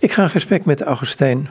Ik 0.00 0.12
ga 0.12 0.22
in 0.22 0.30
gesprek 0.30 0.64
met 0.64 0.82
Augustijn 0.82 1.48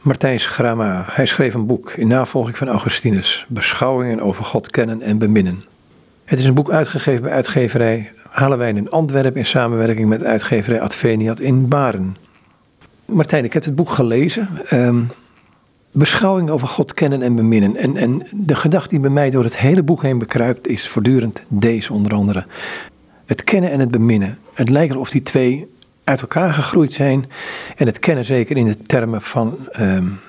Martijns 0.00 0.46
Grama. 0.46 1.04
Hij 1.06 1.26
schreef 1.26 1.54
een 1.54 1.66
boek 1.66 1.90
in 1.90 2.06
navolging 2.06 2.56
van 2.56 2.68
Augustinus, 2.68 3.46
Beschouwingen 3.48 4.20
over 4.20 4.44
God 4.44 4.70
kennen 4.70 5.02
en 5.02 5.18
beminnen. 5.18 5.64
Het 6.24 6.38
is 6.38 6.44
een 6.44 6.54
boek 6.54 6.70
uitgegeven 6.70 7.22
bij 7.22 7.32
uitgeverij 7.32 8.12
Halewijn 8.28 8.76
in 8.76 8.90
Antwerpen 8.90 9.36
in 9.36 9.46
samenwerking 9.46 10.08
met 10.08 10.24
uitgeverij 10.24 10.80
Adveniat 10.80 11.40
in 11.40 11.68
Baren. 11.68 12.16
Martijn, 13.04 13.44
ik 13.44 13.52
heb 13.52 13.64
het 13.64 13.74
boek 13.74 13.90
gelezen. 13.90 14.48
Um, 14.70 15.08
beschouwing 15.92 16.50
over 16.50 16.66
God 16.66 16.94
kennen 16.94 17.22
en 17.22 17.34
beminnen. 17.34 17.76
En, 17.76 17.96
en 17.96 18.26
de 18.36 18.54
gedachte 18.54 18.88
die 18.88 19.00
bij 19.00 19.10
mij 19.10 19.30
door 19.30 19.44
het 19.44 19.58
hele 19.58 19.82
boek 19.82 20.02
heen 20.02 20.18
bekruipt 20.18 20.68
is 20.68 20.88
voortdurend 20.88 21.42
deze 21.48 21.92
onder 21.92 22.14
andere. 22.14 22.44
Het 23.26 23.44
kennen 23.44 23.70
en 23.70 23.80
het 23.80 23.90
beminnen. 23.90 24.38
Het 24.54 24.68
lijkt 24.68 24.92
alsof 24.92 25.10
die 25.10 25.22
twee 25.22 25.66
uit 26.04 26.20
elkaar 26.20 26.52
gegroeid 26.52 26.92
zijn. 26.92 27.28
En 27.76 27.86
het 27.86 27.98
kennen 27.98 28.24
zeker 28.24 28.56
in 28.56 28.66
de 28.66 28.76
termen 28.86 29.22
van 29.22 29.56
um, 29.80 30.20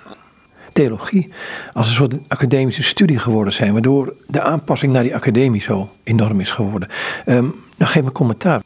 theologie 0.74 1.30
als 1.74 1.88
een 1.88 1.94
soort 1.94 2.16
academische 2.28 2.84
studie 2.84 3.20
geworden 3.20 3.54
zijn. 3.54 3.74
Waardoor 3.74 4.14
de 4.28 4.42
aanpassing 4.42 4.94
naar 4.94 5.04
die 5.04 5.16
academie 5.16 5.62
zo 5.62 5.90
enorm 6.04 6.40
is 6.40 6.52
geworden. 6.52 6.90
Um, 7.26 7.56
nou, 7.78 7.92
geef 7.92 8.04
me 8.04 8.12
commentaar. 8.12 8.62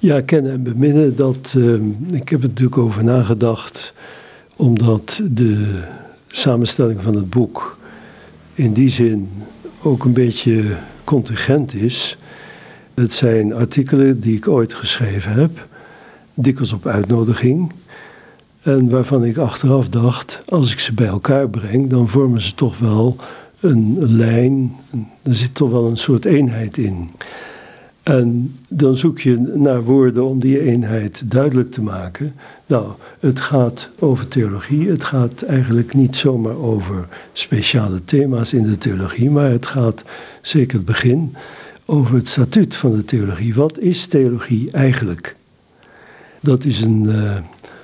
Ja, 0.00 0.20
kennen 0.20 0.52
en 0.52 0.62
beminnen, 0.62 1.16
dat, 1.16 1.54
um, 1.56 2.06
ik 2.10 2.28
heb 2.28 2.42
er 2.42 2.48
natuurlijk 2.48 2.78
over 2.78 3.04
nagedacht. 3.04 3.94
Omdat 4.56 5.20
de 5.24 5.82
samenstelling 6.28 7.02
van 7.02 7.14
het 7.14 7.30
boek 7.30 7.78
in 8.54 8.72
die 8.72 8.88
zin 8.88 9.30
ook 9.82 10.04
een 10.04 10.12
beetje 10.12 10.64
contingent 11.04 11.74
is. 11.74 12.18
Het 12.94 13.12
zijn 13.12 13.54
artikelen 13.54 14.20
die 14.20 14.36
ik 14.36 14.48
ooit 14.48 14.74
geschreven 14.74 15.32
heb 15.32 15.68
dikwijls 16.34 16.72
op 16.72 16.86
uitnodiging. 16.86 17.72
En 18.62 18.90
waarvan 18.90 19.24
ik 19.24 19.36
achteraf 19.36 19.88
dacht, 19.88 20.42
als 20.48 20.72
ik 20.72 20.78
ze 20.78 20.92
bij 20.92 21.06
elkaar 21.06 21.48
breng, 21.48 21.90
dan 21.90 22.08
vormen 22.08 22.40
ze 22.40 22.54
toch 22.54 22.78
wel 22.78 23.16
een, 23.60 23.96
lijn. 24.16 24.76
Er 25.22 25.34
zit 25.34 25.54
toch 25.54 25.70
wel 25.70 25.86
een 25.86 25.96
soort 25.96 26.24
eenheid 26.24 26.78
in. 26.78 27.10
En 28.02 28.56
dan 28.68 28.96
zoek 28.96 29.18
je 29.18 29.38
naar 29.54 29.82
woorden 29.82 30.24
om 30.24 30.40
die 30.40 30.60
eenheid 30.60 31.30
duidelijk 31.30 31.70
te 31.70 31.82
maken. 31.82 32.34
Nou, 32.66 32.86
het 33.20 33.40
gaat 33.40 33.90
over 33.98 34.28
theologie. 34.28 34.88
Het 34.88 35.04
gaat 35.04 35.42
eigenlijk 35.42 35.94
niet 35.94 36.16
zomaar 36.16 36.56
over 36.56 37.08
speciale 37.32 38.04
thema's 38.04 38.52
in 38.52 38.62
de 38.62 38.78
theologie, 38.78 39.30
maar 39.30 39.50
het 39.50 39.66
gaat, 39.66 40.04
zeker 40.42 40.76
het 40.76 40.86
begin, 40.86 41.34
over 41.84 42.14
het 42.14 42.28
statuut 42.28 42.76
van 42.76 42.92
de 42.92 43.04
theologie. 43.04 43.54
Wat 43.54 43.78
is 43.78 44.06
theologie 44.06 44.70
eigenlijk? 44.70 45.36
Dat 46.40 46.64
is 46.64 46.80
een, 46.80 47.04
uh, 47.04 47.36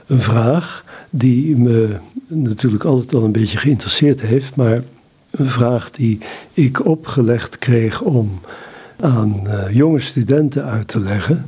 een 0.07 0.21
vraag 0.21 0.85
die 1.11 1.57
me 1.57 1.97
natuurlijk 2.27 2.85
altijd 2.85 3.15
al 3.15 3.25
een 3.25 3.33
beetje 3.33 3.59
geïnteresseerd 3.59 4.21
heeft, 4.21 4.57
maar 4.57 4.83
een 5.31 5.49
vraag 5.49 5.91
die 5.91 6.19
ik 6.53 6.87
opgelegd 6.87 7.59
kreeg 7.59 8.01
om 8.01 8.41
aan 9.01 9.43
uh, 9.47 9.71
jonge 9.71 10.01
studenten 10.01 10.65
uit 10.65 10.89
te 10.89 11.01
leggen. 11.01 11.47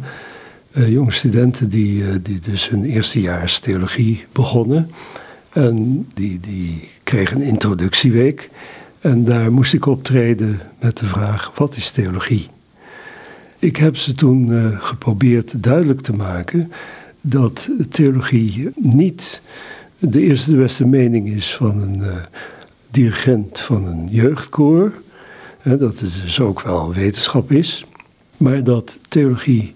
Uh, 0.72 0.92
jonge 0.92 1.12
studenten 1.12 1.68
die, 1.68 2.22
die 2.22 2.40
dus 2.40 2.68
hun 2.68 2.84
eerstejaars 2.84 3.58
theologie 3.58 4.24
begonnen. 4.32 4.90
En 5.52 6.06
die, 6.14 6.40
die 6.40 6.88
kregen 7.02 7.36
een 7.40 7.46
introductieweek. 7.46 8.50
En 9.00 9.24
daar 9.24 9.52
moest 9.52 9.74
ik 9.74 9.86
optreden 9.86 10.60
met 10.80 10.96
de 10.96 11.04
vraag: 11.04 11.52
wat 11.54 11.76
is 11.76 11.90
theologie? 11.90 12.48
Ik 13.58 13.76
heb 13.76 13.96
ze 13.96 14.12
toen 14.12 14.72
geprobeerd 14.80 15.62
duidelijk 15.62 16.00
te 16.00 16.12
maken 16.12 16.72
dat 17.20 17.70
theologie 17.88 18.70
niet 18.74 19.42
de 19.98 20.20
eerste 20.20 20.50
de 20.50 20.56
beste 20.56 20.86
mening 20.86 21.28
is 21.28 21.54
van 21.54 21.82
een 21.82 21.98
uh, 21.98 22.16
dirigent 22.90 23.60
van 23.60 23.86
een 23.86 24.08
jeugdkoor. 24.10 24.92
Hè, 25.58 25.76
dat 25.76 26.00
het 26.00 26.20
dus 26.22 26.40
ook 26.40 26.62
wel 26.62 26.92
wetenschap 26.92 27.52
is. 27.52 27.84
Maar 28.36 28.64
dat 28.64 28.98
theologie 29.08 29.74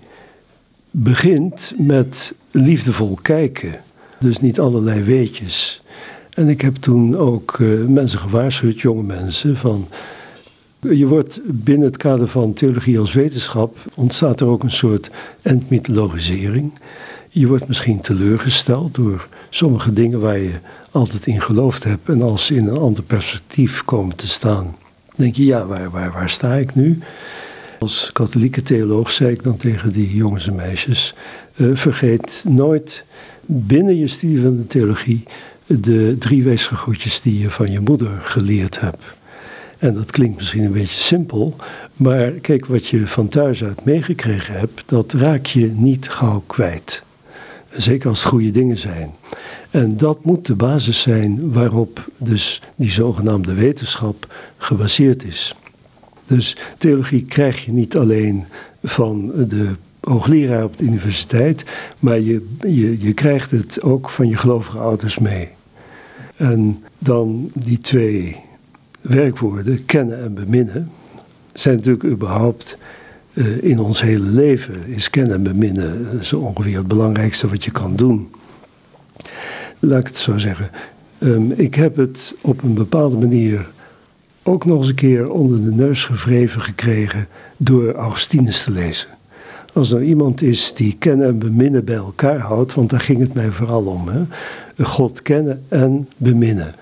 begint 0.90 1.74
met 1.78 2.34
liefdevol 2.50 3.18
kijken. 3.22 3.80
Dus 4.18 4.40
niet 4.40 4.60
allerlei 4.60 5.02
weetjes. 5.02 5.82
En 6.30 6.48
ik 6.48 6.60
heb 6.60 6.74
toen 6.74 7.16
ook 7.16 7.58
uh, 7.58 7.84
mensen 7.84 8.18
gewaarschuwd, 8.18 8.80
jonge 8.80 9.02
mensen, 9.02 9.56
van 9.56 9.88
je 10.90 11.06
wordt 11.06 11.40
binnen 11.44 11.86
het 11.86 11.96
kader 11.96 12.28
van 12.28 12.52
theologie 12.52 12.98
als 12.98 13.12
wetenschap, 13.12 13.76
ontstaat 13.94 14.40
er 14.40 14.46
ook 14.46 14.62
een 14.62 14.70
soort 14.70 15.10
entmythologisering. 15.42 16.72
Je 17.34 17.46
wordt 17.46 17.68
misschien 17.68 18.00
teleurgesteld 18.00 18.94
door 18.94 19.28
sommige 19.50 19.92
dingen 19.92 20.20
waar 20.20 20.38
je 20.38 20.52
altijd 20.90 21.26
in 21.26 21.40
geloofd 21.40 21.84
hebt. 21.84 22.08
En 22.08 22.22
als 22.22 22.46
ze 22.46 22.54
in 22.54 22.66
een 22.66 22.78
ander 22.78 23.02
perspectief 23.02 23.84
komen 23.84 24.16
te 24.16 24.28
staan, 24.28 24.76
denk 25.16 25.36
je, 25.36 25.44
ja, 25.44 25.66
waar, 25.66 25.90
waar, 25.90 26.12
waar 26.12 26.30
sta 26.30 26.54
ik 26.54 26.74
nu? 26.74 26.98
Als 27.78 28.10
katholieke 28.12 28.62
theoloog 28.62 29.10
zei 29.10 29.30
ik 29.30 29.42
dan 29.42 29.56
tegen 29.56 29.92
die 29.92 30.14
jongens 30.14 30.46
en 30.46 30.54
meisjes: 30.54 31.14
uh, 31.56 31.76
vergeet 31.76 32.44
nooit 32.48 33.04
binnen 33.46 33.98
je 33.98 34.06
studie 34.06 34.40
van 34.40 34.56
de 34.56 34.66
theologie 34.66 35.24
de 35.66 36.16
drie 36.18 36.42
weesgegoedjes 36.42 37.20
die 37.20 37.38
je 37.38 37.50
van 37.50 37.70
je 37.72 37.80
moeder 37.80 38.20
geleerd 38.22 38.80
hebt. 38.80 39.02
En 39.78 39.94
dat 39.94 40.10
klinkt 40.10 40.36
misschien 40.36 40.64
een 40.64 40.72
beetje 40.72 41.02
simpel, 41.02 41.56
maar 41.96 42.30
kijk, 42.30 42.66
wat 42.66 42.86
je 42.86 43.06
van 43.06 43.28
thuis 43.28 43.64
uit 43.64 43.84
meegekregen 43.84 44.58
hebt, 44.58 44.82
dat 44.86 45.12
raak 45.12 45.46
je 45.46 45.66
niet 45.66 46.08
gauw 46.08 46.42
kwijt. 46.46 47.02
Zeker 47.76 48.08
als 48.08 48.20
het 48.20 48.28
goede 48.28 48.50
dingen 48.50 48.78
zijn. 48.78 49.10
En 49.70 49.96
dat 49.96 50.24
moet 50.24 50.46
de 50.46 50.54
basis 50.54 51.00
zijn 51.00 51.52
waarop 51.52 52.04
dus 52.16 52.62
die 52.76 52.90
zogenaamde 52.90 53.54
wetenschap 53.54 54.34
gebaseerd 54.56 55.24
is. 55.24 55.56
Dus 56.26 56.56
theologie 56.78 57.22
krijg 57.22 57.64
je 57.64 57.72
niet 57.72 57.96
alleen 57.96 58.44
van 58.82 59.32
de 59.48 59.70
hoogleraar 60.00 60.64
op 60.64 60.76
de 60.76 60.84
universiteit, 60.84 61.64
maar 61.98 62.20
je, 62.20 62.48
je, 62.60 63.00
je 63.00 63.12
krijgt 63.12 63.50
het 63.50 63.82
ook 63.82 64.10
van 64.10 64.28
je 64.28 64.36
gelovige 64.36 64.78
ouders 64.78 65.18
mee. 65.18 65.48
En 66.36 66.84
dan 66.98 67.50
die 67.54 67.78
twee 67.78 68.36
werkwoorden, 69.00 69.84
kennen 69.84 70.22
en 70.22 70.34
beminnen, 70.34 70.90
zijn 71.52 71.76
natuurlijk 71.76 72.04
überhaupt 72.04 72.78
uh, 73.34 73.62
in 73.62 73.78
ons 73.78 74.00
hele 74.00 74.26
leven. 74.26 74.86
Is 74.86 75.10
kennen 75.10 75.34
en 75.34 75.42
beminnen 75.42 76.08
eh, 76.12 76.20
zo 76.20 76.38
ongeveer 76.38 76.76
het 76.76 76.88
belangrijkste 76.88 77.48
wat 77.48 77.64
je 77.64 77.70
kan 77.70 77.96
doen. 77.96 78.30
Laat 79.78 80.00
ik 80.00 80.06
het 80.06 80.16
zo 80.16 80.38
zeggen. 80.38 80.70
Um, 81.18 81.52
ik 81.52 81.74
heb 81.74 81.96
het 81.96 82.34
op 82.40 82.62
een 82.62 82.74
bepaalde 82.74 83.16
manier 83.16 83.70
ook 84.42 84.64
nog 84.64 84.78
eens 84.78 84.88
een 84.88 84.94
keer 84.94 85.30
onder 85.30 85.64
de 85.64 85.70
neus 85.70 86.04
gevreven 86.04 86.60
gekregen 86.60 87.26
door 87.56 87.94
Augustinus 87.94 88.64
te 88.64 88.70
lezen. 88.70 89.08
Als 89.72 89.90
er 89.90 90.02
iemand 90.02 90.42
is 90.42 90.74
die 90.74 90.96
kennen 90.98 91.26
en 91.26 91.38
beminnen 91.38 91.84
bij 91.84 91.94
elkaar 91.94 92.38
houdt, 92.38 92.74
want 92.74 92.90
daar 92.90 93.00
ging 93.00 93.20
het 93.20 93.34
mij 93.34 93.50
vooral 93.50 93.84
om. 93.84 94.08
Hè? 94.08 94.22
God 94.84 95.22
kennen 95.22 95.64
en 95.68 96.08
beminnen. 96.16 96.74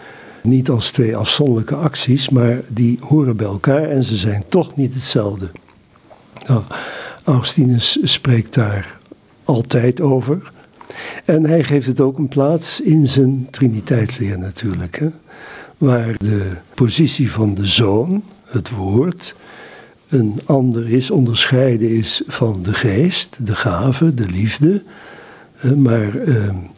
Niet 0.43 0.71
als 0.71 0.91
twee 0.91 1.17
afzonderlijke 1.17 1.75
acties, 1.75 2.29
maar 2.29 2.61
die 2.69 2.99
horen 3.01 3.37
bij 3.37 3.47
elkaar 3.47 3.91
en 3.91 4.05
ze 4.05 4.17
zijn 4.17 4.45
toch 4.49 4.77
niet 4.77 4.95
hetzelfde. 4.95 5.51
Nou, 6.47 6.63
Augustinus 7.25 7.99
spreekt 8.03 8.55
daar 8.55 8.99
altijd 9.45 10.01
over. 10.01 10.53
En 11.25 11.47
hij 11.47 11.65
geeft 11.65 11.87
het 11.87 12.01
ook 12.01 12.19
een 12.19 12.29
plaats 12.29 12.81
in 12.81 13.07
zijn 13.07 13.49
Triniteitsleer 13.51 14.39
natuurlijk. 14.39 14.99
Hè? 14.99 15.09
Waar 15.79 16.15
de 16.19 16.51
positie 16.75 17.33
van 17.33 17.55
de 17.55 17.67
zoon, 17.67 18.23
het 18.45 18.71
woord, 18.71 19.35
een 20.09 20.41
ander 20.45 20.93
is, 20.93 21.11
onderscheiden 21.11 21.91
is 21.91 22.23
van 22.27 22.63
de 22.63 22.75
geest, 22.75 23.47
de 23.47 23.55
gave, 23.55 24.15
de 24.15 24.29
liefde. 24.29 24.83
Maar 25.77 26.19
eh, 26.19 26.35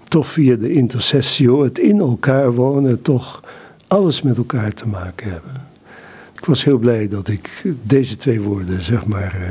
toch 0.09 0.27
via 0.27 0.57
de 0.57 0.73
intercessio, 0.73 1.63
het 1.63 1.79
in 1.79 1.99
elkaar 1.99 2.53
wonen, 2.53 3.03
toch 3.03 3.43
alles 3.87 4.23
met 4.23 4.37
elkaar 4.37 4.73
te 4.73 4.87
maken 4.89 5.31
hebben. 5.31 5.72
Ik 6.43 6.49
was 6.49 6.65
heel 6.65 6.79
blij 6.79 7.09
dat 7.09 7.29
ik 7.29 7.63
deze 7.83 8.17
twee 8.17 8.41
woorden, 8.41 8.83
zeg 8.83 9.07
maar, 9.07 9.37
uh, 9.41 9.51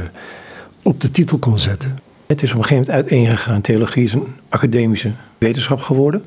op 0.82 1.02
de 1.02 1.12
titel 1.12 1.38
kon 1.38 1.58
zetten. 1.58 2.00
Het 2.28 2.44
is 2.44 2.52
op 2.52 2.58
een 2.58 2.64
gegeven 2.64 2.86
moment 2.86 3.10
uiteengegaan. 3.12 3.62
Theologie 3.62 4.04
is 4.04 4.14
een 4.14 4.28
academische 4.50 5.12
wetenschap 5.38 5.82
geworden. 5.82 6.24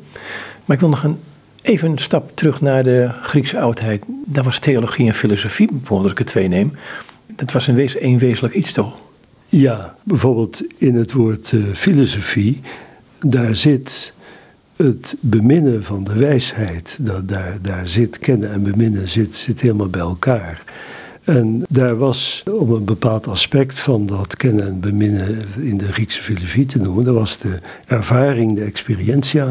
Maar 0.64 0.76
ik 0.76 0.80
wil 0.80 0.88
nog 0.88 1.02
een, 1.02 1.18
even 1.62 1.90
een 1.90 1.98
stap 1.98 2.36
terug 2.36 2.60
naar 2.60 2.82
de 2.82 3.10
Griekse 3.22 3.60
oudheid. 3.60 4.04
Daar 4.24 4.44
was 4.44 4.58
theologie 4.58 5.06
en 5.06 5.14
filosofie, 5.14 5.68
bijvoorbeeld, 5.72 6.12
ik 6.12 6.18
het 6.18 6.26
twee 6.26 6.48
neem. 6.48 6.72
Dat 7.26 7.52
was 7.52 7.66
een, 7.66 7.74
wees, 7.74 8.00
een 8.00 8.18
wezenlijk 8.18 8.54
iets 8.54 8.72
toch? 8.72 8.94
Ja, 9.46 9.94
bijvoorbeeld 10.02 10.62
in 10.76 10.94
het 10.94 11.12
woord 11.12 11.52
uh, 11.52 11.64
filosofie, 11.74 12.60
daar 13.20 13.56
zit 13.56 14.13
het 14.76 15.16
beminnen 15.20 15.84
van 15.84 16.04
de 16.04 16.14
wijsheid, 16.14 16.98
dat 17.00 17.28
daar, 17.28 17.58
daar 17.62 17.88
zit 17.88 18.18
kennen 18.18 18.52
en 18.52 18.62
beminnen 18.62 19.08
zit, 19.08 19.34
zit 19.34 19.60
helemaal 19.60 19.88
bij 19.88 20.00
elkaar. 20.00 20.62
En 21.24 21.62
daar 21.68 21.96
was, 21.96 22.42
om 22.52 22.72
een 22.72 22.84
bepaald 22.84 23.26
aspect 23.26 23.78
van 23.78 24.06
dat 24.06 24.36
kennen 24.36 24.66
en 24.66 24.80
beminnen 24.80 25.44
in 25.60 25.76
de 25.76 25.92
Griekse 25.92 26.22
filosofie 26.22 26.66
te 26.66 26.78
noemen, 26.78 27.04
dat 27.04 27.14
was 27.14 27.38
de 27.38 27.58
ervaring, 27.86 28.54
de 28.54 28.64
experientia, 28.64 29.46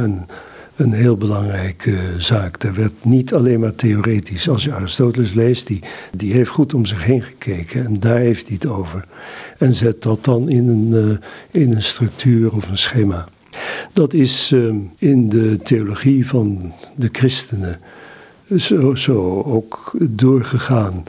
een, 0.75 0.93
heel 0.93 1.17
belangrijke 1.17 1.95
zaak. 2.17 2.59
Daar 2.59 2.73
werd 2.73 2.93
niet 3.01 3.33
alleen 3.33 3.59
maar 3.59 3.75
theoretisch. 3.75 4.49
Als 4.49 4.63
je 4.63 4.73
Aristoteles 4.73 5.33
leest, 5.33 5.67
die, 5.67 5.79
die 6.15 6.33
heeft 6.33 6.49
goed 6.49 6.73
om 6.73 6.85
zich 6.85 7.03
heen 7.03 7.21
gekeken 7.21 7.85
en 7.85 7.99
daar 7.99 8.17
heeft 8.17 8.47
hij 8.47 8.57
het 8.61 8.71
over. 8.71 9.05
En 9.57 9.73
zet 9.73 10.01
dat 10.01 10.23
dan 10.23 10.49
in 10.49 10.69
een, 10.69 11.19
eh, 11.51 11.61
in 11.61 11.75
een 11.75 11.83
structuur 11.83 12.55
of 12.55 12.69
een 12.69 12.77
schema. 12.77 13.27
Dat 13.91 14.13
is 14.13 14.51
ehm, 14.53 14.75
in 14.97 15.29
de 15.29 15.59
theologie 15.63 16.27
van 16.27 16.73
de 16.95 17.09
christenen 17.11 17.79
zo, 18.57 18.95
zo 18.95 19.41
ook 19.41 19.91
doorgegaan. 20.01 21.03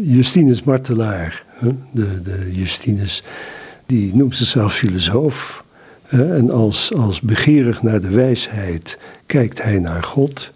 Justinus 0.00 0.62
Martelaar, 0.62 1.44
de, 1.90 2.20
de 2.20 2.48
Justinus, 2.52 3.22
die 3.86 4.14
noemt 4.14 4.36
zichzelf 4.36 4.74
filosoof. 4.74 5.64
En 6.08 6.50
als, 6.50 6.94
als 6.94 7.20
begeerig 7.20 7.82
naar 7.82 8.00
de 8.00 8.10
wijsheid 8.10 8.98
kijkt 9.26 9.62
hij 9.62 9.78
naar 9.78 10.02
God. 10.02 10.52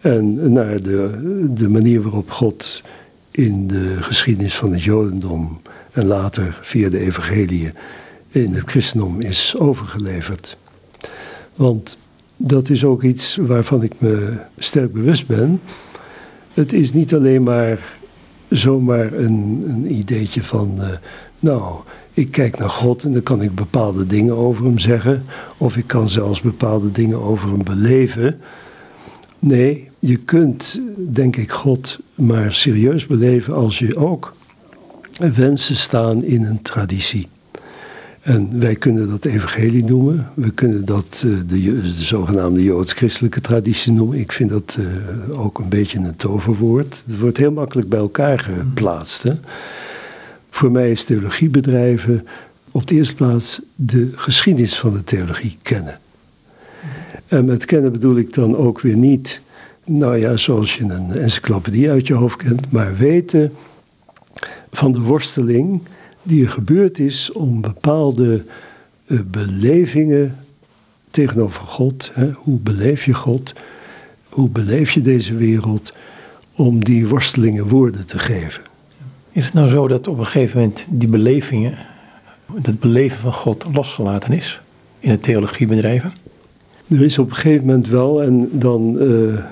En 0.00 0.52
naar 0.52 0.82
de, 0.82 1.10
de 1.54 1.68
manier 1.68 2.02
waarop 2.02 2.30
God 2.30 2.82
in 3.30 3.66
de 3.66 3.96
geschiedenis 4.00 4.54
van 4.54 4.72
het 4.72 4.82
Jodendom 4.82 5.60
en 5.92 6.06
later 6.06 6.58
via 6.62 6.88
de 6.88 6.98
Evangelie 6.98 7.72
in 8.28 8.54
het 8.54 8.70
christendom 8.70 9.20
is 9.20 9.54
overgeleverd. 9.58 10.56
Want 11.60 11.96
dat 12.36 12.68
is 12.68 12.84
ook 12.84 13.02
iets 13.02 13.36
waarvan 13.36 13.82
ik 13.82 13.92
me 13.98 14.36
sterk 14.58 14.92
bewust 14.92 15.26
ben. 15.26 15.60
Het 16.54 16.72
is 16.72 16.92
niet 16.92 17.14
alleen 17.14 17.42
maar 17.42 17.98
zomaar 18.48 19.12
een, 19.12 19.64
een 19.68 19.94
ideetje 19.94 20.42
van, 20.42 20.74
uh, 20.78 20.88
nou, 21.38 21.74
ik 22.14 22.30
kijk 22.30 22.58
naar 22.58 22.68
God 22.68 23.02
en 23.02 23.12
dan 23.12 23.22
kan 23.22 23.42
ik 23.42 23.54
bepaalde 23.54 24.06
dingen 24.06 24.36
over 24.36 24.64
hem 24.64 24.78
zeggen, 24.78 25.24
of 25.56 25.76
ik 25.76 25.86
kan 25.86 26.08
zelfs 26.08 26.40
bepaalde 26.40 26.92
dingen 26.92 27.22
over 27.22 27.48
hem 27.48 27.64
beleven. 27.64 28.40
Nee, 29.38 29.88
je 29.98 30.16
kunt, 30.16 30.80
denk 30.96 31.36
ik, 31.36 31.52
God 31.52 31.98
maar 32.14 32.52
serieus 32.52 33.06
beleven 33.06 33.54
als 33.54 33.78
je 33.78 33.96
ook 33.96 34.34
wensen 35.34 35.76
staan 35.76 36.24
in 36.24 36.44
een 36.44 36.62
traditie. 36.62 37.28
En 38.20 38.60
wij 38.60 38.74
kunnen 38.74 39.08
dat 39.08 39.24
evangelie 39.24 39.84
noemen. 39.84 40.30
We 40.34 40.50
kunnen 40.50 40.84
dat 40.84 41.22
uh, 41.26 41.38
de, 41.46 41.62
de, 41.62 41.88
zogenaamde 41.88 42.62
joods-christelijke 42.62 43.40
traditie 43.40 43.92
noemen. 43.92 44.18
Ik 44.18 44.32
vind 44.32 44.50
dat 44.50 44.78
uh, 44.80 45.40
ook 45.40 45.58
een 45.58 45.68
beetje 45.68 45.98
een 45.98 46.16
toverwoord. 46.16 47.02
Het 47.06 47.18
wordt 47.18 47.36
heel 47.36 47.52
makkelijk 47.52 47.88
bij 47.88 47.98
elkaar 47.98 48.38
geplaatst. 48.38 49.22
Hè? 49.22 49.32
Voor 50.50 50.70
mij 50.70 50.90
is 50.90 51.04
theologie 51.04 51.48
bedrijven 51.48 52.26
op 52.70 52.86
de 52.86 52.94
eerste 52.94 53.14
plaats 53.14 53.60
de 53.74 54.10
geschiedenis 54.14 54.78
van 54.78 54.92
de 54.92 55.04
theologie 55.04 55.56
kennen. 55.62 56.00
En 57.26 57.44
met 57.44 57.64
kennen 57.64 57.92
bedoel 57.92 58.16
ik 58.16 58.34
dan 58.34 58.56
ook 58.56 58.80
weer 58.80 58.96
niet, 58.96 59.40
nou 59.84 60.16
ja, 60.16 60.36
zoals 60.36 60.76
je 60.76 60.84
een 60.84 61.12
encyclopedie 61.12 61.90
uit 61.90 62.06
je 62.06 62.14
hoofd 62.14 62.36
kent, 62.36 62.70
maar 62.70 62.96
weten 62.96 63.52
van 64.70 64.92
de 64.92 65.00
worsteling 65.00 65.82
die 66.22 66.44
er 66.44 66.50
gebeurd 66.50 66.98
is 66.98 67.32
om 67.32 67.60
bepaalde 67.60 68.44
uh, 69.06 69.20
belevingen 69.30 70.36
tegenover 71.10 71.62
God. 71.62 72.10
Hè? 72.14 72.30
Hoe 72.30 72.58
beleef 72.58 73.04
je 73.04 73.14
God? 73.14 73.52
Hoe 74.28 74.48
beleef 74.48 74.90
je 74.90 75.00
deze 75.00 75.34
wereld? 75.34 75.92
Om 76.54 76.84
die 76.84 77.08
worstelingen 77.08 77.68
woorden 77.68 78.06
te 78.06 78.18
geven. 78.18 78.62
Is 79.32 79.44
het 79.44 79.54
nou 79.54 79.68
zo 79.68 79.88
dat 79.88 80.08
op 80.08 80.18
een 80.18 80.24
gegeven 80.24 80.58
moment 80.58 80.86
die 80.90 81.08
belevingen, 81.08 81.74
dat 82.60 82.80
beleven 82.80 83.18
van 83.18 83.32
God 83.32 83.66
losgelaten 83.72 84.32
is 84.32 84.60
in 84.98 85.10
het 85.10 85.22
theologiebedrijven? 85.22 86.12
Er 86.88 87.02
is 87.02 87.18
op 87.18 87.28
een 87.28 87.34
gegeven 87.34 87.66
moment 87.66 87.88
wel, 87.88 88.22
en 88.22 88.48
dan 88.52 88.96
uh, 89.00 89.44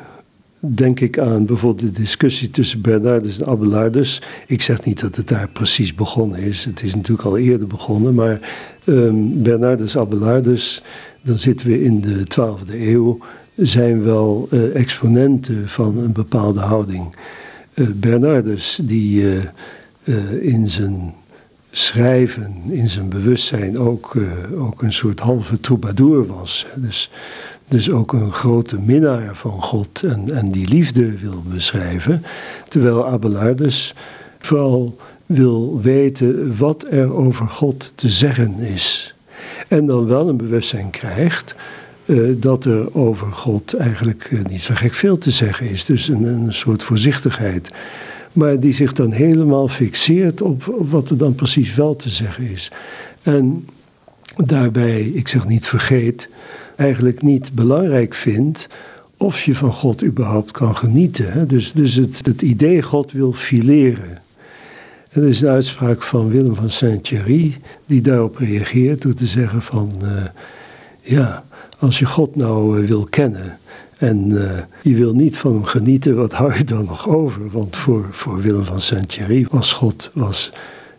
denk 0.60 1.00
ik 1.00 1.19
aan 1.19 1.46
bijvoorbeeld 1.46 1.94
de 1.94 2.00
discussie 2.00 2.50
tussen 2.50 2.81
Bernardus 2.81 3.40
en 3.40 3.46
Abelardus. 3.46 4.22
Ik 4.46 4.62
zeg 4.62 4.84
niet 4.84 5.00
dat 5.00 5.16
het 5.16 5.28
daar 5.28 5.49
precies 5.49 5.94
begonnen 5.94 6.38
is. 6.38 6.64
Het 6.64 6.82
is 6.82 6.94
natuurlijk 6.94 7.28
al 7.28 7.38
eerder 7.38 7.66
begonnen. 7.66 8.14
Maar 8.14 8.40
um, 8.84 9.43
Bernardus 9.43 9.96
Abelardus, 9.96 10.82
dan 11.22 11.38
zitten 11.38 11.66
we 11.66 11.84
in 11.84 12.00
de 12.00 12.22
12e 12.25 12.75
eeuw, 12.75 13.19
zijn 13.56 14.02
wel 14.02 14.49
uh, 14.50 14.75
exponenten 14.76 15.69
van 15.69 15.99
een 15.99 16.12
bepaalde 16.12 16.60
houding. 16.60 17.16
Uh, 17.75 17.87
Bernardus, 17.94 18.78
die 18.82 19.22
uh, 19.22 20.32
in 20.40 20.69
zijn 20.69 21.14
schrijven, 21.70 22.55
in 22.69 22.88
zijn 22.88 23.08
bewustzijn 23.08 23.78
ook, 23.78 24.16
ook 24.58 24.82
een 24.82 24.93
soort 24.93 25.20
halve 25.20 25.60
troubadour 25.60 26.26
was. 26.26 26.66
Dus 26.76 27.10
dus 27.69 27.91
ook 27.91 28.12
een 28.12 28.32
grote 28.32 28.79
minnaar 28.79 29.37
van 29.37 29.62
God 29.62 30.03
en, 30.03 30.32
en 30.32 30.50
die 30.50 30.69
liefde 30.69 31.19
wil 31.19 31.43
beschrijven. 31.53 32.23
Terwijl 32.69 33.09
Abelardus 33.09 33.94
vooral 34.38 34.97
wil 35.26 35.81
weten 35.82 36.56
wat 36.56 36.87
er 36.91 37.12
over 37.12 37.47
God 37.47 37.93
te 37.94 38.09
zeggen 38.09 38.59
is. 38.61 39.15
En 39.69 39.87
dan 39.87 40.06
wel 40.06 40.29
een 40.29 40.37
bewustzijn 40.37 40.91
krijgt 40.91 41.55
uh, 42.05 42.35
dat 42.37 42.65
er 42.65 42.94
over 42.94 43.32
God 43.32 43.75
eigenlijk 43.75 44.31
uh, 44.31 44.44
niet 44.44 44.62
zo 44.62 44.75
gek 44.75 44.94
veel 44.94 45.19
te 45.19 45.31
zeggen 45.31 45.70
is. 45.70 45.85
Dus 45.85 46.09
een, 46.09 46.25
een 46.25 46.55
soort 46.55 46.82
voorzichtigheid. 46.82 47.70
Maar 48.32 48.61
die 48.61 48.73
zich 48.73 48.93
dan 48.93 49.12
helemaal 49.12 49.69
fixeert 49.69 50.43
op 50.43 50.75
wat 50.91 51.11
er 51.11 51.19
dan 51.19 51.35
precies 51.35 51.75
wel 51.75 51.97
te 51.97 52.11
zeggen 52.11 52.44
is. 52.50 52.70
En 53.23 53.67
daarbij, 54.37 55.00
ik 55.00 55.29
zeg 55.29 55.49
niet 55.49 55.67
vergeet, 55.67 56.29
eigenlijk 56.79 57.23
niet 57.23 57.53
belangrijk 57.53 58.15
vindt 58.15 58.69
of 59.17 59.43
je 59.43 59.55
van 59.55 59.73
God 59.73 60.05
überhaupt 60.05 60.51
kan 60.51 60.77
genieten. 60.77 61.49
Dus, 61.49 61.73
dus 61.73 61.95
het, 61.95 62.27
het 62.27 62.43
idee 62.43 62.83
God 62.83 63.13
wil 63.13 63.33
fileren. 63.33 64.19
En 65.11 65.23
er 65.23 65.29
is 65.29 65.41
een 65.41 65.49
uitspraak 65.49 66.03
van 66.03 66.29
Willem 66.29 66.55
van 66.55 66.71
Saint-Thierry 66.71 67.57
die 67.87 68.01
daarop 68.01 68.37
reageert 68.37 69.03
door 69.03 69.15
te 69.15 69.27
zeggen 69.27 69.63
van, 69.63 69.93
uh, 70.03 70.25
ja, 71.01 71.45
als 71.79 71.99
je 71.99 72.07
God 72.07 72.37
nou 72.37 72.81
uh, 72.81 72.89
wil 72.89 73.07
kennen 73.11 73.59
en 73.99 74.31
uh, 74.31 74.51
je 74.83 74.95
wil 74.95 75.15
niet 75.15 75.39
van 75.39 75.53
hem 75.53 75.65
genieten, 75.65 76.17
wat 76.17 76.33
hou 76.33 76.55
je 76.57 76.65
dan 76.65 76.85
nog 76.85 77.09
over? 77.09 77.51
Want 77.51 77.77
voor, 77.77 78.07
voor 78.11 78.41
Willem 78.41 78.65
van 78.65 78.81
Saint-Thierry 78.81 79.47
was 79.51 79.73
God 79.73 80.11
was 80.15 80.53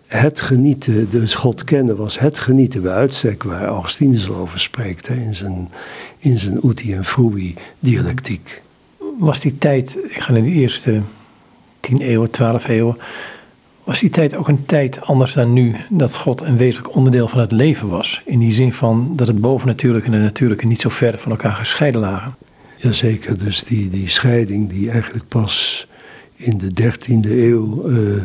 het 0.09 0.41
genieten, 0.41 1.09
dus 1.09 1.35
God 1.35 1.63
kennen 1.63 1.95
was 1.95 2.19
het 2.19 2.39
genieten 2.39 2.81
bij 2.81 2.91
uitstek 2.91 3.43
waar 3.43 3.65
Augustinus 3.65 4.29
over 4.29 4.59
spreekt 4.59 5.07
hè, 5.07 5.15
in 5.15 5.35
zijn, 5.35 5.69
in 6.17 6.39
zijn 6.39 6.59
Uti 6.65 6.93
en 6.93 7.05
Frui 7.05 7.53
dialectiek. 7.79 8.61
Was 9.19 9.39
die 9.39 9.57
tijd, 9.57 9.97
ik 10.03 10.21
ga 10.21 10.33
in 10.33 10.43
de 10.43 10.49
eerste 10.49 11.01
tien 11.79 12.01
eeuwen, 12.01 12.31
twaalf 12.31 12.67
eeuwen, 12.67 12.97
was 13.83 13.99
die 13.99 14.09
tijd 14.09 14.35
ook 14.35 14.47
een 14.47 14.65
tijd 14.65 15.01
anders 15.01 15.33
dan 15.33 15.53
nu, 15.53 15.75
dat 15.89 16.15
God 16.15 16.41
een 16.41 16.57
wezenlijk 16.57 16.95
onderdeel 16.95 17.27
van 17.27 17.39
het 17.39 17.51
leven 17.51 17.89
was? 17.89 18.21
In 18.25 18.39
die 18.39 18.51
zin 18.51 18.73
van 18.73 19.13
dat 19.15 19.27
het 19.27 19.41
bovennatuurlijke 19.41 20.07
en 20.07 20.13
het 20.13 20.23
natuurlijke 20.23 20.67
niet 20.67 20.81
zo 20.81 20.89
ver 20.89 21.19
van 21.19 21.31
elkaar 21.31 21.55
gescheiden 21.55 22.01
lagen? 22.01 22.35
Jazeker, 22.75 23.37
dus 23.37 23.63
die, 23.63 23.89
die 23.89 24.09
scheiding 24.09 24.69
die 24.69 24.89
eigenlijk 24.89 25.27
pas 25.27 25.87
in 26.35 26.57
de 26.57 26.71
dertiende 26.71 27.43
eeuw... 27.43 27.89
Uh, 27.89 28.21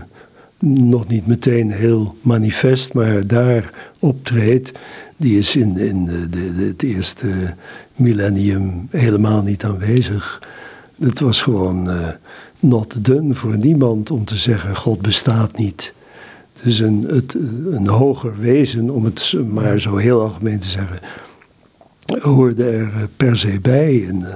nog 0.64 1.08
niet 1.08 1.26
meteen 1.26 1.70
heel 1.70 2.16
manifest, 2.20 2.92
maar 2.92 3.26
daar 3.26 3.70
optreedt, 3.98 4.72
die 5.16 5.38
is 5.38 5.56
in, 5.56 5.78
in 5.78 6.04
de, 6.04 6.28
de, 6.28 6.64
het 6.66 6.82
eerste 6.82 7.54
millennium 7.96 8.88
helemaal 8.90 9.42
niet 9.42 9.64
aanwezig. 9.64 10.42
Het 11.00 11.20
was 11.20 11.42
gewoon 11.42 11.90
uh, 11.90 12.08
not 12.60 13.04
done 13.04 13.34
voor 13.34 13.56
niemand 13.56 14.10
om 14.10 14.24
te 14.24 14.36
zeggen: 14.36 14.76
God 14.76 15.00
bestaat 15.02 15.58
niet. 15.58 15.94
Dus 16.62 16.78
een, 16.78 17.04
het, 17.08 17.34
een 17.70 17.88
hoger 17.88 18.38
wezen, 18.38 18.90
om 18.90 19.04
het 19.04 19.34
maar 19.52 19.78
zo 19.78 19.96
heel 19.96 20.20
algemeen 20.20 20.58
te 20.58 20.68
zeggen, 20.68 20.98
hoorde 22.18 22.64
er 22.64 22.92
eh, 22.94 23.02
per 23.16 23.36
se 23.36 23.58
bij. 23.60 24.06
En 24.08 24.26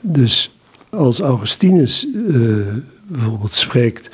dus 0.00 0.56
als 0.90 1.20
Augustinus 1.20 2.06
bijvoorbeeld 3.06 3.54
spreekt 3.54 4.10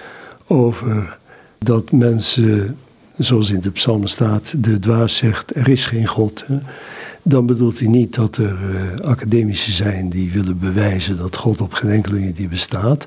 over 0.47 1.18
dat 1.59 1.93
mensen, 1.93 2.77
zoals 3.19 3.51
in 3.51 3.61
de 3.61 3.71
psalm 3.71 4.07
staat, 4.07 4.55
de 4.65 4.79
dwaas 4.79 5.17
zegt, 5.17 5.57
er 5.57 5.69
is 5.69 5.87
geen 5.87 6.07
God. 6.07 6.45
Hè? 6.47 6.59
Dan 7.23 7.47
bedoelt 7.47 7.79
hij 7.79 7.89
niet 7.89 8.15
dat 8.15 8.37
er 8.37 8.57
uh, 8.75 9.07
academici 9.09 9.71
zijn 9.71 10.09
die 10.09 10.33
willen 10.33 10.59
bewijzen 10.59 11.19
dat 11.19 11.37
God 11.37 11.61
op 11.61 11.73
geen 11.73 11.91
enkele 11.91 12.19
manier 12.19 12.49
bestaat. 12.49 13.07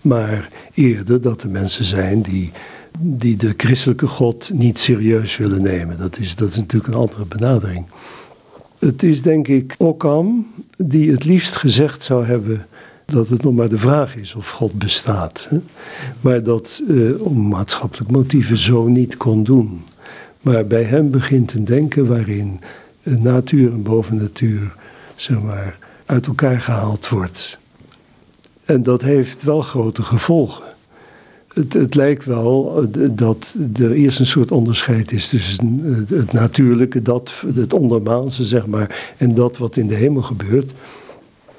Maar 0.00 0.48
eerder 0.74 1.20
dat 1.20 1.42
er 1.42 1.48
mensen 1.48 1.84
zijn 1.84 2.22
die, 2.22 2.50
die 2.98 3.36
de 3.36 3.54
christelijke 3.56 4.06
God 4.06 4.50
niet 4.52 4.78
serieus 4.78 5.36
willen 5.36 5.62
nemen. 5.62 5.98
Dat 5.98 6.18
is, 6.18 6.34
dat 6.34 6.48
is 6.48 6.56
natuurlijk 6.56 6.94
een 6.94 7.00
andere 7.00 7.24
benadering. 7.24 7.86
Het 8.78 9.02
is 9.02 9.22
denk 9.22 9.48
ik 9.48 9.74
Occam 9.78 10.46
die 10.76 11.10
het 11.10 11.24
liefst 11.24 11.56
gezegd 11.56 12.02
zou 12.02 12.26
hebben 12.26 12.66
dat 13.10 13.28
het 13.28 13.42
nog 13.42 13.54
maar 13.54 13.68
de 13.68 13.78
vraag 13.78 14.16
is 14.16 14.34
of 14.34 14.50
God 14.50 14.72
bestaat. 14.72 15.46
Hè? 15.50 15.58
Maar 16.20 16.42
dat 16.42 16.82
uh, 16.88 17.22
om 17.22 17.48
maatschappelijk 17.48 18.10
motieven 18.10 18.58
zo 18.58 18.86
niet 18.86 19.16
kon 19.16 19.44
doen. 19.44 19.82
Maar 20.40 20.66
bij 20.66 20.82
hem 20.82 21.10
begint 21.10 21.52
een 21.52 21.64
denken 21.64 22.06
waarin 22.06 22.60
natuur 23.02 23.72
en 23.72 23.82
bovennatuur 23.82 24.74
zeg 25.16 25.38
uit 26.06 26.26
elkaar 26.26 26.60
gehaald 26.60 27.08
wordt. 27.08 27.58
En 28.64 28.82
dat 28.82 29.02
heeft 29.02 29.42
wel 29.42 29.62
grote 29.62 30.02
gevolgen. 30.02 30.64
Het, 31.54 31.72
het, 31.72 31.94
lijkt 31.94 32.24
wel 32.24 32.82
eh, 32.82 33.08
dat 33.12 33.56
er 33.74 33.92
eerst 33.92 34.18
een 34.18 34.26
soort 34.26 34.50
onderscheid 34.50 35.12
is 35.12 35.28
tussen 35.28 35.80
het 36.08 36.32
natuurlijke, 36.32 37.02
dat, 37.02 37.44
het 37.54 37.72
ondermaanse, 37.72 38.44
zeg 38.44 38.66
maar, 38.66 39.14
en 39.16 39.34
dat 39.34 39.58
wat 39.58 39.76
in 39.76 39.86
de 39.86 39.94
hemel 39.94 40.22
gebeurt. 40.22 40.72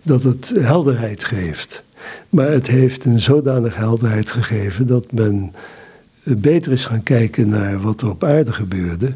Dat 0.04 0.24
het 0.24 0.54
helderheid 0.60 1.24
geeft. 1.24 1.84
Maar 2.30 2.52
het 2.52 2.68
heeft 2.68 3.06
een 3.06 3.22
zodanig 3.22 3.76
helderheid 3.76 4.32
gegeven 4.32 4.88
dat 4.88 5.12
men 5.12 5.54
beter 6.24 6.72
is 6.72 6.86
gaan 6.86 7.04
kijken 7.04 7.50
naar 7.50 7.82
wat 7.82 8.02
er 8.02 8.10
op 8.10 8.24
aarde 8.24 8.52
gebeurde. 8.54 9.14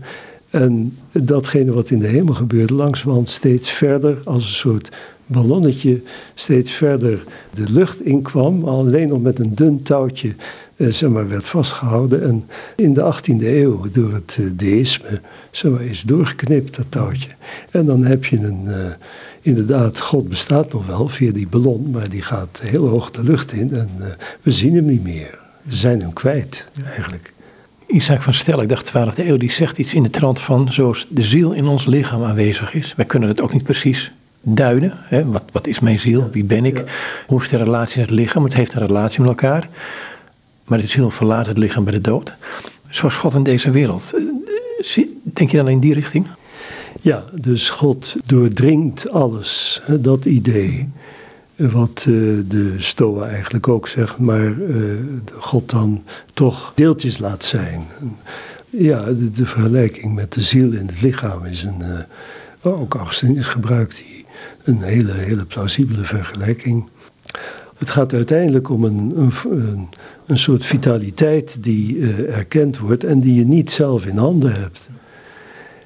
En 0.50 0.98
datgene 1.12 1.74
wat 1.74 1.89
in 1.89 2.00
de 2.00 2.08
hemel 2.08 2.34
gebeurde, 2.34 2.74
langzamerhand 2.74 3.30
steeds 3.30 3.70
verder 3.72 4.18
als 4.24 4.44
een 4.44 4.54
soort 4.54 4.92
ballonnetje 5.25 6.01
steeds 6.34 6.72
verder 6.72 7.24
de 7.54 7.72
lucht 7.72 8.01
inkwam. 8.01 8.63
Alleen 8.63 9.08
nog 9.08 9.22
met 9.22 9.39
een 9.39 9.56
dun 9.56 9.84
touwtje 9.84 10.36
eh, 10.75 10.88
zeg 10.88 11.10
maar, 11.10 11.30
werd 11.30 11.48
vastgehouden. 11.48 12.24
En 12.24 12.44
in 12.75 12.94
de 12.94 13.13
18e 13.13 13.44
eeuw 13.44 13.86
door 13.92 14.13
het 14.13 14.38
eh, 14.39 14.46
deïsme 14.54 15.22
zeg 15.51 15.72
maar, 15.72 15.84
is 15.84 16.01
doorgeknipt, 16.01 16.75
dat 16.75 16.86
touwtje. 16.89 17.30
En 17.72 17.86
dan 17.86 18.06
heb 18.06 18.25
je 18.25 18.38
een, 18.38 18.63
uh, 18.65 18.75
inderdaad, 19.46 20.00
God 20.00 20.30
bestaat 20.30 20.74
nog 20.74 20.86
wel 20.86 21.08
via 21.08 21.32
die 21.32 21.48
ballon, 21.48 21.90
maar 21.92 22.10
die 22.10 22.22
gaat 22.22 22.62
heel 22.64 22.88
hoog 22.88 23.12
de 23.12 23.24
lucht 23.24 23.52
in 23.52 23.74
en 23.74 23.90
uh, 24.00 24.06
we 24.42 24.52
zien 24.52 24.75
hem 24.75 24.86
niet 24.86 25.04
meer. 25.04 25.40
We 25.62 25.75
zijn 25.75 26.02
hem 26.02 26.14
kwijt, 26.14 26.68
eigenlijk. 26.86 27.34
Isaac 27.88 28.22
van 28.22 28.34
Stel, 28.34 28.62
ik 28.62 28.70
dacht 28.70 28.92
12e 28.92 29.25
eeuw, 29.25 29.38
die 29.38 29.52
zegt 29.52 29.78
iets 29.78 29.94
in 29.94 30.04
de 30.04 30.10
trant 30.10 30.40
van 30.40 30.74
zoals 30.74 31.08
de 31.10 31.24
ziel 31.24 31.52
in 31.52 31.66
ons 31.66 31.86
lichaam 31.86 32.24
aanwezig 32.24 32.74
is. 32.74 32.94
Wij 32.96 33.06
kunnen 33.06 33.30
het 33.30 33.42
ook 33.42 33.54
niet 33.54 33.64
precies 33.64 34.12
duiden. 34.42 34.94
Hè? 34.96 35.25
Wat, 35.25 35.44
wat 35.52 35.68
is 35.68 35.80
mijn 35.80 36.00
ziel? 36.00 36.30
Wie 36.32 36.44
ben 36.44 36.66
ik? 36.66 36.84
Hoe 37.28 37.42
is 37.42 37.50
de 37.50 37.58
relatie 37.58 38.00
met 38.00 38.10
het 38.10 38.20
lichaam? 38.20 38.44
Het 38.44 38.56
heeft 38.56 38.74
een 38.74 38.86
relatie 38.88 39.20
met 39.20 39.30
elkaar. 39.30 39.70
Maar 40.66 40.78
de 40.78 40.88
ziel 40.88 41.10
verlaat 41.10 41.46
het 41.46 41.58
lichaam 41.58 41.84
bij 41.84 41.94
de 41.94 42.02
dood. 42.02 42.34
Zoals 42.90 43.16
God 43.16 43.34
in 43.34 43.44
deze 43.44 43.72
wereld. 43.72 44.14
Denk 45.24 45.52
je 45.52 45.58
dan 45.58 45.68
in 45.68 45.80
die 45.80 45.94
richting? 45.94 46.28
Ja, 47.02 47.25
dus 47.34 47.70
God 47.70 48.16
doordringt 48.25 49.10
alles. 49.10 49.82
Dat 50.00 50.25
idee. 50.25 50.90
Wat 51.56 52.06
uh, 52.08 52.40
de 52.48 52.75
Stoa 52.78 53.28
eigenlijk 53.28 53.68
ook 53.68 53.88
zegt, 53.88 54.18
maar 54.18 54.52
uh, 54.52 54.94
God 55.38 55.70
dan 55.70 56.04
toch 56.34 56.72
deeltjes 56.75 57.18
laat 57.18 57.44
zijn. 57.44 57.84
Ja, 58.70 59.04
de, 59.34 59.46
vergelijking 59.46 60.16
met 60.16 60.34
de 60.34 60.42
ziel 60.42 60.72
in 60.72 60.88
het 60.88 61.02
lichaam 61.02 61.46
is 61.46 61.64
een. 61.64 61.82
Uh, 61.82 62.74
ook 62.74 62.96
Augustinus 62.96 63.48
gebruikt 63.48 63.98
die 63.98 64.25
een 64.64 64.82
hele, 64.82 65.14
hele 65.14 65.46
plausibele 65.46 66.04
vergelijking. 66.04 66.90
Het 67.78 67.90
gaat 67.90 68.14
uiteindelijk 68.14 68.70
om 68.70 68.84
een, 68.84 69.32
een, 69.44 69.88
een 70.25 70.38
soort 70.38 70.66
vitaliteit 70.66 71.64
die 71.64 72.12
erkend 72.28 72.78
wordt 72.78 73.04
en 73.04 73.20
die 73.20 73.36
je 73.36 73.46
niet 73.46 73.72
zelf 73.72 74.06
in 74.06 74.18
handen 74.18 74.54
hebt. 74.54 74.90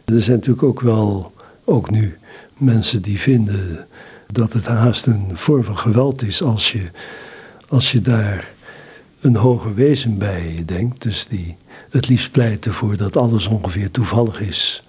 Er 0.09 0.21
zijn 0.21 0.37
natuurlijk 0.37 0.63
ook 0.63 0.81
wel, 0.81 1.33
ook 1.63 1.89
nu, 1.89 2.17
mensen 2.57 3.01
die 3.01 3.19
vinden 3.19 3.87
dat 4.27 4.53
het 4.53 4.65
haast 4.65 5.05
een 5.05 5.31
vorm 5.33 5.63
van 5.63 5.77
geweld 5.77 6.21
is 6.23 6.41
als 6.41 6.71
je, 6.71 6.89
als 7.67 7.91
je 7.91 8.01
daar 8.01 8.51
een 9.21 9.35
hoger 9.35 9.73
wezen 9.73 10.17
bij 10.17 10.63
denkt. 10.65 11.01
Dus 11.03 11.27
die 11.27 11.55
het 11.89 12.07
liefst 12.07 12.31
pleiten 12.31 12.73
voor 12.73 12.97
dat 12.97 13.17
alles 13.17 13.47
ongeveer 13.47 13.91
toevallig 13.91 14.41
is. 14.41 14.83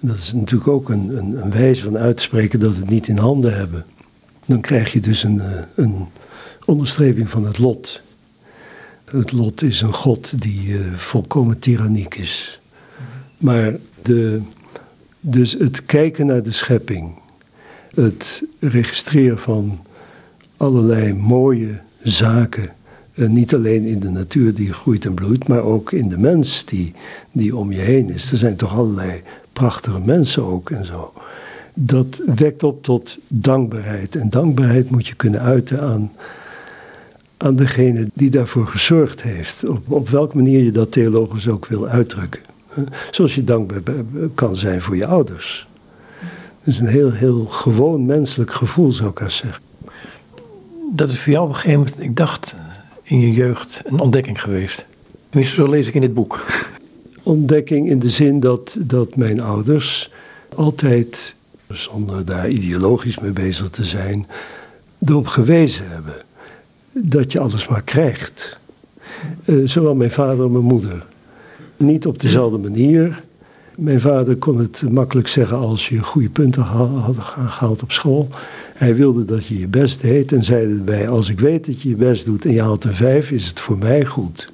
Dat 0.00 0.16
is 0.16 0.32
natuurlijk 0.32 0.70
ook 0.70 0.88
een, 0.88 1.16
een, 1.16 1.42
een 1.42 1.50
wijze 1.50 1.82
van 1.82 1.98
uitspreken 1.98 2.60
dat 2.60 2.74
we 2.74 2.80
het 2.80 2.90
niet 2.90 3.08
in 3.08 3.18
handen 3.18 3.56
hebben. 3.56 3.84
Dan 4.46 4.60
krijg 4.60 4.92
je 4.92 5.00
dus 5.00 5.22
een, 5.22 5.40
eh, 5.40 5.60
een 5.74 6.06
onderstreping 6.64 7.30
van 7.30 7.44
het 7.46 7.58
lot. 7.58 8.00
Het 9.04 9.32
lot 9.32 9.62
is 9.62 9.80
een 9.80 9.94
God 9.94 10.42
die 10.42 10.68
uh, 10.68 10.94
volkomen 10.94 11.58
tyranniek 11.58 12.14
is. 12.14 12.59
Maar 13.40 13.76
de, 14.02 14.40
dus 15.20 15.52
het 15.52 15.84
kijken 15.84 16.26
naar 16.26 16.42
de 16.42 16.52
schepping, 16.52 17.14
het 17.94 18.42
registreren 18.58 19.38
van 19.38 19.78
allerlei 20.56 21.14
mooie 21.14 21.78
zaken, 22.02 22.74
uh, 23.14 23.28
niet 23.28 23.54
alleen 23.54 23.84
in 23.84 24.00
de 24.00 24.10
natuur 24.10 24.54
die 24.54 24.72
groeit 24.72 25.04
en 25.04 25.14
bloeit, 25.14 25.48
maar 25.48 25.62
ook 25.62 25.92
in 25.92 26.08
de 26.08 26.18
mens 26.18 26.64
die, 26.64 26.92
die 27.32 27.56
om 27.56 27.72
je 27.72 27.80
heen 27.80 28.10
is. 28.10 28.32
Er 28.32 28.38
zijn 28.38 28.56
toch 28.56 28.74
allerlei 28.74 29.22
prachtige 29.52 30.00
mensen 30.04 30.44
ook 30.44 30.70
en 30.70 30.86
zo. 30.86 31.12
Dat 31.74 32.22
wekt 32.34 32.62
op 32.62 32.82
tot 32.82 33.18
dankbaarheid. 33.28 34.16
En 34.16 34.30
dankbaarheid 34.30 34.90
moet 34.90 35.06
je 35.06 35.14
kunnen 35.14 35.40
uiten 35.40 35.80
aan, 35.80 36.12
aan 37.36 37.56
degene 37.56 38.08
die 38.14 38.30
daarvoor 38.30 38.66
gezorgd 38.66 39.22
heeft. 39.22 39.68
Op, 39.68 39.90
op 39.90 40.08
welke 40.08 40.36
manier 40.36 40.62
je 40.62 40.72
dat 40.72 40.92
theologisch 40.92 41.48
ook 41.48 41.66
wil 41.66 41.86
uitdrukken. 41.86 42.49
Zoals 43.10 43.34
je 43.34 43.44
dankbaar 43.44 43.80
kan 44.34 44.56
zijn 44.56 44.82
voor 44.82 44.96
je 44.96 45.06
ouders. 45.06 45.68
Dat 46.64 46.74
is 46.74 46.78
een 46.78 46.86
heel, 46.86 47.12
heel 47.12 47.44
gewoon 47.44 48.06
menselijk 48.06 48.52
gevoel, 48.52 48.92
zou 48.92 49.10
ik 49.10 49.30
zeggen. 49.30 49.62
Dat 50.92 51.08
is 51.08 51.20
voor 51.20 51.32
jou 51.32 51.44
op 51.44 51.50
een 51.50 51.56
gegeven 51.56 51.78
moment, 51.78 52.02
ik 52.02 52.16
dacht 52.16 52.56
in 53.02 53.20
je 53.20 53.32
jeugd, 53.32 53.82
een 53.84 54.00
ontdekking 54.00 54.40
geweest. 54.40 54.86
Tenminste, 55.28 55.54
zo 55.54 55.70
lees 55.70 55.86
ik 55.86 55.94
in 55.94 56.00
dit 56.00 56.14
boek 56.14 56.40
ontdekking 57.22 57.88
in 57.88 57.98
de 57.98 58.10
zin 58.10 58.40
dat, 58.40 58.76
dat 58.80 59.16
mijn 59.16 59.40
ouders 59.40 60.10
altijd, 60.54 61.34
zonder 61.68 62.24
daar 62.24 62.48
ideologisch 62.48 63.18
mee 63.18 63.30
bezig 63.30 63.68
te 63.68 63.84
zijn, 63.84 64.26
erop 65.06 65.26
gewezen 65.26 65.90
hebben 65.90 66.14
dat 66.92 67.32
je 67.32 67.40
alles 67.40 67.68
maar 67.68 67.82
krijgt. 67.82 68.58
Uh, 69.44 69.68
zowel 69.68 69.94
mijn 69.94 70.10
vader 70.10 70.42
als 70.42 70.52
mijn 70.52 70.64
moeder. 70.64 71.06
Niet 71.80 72.06
op 72.06 72.20
dezelfde 72.20 72.58
manier. 72.58 73.22
Mijn 73.76 74.00
vader 74.00 74.36
kon 74.36 74.58
het 74.58 74.84
makkelijk 74.90 75.28
zeggen 75.28 75.56
als 75.56 75.88
je 75.88 75.98
goede 75.98 76.28
punten 76.28 76.62
had 76.62 77.18
gehaald 77.18 77.82
op 77.82 77.92
school. 77.92 78.28
Hij 78.74 78.96
wilde 78.96 79.24
dat 79.24 79.46
je 79.46 79.58
je 79.58 79.68
best 79.68 80.00
deed 80.00 80.32
en 80.32 80.44
zei 80.44 80.72
erbij: 80.72 81.08
Als 81.08 81.28
ik 81.28 81.40
weet 81.40 81.66
dat 81.66 81.82
je 81.82 81.88
je 81.88 81.94
best 81.94 82.24
doet 82.24 82.44
en 82.44 82.52
je 82.52 82.60
haalt 82.60 82.84
een 82.84 82.94
vijf, 82.94 83.30
is 83.30 83.46
het 83.46 83.60
voor 83.60 83.78
mij 83.78 84.04
goed. 84.04 84.52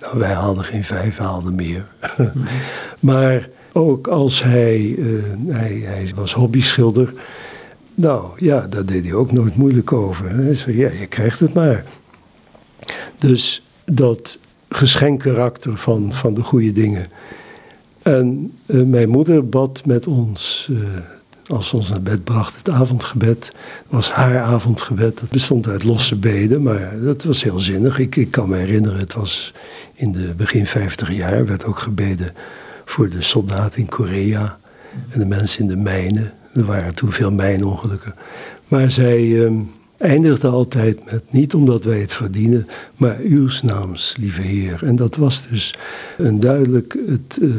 Nou, 0.00 0.18
wij 0.18 0.32
hadden 0.32 0.64
geen 0.64 0.84
vijf, 0.84 1.16
we 1.16 1.22
hadden 1.22 1.54
meer. 1.54 1.86
maar 3.00 3.48
ook 3.72 4.06
als 4.06 4.42
hij, 4.42 4.80
uh, 4.80 5.22
hij, 5.46 5.82
hij 5.84 6.12
was 6.14 6.32
hobbyschilder. 6.32 7.12
Nou 7.94 8.24
ja, 8.36 8.66
daar 8.70 8.84
deed 8.84 9.04
hij 9.04 9.14
ook 9.14 9.32
nooit 9.32 9.56
moeilijk 9.56 9.92
over. 9.92 10.30
Hij 10.30 10.54
zei, 10.54 10.76
ja, 10.76 10.90
je 11.00 11.06
krijgt 11.06 11.40
het 11.40 11.54
maar. 11.54 11.84
Dus 13.16 13.62
dat 13.84 14.38
geschenkkarakter 14.74 15.76
van, 15.76 16.12
van 16.12 16.34
de 16.34 16.42
goede 16.42 16.72
dingen. 16.72 17.08
En 18.02 18.52
uh, 18.66 18.82
mijn 18.82 19.08
moeder 19.08 19.48
bad 19.48 19.82
met 19.86 20.06
ons 20.06 20.68
uh, 20.70 20.78
als 21.46 21.68
ze 21.68 21.76
ons 21.76 21.90
naar 21.90 22.02
bed 22.02 22.24
bracht, 22.24 22.56
het 22.56 22.68
avondgebed 22.68 23.54
was 23.88 24.10
haar 24.10 24.40
avondgebed. 24.40 25.20
Dat 25.20 25.30
bestond 25.30 25.68
uit 25.68 25.84
losse 25.84 26.16
beden, 26.16 26.62
maar 26.62 27.00
dat 27.00 27.24
was 27.24 27.42
heel 27.42 27.60
zinnig. 27.60 27.98
Ik, 27.98 28.16
ik 28.16 28.30
kan 28.30 28.48
me 28.48 28.56
herinneren, 28.56 28.98
het 28.98 29.14
was 29.14 29.54
in 29.94 30.12
de 30.12 30.34
begin 30.36 30.66
50 30.66 31.12
jaar, 31.12 31.46
werd 31.46 31.64
ook 31.64 31.78
gebeden 31.78 32.32
voor 32.84 33.08
de 33.08 33.22
soldaten 33.22 33.80
in 33.80 33.88
Korea 33.88 34.58
en 35.08 35.18
de 35.18 35.26
mensen 35.26 35.60
in 35.60 35.66
de 35.66 35.76
mijnen. 35.76 36.32
Er 36.54 36.64
waren 36.64 36.94
toen 36.94 37.12
veel 37.12 37.32
mijnongelukken. 37.32 38.14
Maar 38.68 38.90
zij 38.90 39.22
uh, 39.22 39.50
eindigde 39.96 40.48
altijd 40.48 41.12
met, 41.12 41.22
niet 41.30 41.54
omdat 41.54 41.84
wij 41.84 42.00
het 42.00 42.12
verdienen, 42.12 42.68
maar 42.96 43.18
uw 43.18 43.48
naams, 43.62 44.16
lieve 44.20 44.42
Heer. 44.42 44.84
En 44.84 44.96
dat 44.96 45.16
was 45.16 45.46
dus 45.50 45.74
een 46.18 46.40
duidelijk, 46.40 46.96
het, 47.06 47.38
uh, 47.42 47.54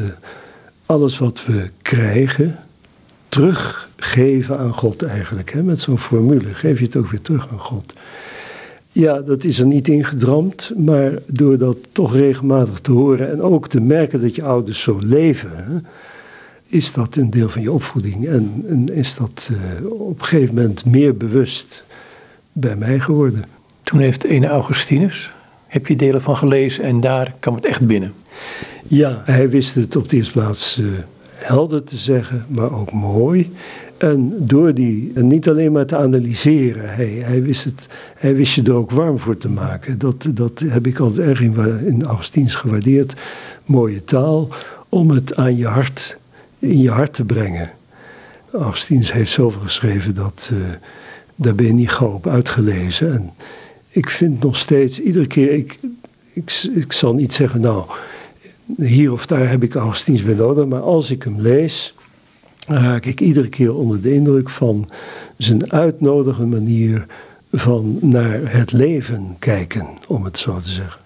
alles 0.86 1.18
wat 1.18 1.46
we 1.46 1.70
krijgen, 1.82 2.56
teruggeven 3.30 4.58
aan 4.58 4.74
God 4.74 5.04
eigenlijk. 5.04 5.52
Hè? 5.52 5.64
Met 5.64 5.82
zo'n 5.82 6.00
formule 6.00 6.54
geef 6.54 6.80
je 6.80 6.86
het 6.86 6.96
ook 6.96 7.10
weer 7.10 7.22
terug 7.22 7.48
aan 7.52 7.60
God. 7.60 7.94
Ja, 8.92 9.22
dat 9.22 9.44
is 9.44 9.60
er 9.60 9.66
niet 9.66 9.88
ingedramd, 9.88 10.72
maar 10.78 11.12
door 11.28 11.58
dat 11.58 11.78
toch 11.92 12.16
regelmatig 12.16 12.80
te 12.80 12.92
horen 12.92 13.32
en 13.32 13.42
ook 13.42 13.68
te 13.68 13.82
merken 13.82 14.22
dat 14.22 14.36
je 14.36 14.44
ouders 14.44 14.82
zo 14.82 15.00
leven, 15.06 15.86
is 16.68 16.94
dat 16.94 17.16
een 17.16 17.30
deel 17.30 17.50
van 17.50 17.62
je 17.62 17.72
opvoeding. 17.72 18.28
En, 18.28 18.64
en 18.68 18.96
is 18.96 19.16
dat 19.16 19.50
uh, 19.52 19.90
op 19.92 20.20
een 20.20 20.26
gegeven 20.26 20.56
moment 20.56 20.86
meer 20.86 21.18
bewust 21.18 21.84
bij 22.58 22.76
mij 22.76 23.00
geworden. 23.00 23.46
Toen 23.82 24.00
heeft 24.00 24.24
ene 24.24 24.48
Augustinus, 24.48 25.32
heb 25.68 25.88
je 25.88 25.96
delen 25.96 26.22
van 26.22 26.38
gelezen 26.38 26.84
en 26.84 27.00
daar 27.00 27.34
kwam 27.40 27.56
het 27.56 27.66
echt 27.66 27.88
binnen. 27.88 28.14
Ja, 28.88 29.22
hij 29.26 29.50
wist 29.50 29.76
het 29.76 29.96
op 29.96 30.10
de 30.10 30.16
eerste 30.16 30.32
plaats 30.32 30.78
uh, 30.78 30.88
helder 31.34 31.84
te 31.84 31.98
zeggen, 31.98 32.46
maar 32.48 32.72
ook 32.72 32.92
mooi. 32.92 33.52
En 33.98 34.34
door 34.38 34.74
die, 34.74 35.12
en 35.16 35.28
niet 35.28 35.50
alleen 35.50 35.72
maar 35.72 35.86
te 35.86 35.98
analyseren, 35.98 36.96
hij, 36.96 37.22
hij, 37.24 37.44
wist 37.44 37.64
het, 37.64 37.90
hij 38.16 38.36
wist 38.36 38.54
je 38.54 38.64
er 38.64 38.74
ook 38.74 38.92
warm 38.92 39.20
voor 39.20 39.38
te 39.38 39.50
maken. 39.50 39.98
Dat, 39.98 40.28
dat 40.34 40.64
heb 40.68 40.88
ik 40.88 41.00
altijd 41.00 41.28
erg 41.28 41.42
in, 41.42 41.86
in 41.86 42.04
Augustins 42.04 42.56
gewaardeerd. 42.56 43.16
Mooie 43.66 44.04
taal, 44.04 44.50
om 44.90 45.10
het 45.10 45.36
aan 45.36 45.58
je 45.58 45.68
hart, 45.68 46.18
in 46.60 46.82
je 46.82 46.90
hart 46.90 47.14
te 47.14 47.24
brengen. 47.24 47.72
Augustins 48.52 49.14
heeft 49.14 49.32
zoveel 49.32 49.62
geschreven 49.62 50.16
dat, 50.16 50.50
uh, 50.54 50.60
daar 51.36 51.56
ben 51.56 51.66
je 51.66 51.74
niet 51.74 51.92
gauw 51.92 52.14
op 52.14 52.28
uitgelezen. 52.28 53.14
En 53.14 53.32
ik 53.90 54.10
vind 54.10 54.44
nog 54.44 54.58
steeds, 54.58 55.02
iedere 55.02 55.28
keer, 55.28 55.52
ik, 55.52 55.80
ik, 56.34 56.70
ik 56.74 56.92
zal 56.92 57.14
niet 57.14 57.34
zeggen, 57.34 57.62
nou, 57.62 57.84
hier 58.78 59.12
of 59.12 59.26
daar 59.26 59.50
heb 59.50 59.64
ik 59.64 59.76
Augustins 59.76 60.24
bij 60.24 60.34
nodig, 60.34 60.66
maar 60.66 60.82
als 60.82 61.12
ik 61.12 61.24
hem 61.24 61.42
lees, 61.42 61.94
raak 62.68 63.06
ik 63.06 63.22
iedere 63.22 63.50
keer 63.50 63.76
onder 63.76 64.02
de 64.02 64.14
indruk 64.14 64.50
van 64.50 64.90
zijn 65.38 65.72
uitnodigende 65.72 66.56
manier 66.56 67.06
van 67.52 67.98
naar 68.02 68.40
het 68.44 68.72
leven 68.72 69.36
kijken, 69.40 69.88
om 70.08 70.24
het 70.24 70.38
zo 70.38 70.58
te 70.58 70.70
zeggen. 70.70 71.04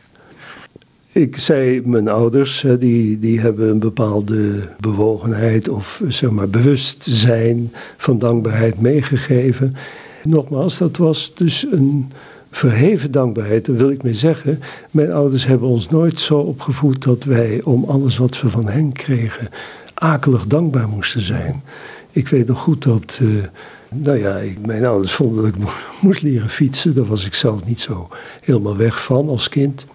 Ik 1.12 1.38
zei, 1.38 1.82
mijn 1.86 2.08
ouders, 2.08 2.66
die, 2.80 3.20
die 3.20 3.40
hebben 3.40 3.70
een 3.70 3.80
bepaalde 3.80 4.70
bewogenheid 4.80 5.70
of 5.70 6.02
zeg 6.08 6.30
maar 6.30 6.50
bewustzijn 6.50 7.72
van 7.98 8.20
dankbaarheid 8.20 8.82
meegegeven. 8.82 9.76
Nogmaals, 10.24 10.78
dat 10.78 10.98
was 10.98 11.32
dus 11.34 11.66
een 11.72 12.12
verheven 12.52 13.12
dankbaarheid. 13.12 13.66
Daar 13.66 13.76
wil 13.76 13.90
ik 13.90 14.04
mee 14.04 14.14
zeggen, 14.14 14.60
mijn 14.92 15.12
ouders 15.12 15.46
hebben 15.46 15.68
ons 15.68 15.90
nooit 15.90 16.20
zo 16.20 16.38
opgevoed 16.40 17.04
dat 17.04 17.24
wij 17.24 17.62
om 17.64 17.84
alles 17.84 18.18
wat 18.18 18.42
we 18.42 18.50
van 18.50 18.68
hen 18.68 18.92
kregen 18.92 19.50
akelig 19.94 20.48
dankbaar 20.48 20.88
moesten 20.88 21.22
zijn. 21.22 21.64
Ik 22.12 22.28
weet 22.28 22.48
nog 22.48 22.60
goed 22.60 22.84
dat, 22.84 23.20
uh, 23.22 23.44
nou 23.90 24.18
ja, 24.18 24.42
mijn 24.66 24.86
ouders 24.86 25.14
vonden 25.14 25.44
dat 25.44 25.56
ik 25.56 25.72
moest 26.02 26.22
leren 26.22 26.50
fietsen. 26.50 26.96
Daar 26.96 27.06
was 27.06 27.26
ik 27.26 27.34
zelf 27.34 27.66
niet 27.66 27.80
zo 27.80 28.10
helemaal 28.44 28.78
weg 28.78 29.04
van 29.04 29.30
als 29.30 29.50
kind. 29.50 29.86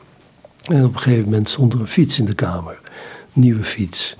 En 0.72 0.84
op 0.84 0.94
een 0.94 1.00
gegeven 1.00 1.24
moment 1.24 1.48
stond 1.48 1.72
er 1.72 1.80
een 1.80 1.88
fiets 1.88 2.18
in 2.18 2.24
de 2.24 2.34
kamer. 2.34 2.80
Nieuwe 3.32 3.64
fiets. 3.64 4.16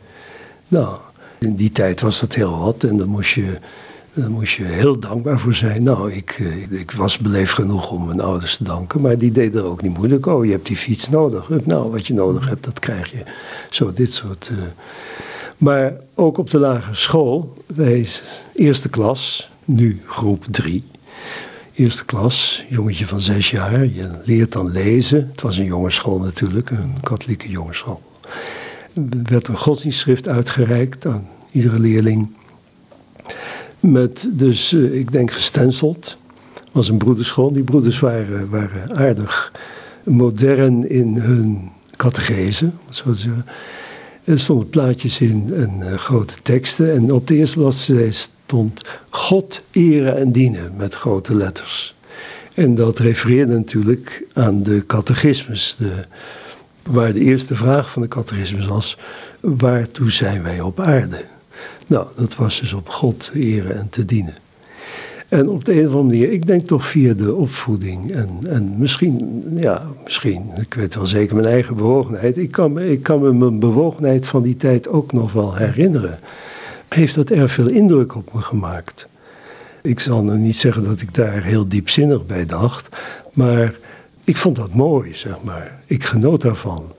Nou, 0.68 0.99
in 1.38 1.54
die 1.54 1.73
tijd 1.73 2.00
was 2.00 2.20
dat 2.20 2.34
heel 2.34 2.58
wat 2.58 2.84
en 2.84 2.96
dan 2.96 3.08
moest 3.08 3.34
je, 3.34 3.58
dan 4.14 4.30
moest 4.30 4.54
je 4.54 4.64
heel 4.64 4.99
dankbaar 4.99 5.38
voor 5.38 5.54
zijn. 5.54 5.83
Nou, 5.83 6.12
ik, 6.12 6.37
eh, 6.40 6.80
ik 6.80 6.90
was 6.90 7.18
beleefd 7.18 7.52
genoeg 7.52 7.90
om 7.90 8.06
mijn 8.06 8.21
ouders 8.21 8.56
te 8.56 8.64
danken, 8.64 9.00
maar 9.00 9.18
die 9.18 9.33
deden 9.33 9.62
er 9.62 9.68
ook 9.68 9.83
niet 9.83 9.97
moeilijk. 9.97 10.26
Oh, 10.26 10.44
je 10.44 10.50
hebt 10.50 10.66
die 10.66 10.76
fiets 10.76 11.09
nodig. 11.09 11.49
Nou, 11.64 11.90
wat 11.90 12.06
je 12.06 12.14
nodig 12.14 12.49
hebt, 12.49 12.64
dat 12.64 12.78
krijg 12.78 13.11
je. 13.11 13.23
Zo, 13.71 13.92
dit 13.92 14.12
soort. 14.12 14.50
Uh, 14.52 14.59
maar 15.56 15.92
ook 16.14 16.38
op 16.38 16.50
de 16.50 16.59
lagere 16.59 16.94
school, 16.94 17.56
wij 17.66 18.06
eerste 18.54 18.88
klas, 18.88 19.50
nu 19.64 20.02
groep 20.06 20.44
drie. 20.50 20.85
Eerste 21.75 22.04
klas, 22.04 22.64
jongetje 22.68 23.06
van 23.06 23.21
zes 23.21 23.50
jaar, 23.50 23.87
je 23.87 24.11
leert 24.25 24.52
dan 24.52 24.71
lezen. 24.71 25.28
Het 25.30 25.40
was 25.40 25.56
een 25.56 25.64
jongensschool 25.64 26.18
natuurlijk, 26.18 26.71
een 26.71 26.97
katholieke 27.02 27.49
jongensschool. 27.49 28.02
Er 28.94 29.23
werd 29.23 29.49
een 29.49 29.56
godsdienstschrift 29.56 30.28
uitgereikt 30.28 31.06
aan 31.06 31.28
iedere 31.50 31.78
leerling. 31.78 32.28
Met 33.84 34.28
dus, 34.30 34.72
eh, 34.72 34.94
ik 34.94 35.12
denk 35.12 35.30
gestenceld. 35.30 36.16
Het 36.54 36.68
was 36.72 36.88
een 36.88 36.98
broederschool. 36.98 37.52
Die 37.52 37.62
broeders 37.62 38.00
waren, 38.00 38.50
waren 38.50 38.96
aardig 38.96 39.52
modern 40.04 40.88
in 40.90 41.16
hun 41.16 41.70
catechese, 41.96 42.70
zo 42.88 43.10
te 43.10 43.18
zeggen. 43.18 43.46
Er 44.24 44.40
stonden 44.40 44.68
plaatjes 44.68 45.20
in 45.20 45.50
en 45.54 45.80
uh, 45.82 45.94
grote 45.94 46.34
teksten. 46.42 46.92
En 46.94 47.12
op 47.12 47.26
de 47.26 47.34
eerste 47.34 47.58
bladzijde 47.58 48.10
stond 48.10 48.82
God 49.08 49.62
eren 49.70 50.16
en 50.16 50.32
dienen 50.32 50.72
met 50.76 50.94
grote 50.94 51.36
letters. 51.36 51.94
En 52.54 52.74
dat 52.74 52.98
refereerde 52.98 53.52
natuurlijk 53.52 54.26
aan 54.32 54.62
de 54.62 54.86
catechismus. 54.86 55.76
De, 55.78 55.92
waar 56.82 57.12
de 57.12 57.20
eerste 57.20 57.54
vraag 57.54 57.90
van 57.90 58.02
de 58.02 58.08
catechismus 58.08 58.66
was: 58.66 58.98
waartoe 59.40 60.10
zijn 60.10 60.42
wij 60.42 60.60
op 60.60 60.80
aarde? 60.80 61.24
Nou, 61.86 62.06
dat 62.16 62.36
was 62.36 62.60
dus 62.60 62.72
op 62.72 62.88
God 62.88 63.30
eren 63.34 63.76
en 63.76 63.88
te 63.90 64.04
dienen. 64.04 64.34
En 65.28 65.48
op 65.48 65.64
de 65.64 65.72
een 65.72 65.86
of 65.86 65.94
andere 65.94 66.02
manier, 66.02 66.32
ik 66.32 66.46
denk 66.46 66.66
toch 66.66 66.86
via 66.86 67.14
de 67.14 67.34
opvoeding 67.34 68.12
en, 68.12 68.28
en 68.48 68.74
misschien, 68.78 69.42
ja, 69.56 69.86
misschien, 70.04 70.50
ik 70.60 70.75
weet 70.75 70.94
wel 70.94 71.06
zeker 71.06 71.34
mijn 71.34 71.49
eigen 71.49 71.76
bewogenheid. 71.76 72.38
Ik 72.38 72.50
kan, 72.50 72.80
ik 72.80 73.02
kan 73.02 73.20
me 73.20 73.32
mijn 73.32 73.58
bewogenheid 73.58 74.26
van 74.26 74.42
die 74.42 74.56
tijd 74.56 74.88
ook 74.88 75.12
nog 75.12 75.32
wel 75.32 75.54
herinneren. 75.54 76.18
Heeft 76.88 77.14
dat 77.14 77.30
erg 77.30 77.52
veel 77.52 77.68
indruk 77.68 78.14
op 78.14 78.34
me 78.34 78.40
gemaakt. 78.40 79.08
Ik 79.82 80.00
zal 80.00 80.23
nu 80.23 80.38
niet 80.38 80.56
zeggen 80.56 80.84
dat 80.84 81.00
ik 81.00 81.14
daar 81.14 81.42
heel 81.42 81.68
diepzinnig 81.68 82.26
bij 82.26 82.47
dacht, 82.47 82.88
maar 83.32 83.75
ik 84.25 84.36
vond 84.36 84.56
dat 84.56 84.75
mooi, 84.75 85.14
zeg 85.14 85.36
maar. 85.42 85.78
Ik 85.86 86.04
genoot 86.04 86.40
daarvan. 86.40 86.92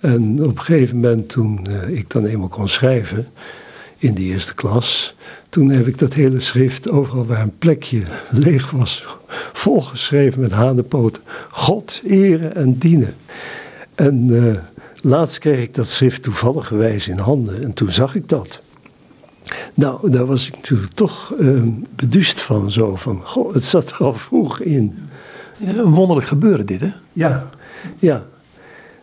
En 0.00 0.44
op 0.44 0.58
een 0.58 0.62
gegeven 0.62 0.94
moment, 0.94 1.28
toen 1.28 1.60
uh, 1.70 1.88
ik 1.88 2.10
dan 2.10 2.26
eenmaal 2.26 2.48
kon 2.48 2.68
schrijven, 2.68 3.26
in 4.04 4.14
de 4.14 4.22
eerste 4.22 4.54
klas. 4.54 5.14
Toen 5.48 5.70
heb 5.70 5.86
ik 5.86 5.98
dat 5.98 6.14
hele 6.14 6.40
schrift, 6.40 6.90
overal 6.90 7.26
waar 7.26 7.40
een 7.40 7.58
plekje 7.58 8.02
leeg 8.30 8.70
was, 8.70 9.06
volgeschreven 9.52 10.40
met 10.40 10.52
hanenpoten. 10.52 11.22
God 11.50 12.00
eren 12.04 12.54
en 12.54 12.78
dienen. 12.78 13.14
En 13.94 14.28
uh, 14.28 14.54
laatst 15.02 15.38
kreeg 15.38 15.62
ik 15.62 15.74
dat 15.74 15.86
schrift 15.86 16.22
toevalligerwijs 16.22 17.08
in 17.08 17.18
handen 17.18 17.62
en 17.62 17.72
toen 17.72 17.90
zag 17.90 18.14
ik 18.14 18.28
dat. 18.28 18.60
Nou, 19.74 20.10
daar 20.10 20.26
was 20.26 20.46
ik 20.46 20.54
natuurlijk 20.54 20.92
toch 20.92 21.34
uh, 21.40 21.62
beduust 21.96 22.40
van, 22.40 22.70
zo 22.70 22.96
van, 22.96 23.20
goh, 23.22 23.54
het 23.54 23.64
zat 23.64 23.90
er 23.90 23.96
al 23.96 24.14
vroeg 24.14 24.60
in. 24.60 24.98
Een 25.64 25.90
wonderlijk 25.90 26.26
gebeuren 26.26 26.66
dit, 26.66 26.80
hè? 26.80 26.92
Ja, 27.12 27.50
ja 27.98 28.26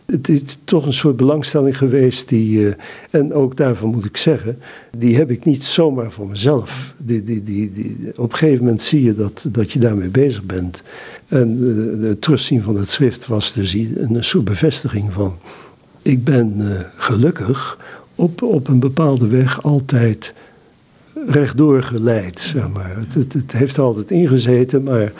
het 0.06 0.28
is 0.28 0.58
toch 0.64 0.86
een 0.86 0.92
soort 0.92 1.16
belangstelling 1.16 1.76
geweest 1.76 2.28
die, 2.28 2.58
uh, 2.58 2.72
en 3.10 3.32
ook 3.32 3.56
daarvan 3.56 3.90
moet 3.90 4.04
ik 4.04 4.16
zeggen, 4.16 4.58
die 4.96 5.16
heb 5.16 5.30
ik 5.30 5.44
niet 5.44 5.64
zomaar 5.64 6.10
voor 6.10 6.28
mezelf. 6.28 6.94
Die, 6.96 7.22
die, 7.22 7.42
die, 7.42 7.70
die, 7.70 7.96
op 8.16 8.32
een 8.32 8.38
gegeven 8.38 8.64
moment 8.64 8.82
zie 8.82 9.02
je 9.02 9.14
dat, 9.14 9.48
dat 9.52 9.72
je 9.72 9.78
daarmee 9.78 10.08
bezig 10.08 10.42
bent. 10.42 10.82
En 11.28 11.58
uh, 11.60 12.08
het 12.08 12.20
terugzien 12.20 12.62
van 12.62 12.76
het 12.76 12.90
schrift 12.90 13.26
was 13.26 13.52
dus 13.52 13.72
een 13.72 14.24
soort 14.24 14.44
bevestiging 14.44 15.12
van, 15.12 15.34
ik 16.02 16.24
ben 16.24 16.54
uh, 16.58 16.70
gelukkig 16.96 17.78
op, 18.14 18.42
op 18.42 18.68
een 18.68 18.80
bepaalde 18.80 19.26
weg 19.26 19.62
altijd 19.62 20.34
rechtdoor 21.26 21.82
geleid, 21.82 22.40
zeg 22.40 22.68
maar. 22.68 22.96
Het, 22.96 23.14
het, 23.14 23.32
het 23.32 23.52
heeft 23.52 23.78
altijd 23.78 24.10
ingezeten, 24.10 24.82
maar 24.82 25.12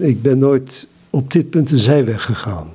ik 0.00 0.22
ben 0.22 0.38
nooit 0.38 0.88
op 1.10 1.32
dit 1.32 1.50
punt 1.50 1.70
een 1.70 1.78
zijweg 1.78 2.24
gegaan. 2.24 2.66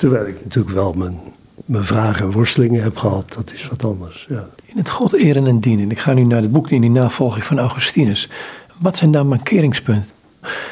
Terwijl 0.00 0.26
ik 0.26 0.42
natuurlijk 0.42 0.74
wel 0.74 0.92
mijn, 0.92 1.18
mijn 1.64 1.84
vragen 1.84 2.24
en 2.24 2.32
worstelingen 2.32 2.82
heb 2.82 2.96
gehad. 2.96 3.32
Dat 3.32 3.52
is 3.52 3.68
wat 3.68 3.84
anders. 3.84 4.26
Ja. 4.28 4.48
In 4.64 4.76
het 4.76 4.90
God 4.90 5.12
eren 5.12 5.46
en 5.46 5.60
dienen. 5.60 5.90
Ik 5.90 5.98
ga 5.98 6.12
nu 6.12 6.24
naar 6.24 6.40
het 6.40 6.52
boek 6.52 6.70
in 6.70 6.80
die 6.80 6.90
navolging 6.90 7.44
van 7.44 7.58
Augustinus. 7.58 8.28
Wat 8.78 8.96
zijn 8.96 9.12
daar 9.12 9.26
mankeringspunten? 9.26 10.10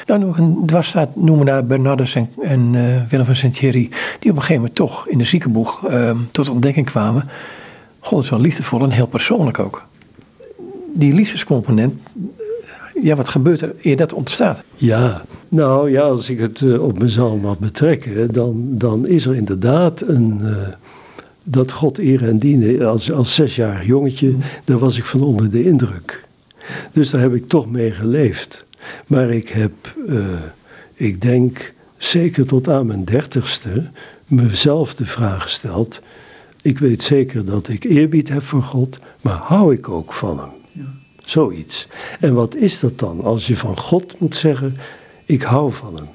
Nou, 0.06 0.20
nog 0.20 0.38
een 0.38 0.62
dwarsstaat 0.66 1.16
noemen 1.16 1.46
daar 1.46 1.66
Bernardus 1.66 2.14
en, 2.14 2.74
uh, 2.74 3.02
Willem 3.08 3.26
van 3.26 3.36
Sint-Thierry, 3.36 3.88
die 4.18 4.30
op 4.30 4.36
een 4.36 4.42
gegeven 4.42 4.54
moment 4.54 4.74
toch 4.74 5.08
in 5.08 5.18
de 5.18 5.24
ziekenboeg 5.24 5.88
uh, 5.90 6.10
tot 6.30 6.48
ontdekking 6.48 6.86
kwamen. 6.86 7.28
God 7.98 8.22
is 8.22 8.30
wel 8.30 8.40
liefdevol 8.40 8.82
en 8.82 8.90
heel 8.90 9.06
persoonlijk 9.06 9.58
ook. 9.58 9.86
Die 10.94 11.14
liefdescomponent, 11.14 11.98
ja, 13.02 13.14
wat 13.14 13.28
gebeurt 13.28 13.60
er 13.60 13.74
eer 13.82 13.96
dat 13.96 14.12
ontstaat? 14.12 14.62
Ja, 14.74 15.24
nou 15.48 15.90
ja, 15.90 16.02
als 16.02 16.30
ik 16.30 16.38
het 16.38 16.60
uh, 16.60 16.82
op 16.82 16.98
mezelf 16.98 17.40
mag 17.40 17.58
betrekken, 17.58 18.32
dan, 18.32 18.64
dan 18.68 19.06
is 19.06 19.26
er 19.26 19.34
inderdaad 19.34 20.00
een. 20.00 20.38
Uh, 20.42 20.68
dat 21.50 21.72
God 21.72 21.98
eren 21.98 22.28
en 22.28 22.38
dienen. 22.38 22.86
Als, 22.86 23.12
als 23.12 23.34
zesjarig 23.34 23.86
jongetje, 23.86 24.34
daar 24.64 24.78
was 24.78 24.98
ik 24.98 25.04
van 25.04 25.20
onder 25.20 25.50
de 25.50 25.64
indruk. 25.64 26.24
Dus 26.92 27.10
daar 27.10 27.20
heb 27.20 27.34
ik 27.34 27.48
toch 27.48 27.70
mee 27.70 27.90
geleefd. 27.90 28.66
Maar 29.06 29.30
ik 29.30 29.48
heb, 29.48 29.72
uh, 30.08 30.24
ik 30.94 31.20
denk, 31.20 31.72
zeker 31.96 32.46
tot 32.46 32.68
aan 32.68 32.86
mijn 32.86 33.04
dertigste, 33.04 33.90
mezelf 34.26 34.94
de 34.94 35.06
vraag 35.06 35.42
gesteld. 35.42 36.02
Ik 36.62 36.78
weet 36.78 37.02
zeker 37.02 37.44
dat 37.44 37.68
ik 37.68 37.84
eerbied 37.84 38.28
heb 38.28 38.42
voor 38.42 38.62
God, 38.62 38.98
maar 39.20 39.36
hou 39.36 39.74
ik 39.74 39.88
ook 39.88 40.12
van 40.12 40.38
Hem? 40.38 40.57
Zoiets. 41.28 41.88
En 42.20 42.34
wat 42.34 42.54
is 42.54 42.80
dat 42.80 42.98
dan 42.98 43.20
als 43.20 43.46
je 43.46 43.56
van 43.56 43.78
God 43.78 44.20
moet 44.20 44.34
zeggen: 44.34 44.76
Ik 45.24 45.42
hou 45.42 45.72
van 45.72 45.94
hem? 45.96 46.08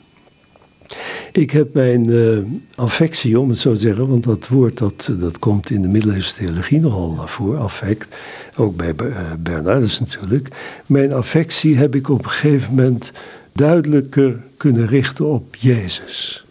Ik 1.32 1.52
heb 1.52 1.73
mijn 1.73 2.10
uh, 2.10 2.38
affectie, 2.76 3.39
om 3.39 3.49
het 3.49 3.58
zo 3.58 3.73
te 3.73 3.80
zeggen, 3.80 4.08
want 4.08 4.23
dat 4.23 4.47
woord 4.47 4.78
dat, 4.78 5.13
dat 5.19 5.39
komt 5.39 5.69
in 5.69 5.82
de 5.82 5.88
middeleeuwse 5.88 6.36
theologie 6.36 6.80
nogal 6.80 7.28
voren, 7.28 7.60
affect, 7.60 8.15
ook 8.56 8.76
bij 8.76 8.93
uh, 9.04 9.17
Bernardus 9.39 9.99
natuurlijk. 9.99 10.47
Mijn 10.86 11.13
affectie 11.13 11.78
heb 11.78 11.95
ik 11.95 12.10
op 12.10 12.23
een 12.23 12.32
gegeven 12.32 12.69
moment 12.69 13.12
duidelijker 13.52 14.39
kunnen 14.58 14.88
richten 14.88 15.26
op 15.26 15.56
Jezus. 15.56 16.45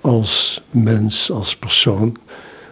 Als 0.00 0.62
mens, 0.70 1.30
als 1.30 1.56
persoon. 1.56 2.16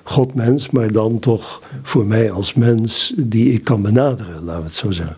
God 0.04 0.34
mens, 0.34 0.70
maar 0.70 0.92
dan 0.92 1.18
toch 1.18 1.62
voor 1.82 2.06
mij 2.06 2.30
als 2.30 2.54
mens 2.54 3.14
die 3.16 3.52
ik 3.52 3.64
kan 3.64 3.82
benaderen, 3.82 4.44
laten 4.44 4.60
we 4.60 4.66
het 4.66 4.74
zo 4.74 4.90
zeggen. 4.90 5.16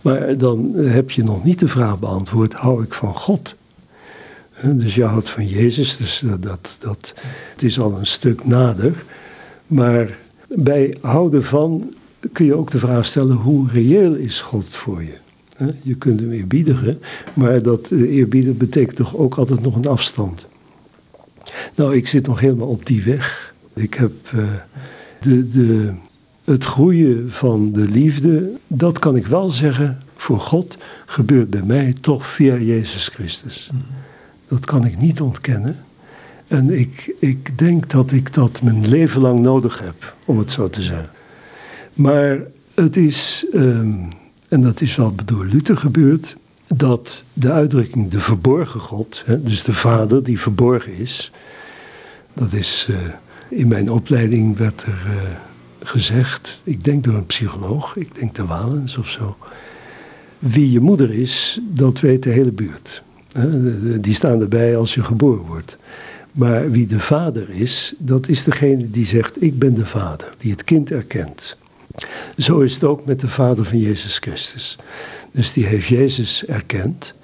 Maar 0.00 0.38
dan 0.38 0.72
heb 0.74 1.10
je 1.10 1.22
nog 1.22 1.44
niet 1.44 1.58
de 1.58 1.68
vraag 1.68 1.98
beantwoord: 1.98 2.52
hou 2.52 2.82
ik 2.82 2.94
van 2.94 3.14
God? 3.14 3.54
Dus 4.62 4.94
je 4.94 5.04
houdt 5.04 5.30
van 5.30 5.46
Jezus, 5.46 5.96
dus 5.96 6.22
dat, 6.40 6.76
dat, 6.80 7.14
het 7.52 7.62
is 7.62 7.80
al 7.80 7.98
een 7.98 8.06
stuk 8.06 8.44
nader. 8.44 9.04
Maar 9.66 10.16
bij 10.48 10.96
houden 11.00 11.44
van 11.44 11.94
kun 12.32 12.46
je 12.46 12.54
ook 12.54 12.70
de 12.70 12.78
vraag 12.78 13.06
stellen: 13.06 13.36
hoe 13.36 13.68
reëel 13.72 14.14
is 14.14 14.40
God 14.40 14.68
voor 14.68 15.02
je? 15.02 15.16
Je 15.82 15.94
kunt 15.94 16.20
hem 16.20 16.32
eerbiedigen, 16.32 17.00
maar 17.34 17.62
dat 17.62 17.90
eerbiedigen 17.90 18.56
betekent 18.56 18.96
toch 18.96 19.16
ook 19.16 19.34
altijd 19.34 19.60
nog 19.60 19.76
een 19.76 19.86
afstand. 19.86 20.46
Nou, 21.74 21.96
ik 21.96 22.06
zit 22.06 22.26
nog 22.26 22.40
helemaal 22.40 22.68
op 22.68 22.86
die 22.86 23.02
weg. 23.02 23.47
Ik 23.78 23.94
heb 23.94 24.12
uh, 24.34 24.44
de, 25.20 25.50
de, 25.50 25.92
het 26.44 26.64
groeien 26.64 27.32
van 27.32 27.72
de 27.72 27.88
liefde, 27.88 28.50
dat 28.66 28.98
kan 28.98 29.16
ik 29.16 29.26
wel 29.26 29.50
zeggen, 29.50 29.98
voor 30.16 30.40
God 30.40 30.78
gebeurt 31.06 31.50
bij 31.50 31.62
mij 31.62 31.94
toch 32.00 32.26
via 32.26 32.56
Jezus 32.56 33.08
Christus. 33.08 33.70
Dat 34.48 34.64
kan 34.64 34.84
ik 34.84 34.98
niet 34.98 35.20
ontkennen. 35.20 35.76
En 36.48 36.78
ik, 36.78 37.14
ik 37.18 37.58
denk 37.58 37.90
dat 37.90 38.12
ik 38.12 38.34
dat 38.34 38.62
mijn 38.62 38.88
leven 38.88 39.20
lang 39.20 39.40
nodig 39.40 39.80
heb, 39.80 40.16
om 40.24 40.38
het 40.38 40.50
zo 40.50 40.68
te 40.68 40.82
zeggen. 40.82 41.10
Maar 41.94 42.38
het 42.74 42.96
is, 42.96 43.46
ehm, 43.52 43.94
en 44.48 44.60
dat 44.60 44.80
is 44.80 44.96
wel 44.96 45.14
door 45.24 45.44
Luther 45.44 45.76
gebeurd, 45.76 46.36
dat 46.66 47.24
de 47.32 47.52
uitdrukking 47.52 48.10
de 48.10 48.20
verborgen 48.20 48.80
God, 48.80 49.22
hè, 49.26 49.42
dus 49.42 49.62
de 49.62 49.72
Vader 49.72 50.22
die 50.22 50.40
verborgen 50.40 50.98
is, 50.98 51.32
dat 52.34 52.52
is 52.52 52.86
uh, 52.90 52.96
in 53.48 53.68
mijn 53.68 53.90
opleiding 53.90 54.56
werd 54.56 54.82
er 54.82 55.02
uh, 55.06 55.12
gezegd, 55.82 56.60
ik 56.64 56.84
denk 56.84 57.04
door 57.04 57.14
een 57.14 57.26
psycholoog, 57.26 57.96
ik 57.96 58.14
denk 58.14 58.34
de 58.34 58.46
Walens 58.46 58.96
of 58.96 59.08
zo. 59.08 59.36
Wie 60.38 60.70
je 60.70 60.80
moeder 60.80 61.10
is, 61.10 61.60
dat 61.68 62.00
weet 62.00 62.22
de 62.22 62.30
hele 62.30 62.52
buurt. 62.52 63.02
Die 64.00 64.14
staan 64.14 64.40
erbij 64.40 64.76
als 64.76 64.94
je 64.94 65.02
geboren 65.02 65.44
wordt. 65.46 65.76
Maar 66.32 66.70
wie 66.70 66.86
de 66.86 67.00
vader 67.00 67.50
is, 67.50 67.94
dat 67.98 68.28
is 68.28 68.44
degene 68.44 68.90
die 68.90 69.04
zegt: 69.04 69.42
Ik 69.42 69.58
ben 69.58 69.74
de 69.74 69.86
vader, 69.86 70.28
die 70.38 70.50
het 70.50 70.64
kind 70.64 70.90
erkent. 70.90 71.56
Zo 72.36 72.60
is 72.60 72.74
het 72.74 72.84
ook 72.84 73.04
met 73.04 73.20
de 73.20 73.28
vader 73.28 73.64
van 73.64 73.78
Jezus 73.78 74.18
Christus. 74.18 74.78
Dus 75.32 75.52
die 75.52 75.66
heeft 75.66 75.86
Jezus 75.86 76.44
erkend. 76.44 77.14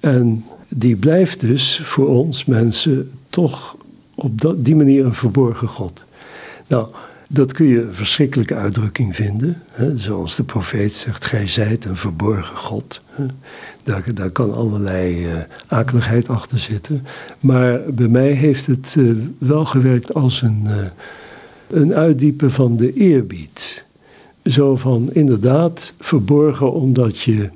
En 0.00 0.44
die 0.68 0.96
blijft 0.96 1.40
dus 1.40 1.80
voor 1.84 2.08
ons 2.08 2.44
mensen 2.44 3.10
toch 3.28 3.76
op 4.22 4.56
die 4.56 4.76
manier 4.76 5.04
een 5.04 5.14
verborgen 5.14 5.68
God. 5.68 6.02
Nou, 6.66 6.86
dat 7.32 7.52
kun 7.52 7.66
je 7.66 7.88
verschrikkelijke 7.90 8.54
uitdrukking 8.54 9.16
vinden. 9.16 9.62
Hè? 9.70 9.98
Zoals 9.98 10.36
de 10.36 10.42
profeet 10.42 10.92
zegt, 10.92 11.24
gij 11.24 11.46
zijt 11.46 11.84
een 11.84 11.96
verborgen 11.96 12.56
God. 12.56 13.02
Hè? 13.10 13.24
Daar, 14.14 14.30
kan 14.30 14.54
allerlei 14.54 15.26
uh, 15.26 15.32
akeligheid 15.66 16.28
achter 16.28 16.58
zitten. 16.58 17.06
Maar 17.40 17.80
bij 17.88 18.08
mij 18.08 18.30
heeft 18.30 18.66
het 18.66 18.94
uh, 18.98 19.16
wel 19.38 19.64
gewerkt 19.64 20.14
als 20.14 20.42
een, 20.42 20.64
uh, 20.68 20.76
een 21.80 21.94
uitdiepen 21.94 22.50
van 22.50 22.76
de 22.76 22.92
eerbied. 22.92 23.84
Zo 24.44 24.76
van 24.76 25.08
inderdaad 25.12 25.92
verborgen 25.98 26.72
omdat 26.72 27.18
je 27.18 27.50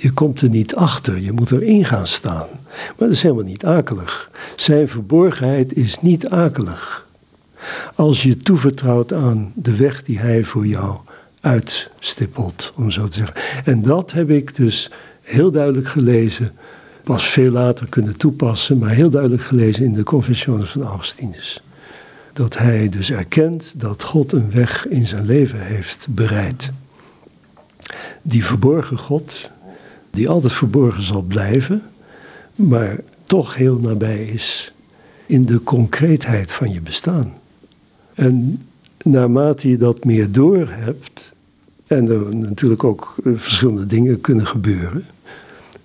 je 0.00 0.10
komt 0.10 0.40
er 0.40 0.48
niet 0.48 0.74
achter, 0.74 1.18
je 1.18 1.32
moet 1.32 1.50
erin 1.50 1.84
gaan 1.84 2.06
staan. 2.06 2.46
Maar 2.64 3.08
dat 3.08 3.10
is 3.10 3.22
helemaal 3.22 3.44
niet 3.44 3.64
akelig. 3.64 4.30
Zijn 4.56 4.88
verborgenheid 4.88 5.76
is 5.76 6.00
niet 6.00 6.28
akelig. 6.28 7.06
Als 7.94 8.22
je 8.22 8.36
toevertrouwt 8.36 9.12
aan 9.12 9.52
de 9.54 9.76
weg 9.76 10.02
die 10.02 10.18
hij 10.18 10.44
voor 10.44 10.66
jou 10.66 10.96
uitstippelt, 11.40 12.72
om 12.76 12.90
zo 12.90 13.06
te 13.06 13.16
zeggen. 13.16 13.36
En 13.64 13.82
dat 13.82 14.12
heb 14.12 14.30
ik 14.30 14.56
dus 14.56 14.90
heel 15.22 15.50
duidelijk 15.50 15.88
gelezen, 15.88 16.52
pas 17.04 17.24
veel 17.24 17.52
later 17.52 17.86
kunnen 17.88 18.16
toepassen, 18.16 18.78
maar 18.78 18.90
heel 18.90 19.10
duidelijk 19.10 19.42
gelezen 19.42 19.84
in 19.84 19.92
de 19.92 20.02
Confessiones 20.02 20.70
van 20.70 20.82
Augustinus. 20.82 21.62
Dat 22.32 22.58
hij 22.58 22.88
dus 22.88 23.10
erkent 23.10 23.74
dat 23.76 24.02
God 24.02 24.32
een 24.32 24.50
weg 24.50 24.86
in 24.86 25.06
zijn 25.06 25.26
leven 25.26 25.60
heeft 25.60 26.06
bereid. 26.10 26.72
Die 28.22 28.44
verborgen 28.44 28.98
God, 28.98 29.50
die 30.10 30.28
altijd 30.28 30.52
verborgen 30.52 31.02
zal 31.02 31.22
blijven, 31.22 31.82
maar 32.54 32.98
toch 33.24 33.54
heel 33.54 33.78
nabij 33.78 34.24
is 34.24 34.72
in 35.26 35.44
de 35.44 35.62
concreetheid 35.62 36.52
van 36.52 36.72
je 36.72 36.80
bestaan. 36.80 37.32
En 38.14 38.62
naarmate 39.04 39.68
je 39.68 39.76
dat 39.76 40.04
meer 40.04 40.32
doorhebt, 40.32 41.32
en 41.86 42.08
er 42.08 42.36
natuurlijk 42.36 42.84
ook 42.84 43.14
eh, 43.24 43.32
verschillende 43.36 43.86
dingen 43.86 44.20
kunnen 44.20 44.46
gebeuren, 44.46 45.04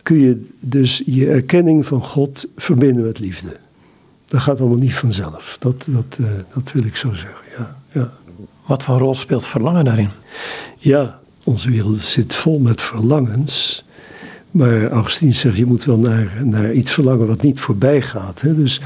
kun 0.04 0.20
je 0.20 0.50
dus 0.60 1.02
je 1.06 1.28
erkenning 1.28 1.86
van 1.86 2.02
God 2.02 2.48
verbinden 2.58 3.04
met 3.04 3.20
liefde. 3.20 3.58
Dat 4.26 4.42
gaat 4.42 4.60
allemaal 4.60 4.78
niet 4.78 4.96
vanzelf. 4.96 5.56
Dat, 5.60 5.88
dat, 5.90 6.18
uh, 6.22 6.28
dat 6.54 6.72
wil 6.72 6.84
ik 6.84 6.96
zo 6.96 7.14
zeggen. 7.14 7.46
Ja, 7.58 7.78
ja. 7.92 8.12
Wat 8.66 8.84
voor 8.84 8.98
rol 8.98 9.16
speelt 9.16 9.46
verlangen 9.46 9.86
daarin? 9.86 10.10
Ja, 10.78 11.20
onze 11.44 11.70
wereld 11.70 12.00
zit 12.00 12.36
vol 12.36 12.60
met 12.60 12.82
verlangens. 12.82 13.86
Maar 14.54 14.90
Augustine 14.90 15.32
zegt, 15.32 15.58
je 15.58 15.66
moet 15.66 15.86
wel 15.86 15.98
naar, 15.98 16.42
naar 16.44 16.74
iets 16.74 16.92
verlangen 16.92 17.28
wat 17.28 17.42
niet 17.42 17.60
voorbij 17.60 18.02
gaat. 18.02 18.42
Hè? 18.42 18.56
Dus 18.56 18.82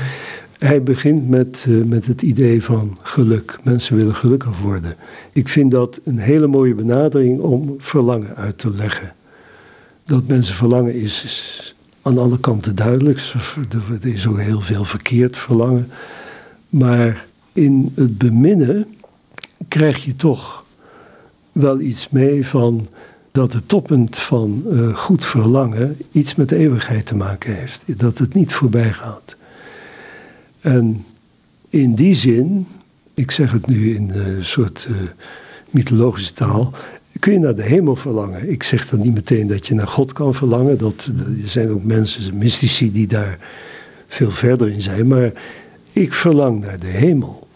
hij 0.58 0.84
begint 0.84 1.30
met, 1.30 1.66
uh, 1.70 1.84
met 1.86 2.06
het 2.06 2.22
idee 2.22 2.64
van 2.64 2.98
geluk. 3.02 3.60
Mensen 3.64 3.96
willen 3.96 4.16
gelukkig 4.16 4.60
worden. 4.60 4.96
Ik 5.34 5.50
vind 5.50 5.72
dat 5.72 6.00
een 6.04 6.18
hele 6.18 6.48
mooie 6.48 6.74
benadering 6.74 7.40
om 7.40 7.76
verlangen 7.78 8.36
uit 8.36 8.58
te 8.58 8.74
leggen. 8.74 9.14
Dat 10.04 10.28
mensen 10.28 10.56
verlangen 10.56 10.94
is, 10.94 11.24
is 11.24 11.76
aan 12.02 12.18
alle 12.18 12.40
kanten 12.40 12.76
duidelijk. 12.76 13.34
Er 14.02 14.08
is 14.08 14.28
ook 14.28 14.40
heel 14.40 14.62
veel 14.62 14.84
verkeerd 14.84 15.38
verlangen. 15.38 15.90
Maar 16.70 17.26
in 17.54 17.92
het 17.96 18.18
beminnen 18.18 18.86
krijg 19.68 20.06
je 20.06 20.16
toch 20.16 20.66
wel 21.52 21.80
iets 21.80 22.10
mee 22.10 22.48
van 22.48 22.88
dat 23.38 23.54
het 23.54 23.68
toppunt 23.68 24.18
van 24.18 24.64
uh, 24.70 24.96
goed 24.96 25.26
verlangen 25.26 25.98
iets 26.12 26.36
met 26.36 26.50
de 26.50 26.56
eeuwigheid 26.56 27.06
te 27.06 27.16
maken 27.16 27.56
heeft. 27.56 27.84
Dat 27.86 28.18
het 28.18 28.34
niet 28.34 28.54
voorbij 28.54 28.94
gaat. 28.94 29.36
En 30.62 31.06
in 31.70 31.96
die 31.96 32.14
zin, 32.14 32.66
ik 33.14 33.32
zeg 33.32 33.52
het 33.52 33.68
nu 33.68 33.96
in 33.96 34.10
een 34.10 34.46
soort 34.46 34.88
uh, 34.90 34.98
mythologische 35.70 36.34
taal, 36.34 36.72
kun 37.20 37.34
je 37.34 37.40
naar 37.40 37.56
de 37.56 37.64
hemel 37.64 37.96
verlangen. 37.96 38.52
Ik 38.52 38.64
zeg 38.64 38.90
dan 38.90 39.00
niet 39.00 39.14
meteen 39.14 39.48
dat 39.48 39.68
je 39.68 39.74
naar 39.74 39.88
God 39.88 40.14
kan 40.14 40.34
verlangen. 40.34 40.78
Dat, 40.78 41.12
er 41.42 41.48
zijn 41.48 41.70
ook 41.70 41.84
mensen, 41.84 42.38
mystici, 42.38 42.92
die 42.92 43.08
daar 43.08 43.40
veel 44.08 44.32
verder 44.32 44.70
in 44.70 44.82
zijn. 44.82 45.08
Maar 45.08 45.32
ik 45.92 46.14
verlang 46.14 46.60
naar 46.60 46.80
de 46.80 46.88
hemel. 46.88 47.47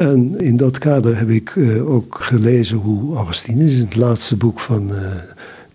En 0.00 0.40
in 0.40 0.56
dat 0.56 0.78
kader 0.78 1.18
heb 1.18 1.28
ik 1.28 1.54
uh, 1.54 1.90
ook 1.90 2.18
gelezen 2.20 2.76
hoe 2.76 3.16
Augustinus 3.16 3.74
in 3.74 3.84
het 3.84 3.96
laatste 3.96 4.36
boek 4.36 4.60
van 4.60 4.92
uh, 4.92 5.12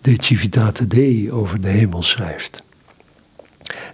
De 0.00 0.14
Civitate 0.16 0.86
Dei 0.86 1.32
over 1.32 1.60
de 1.60 1.68
hemel 1.68 2.02
schrijft. 2.02 2.62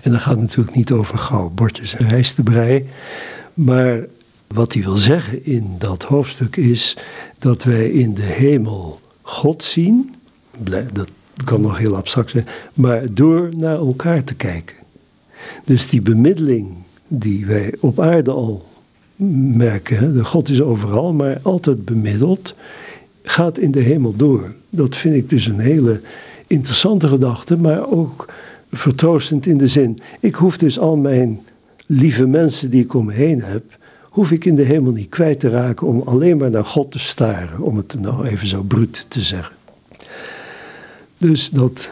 En 0.01 0.11
dat 0.11 0.21
gaat 0.21 0.39
natuurlijk 0.39 0.77
niet 0.77 0.93
over 0.93 1.19
gouden 1.19 1.55
bordjes 1.55 1.95
en 1.97 2.09
rijstebrei. 2.09 2.89
Maar 3.55 4.07
wat 4.47 4.73
hij 4.73 4.83
wil 4.83 4.97
zeggen 4.97 5.45
in 5.45 5.75
dat 5.79 6.03
hoofdstuk 6.03 6.57
is 6.57 6.97
dat 7.39 7.65
wij 7.65 7.91
in 7.91 8.15
de 8.15 8.23
hemel 8.23 9.01
God 9.23 9.65
zien. 9.65 10.15
Dat 10.93 11.11
kan 11.45 11.61
nog 11.61 11.79
heel 11.79 11.97
abstract 11.97 12.31
zijn. 12.31 12.47
Maar 12.75 13.15
door 13.15 13.51
naar 13.57 13.77
elkaar 13.77 14.25
te 14.25 14.35
kijken. 14.35 14.77
Dus 15.65 15.89
die 15.89 16.01
bemiddeling 16.01 16.69
die 17.09 17.47
wij 17.47 17.75
op 17.81 18.01
aarde 18.01 18.31
al 18.31 18.71
merken. 19.57 20.13
De 20.13 20.25
God 20.25 20.49
is 20.49 20.63
overal, 20.63 21.13
maar 21.13 21.39
altijd 21.43 21.85
bemiddeld. 21.85 22.55
Gaat 23.23 23.59
in 23.59 23.71
de 23.71 23.81
hemel 23.81 24.17
door. 24.17 24.55
Dat 24.71 24.97
vind 24.97 25.15
ik 25.15 25.29
dus 25.29 25.47
een 25.47 25.59
hele 25.59 26.01
interessante 26.47 27.09
gedachte, 27.09 27.57
maar 27.57 27.91
ook 27.91 28.33
vertroostend 28.71 29.47
in 29.47 29.59
de 29.59 29.69
zin. 29.69 29.99
Ik 30.21 30.35
hoef 30.35 30.59
dus 30.59 30.79
al 30.79 30.97
mijn 30.97 31.41
lieve 31.87 32.27
mensen 32.27 32.71
die 32.71 32.83
ik 32.83 32.95
om 32.95 33.05
me 33.05 33.13
heen 33.13 33.43
heb, 33.43 33.63
hoef 34.03 34.31
ik 34.31 34.45
in 34.45 34.55
de 34.55 34.63
hemel 34.63 34.93
niet 34.93 35.09
kwijt 35.09 35.41
te 35.41 35.49
raken 35.49 35.87
om 35.87 36.03
alleen 36.05 36.37
maar 36.37 36.51
naar 36.51 36.65
God 36.65 36.91
te 36.91 36.99
staren, 36.99 37.61
om 37.61 37.77
het 37.77 37.97
nou 38.01 38.27
even 38.27 38.47
zo 38.47 38.63
bruut 38.63 39.07
te 39.09 39.21
zeggen. 39.21 39.55
Dus 41.19 41.51
dat 41.51 41.91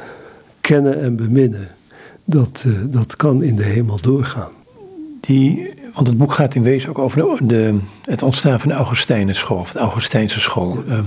kennen 0.60 1.00
en 1.00 1.16
beminnen, 1.16 1.68
dat, 2.24 2.64
uh, 2.66 2.78
dat 2.86 3.16
kan 3.16 3.42
in 3.42 3.56
de 3.56 3.62
hemel 3.62 3.98
doorgaan. 4.00 4.50
Die 5.20 5.68
want 5.94 6.06
het 6.06 6.18
boek 6.18 6.32
gaat 6.32 6.54
in 6.54 6.62
wezen 6.62 6.88
ook 6.88 6.98
over 6.98 7.46
de, 7.46 7.78
het 8.04 8.22
ontstaan 8.22 8.60
van 8.60 8.68
de 8.68 8.74
Augustijnenschool, 8.74 9.58
of 9.58 9.72
de 9.72 9.78
Augustijnse 9.78 10.40
school. 10.40 10.84
Uh, 10.88 10.98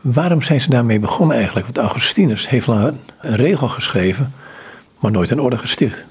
waarom 0.00 0.42
zijn 0.42 0.60
ze 0.60 0.70
daarmee 0.70 0.98
begonnen 0.98 1.36
eigenlijk? 1.36 1.66
Want 1.66 1.78
Augustinus 1.78 2.48
heeft 2.48 2.68
al 2.68 2.76
een, 2.76 2.98
regel 3.20 3.68
geschreven, 3.68 4.32
maar 4.98 5.10
nooit 5.10 5.30
een 5.30 5.40
orde 5.40 5.58
gesticht. 5.58 6.04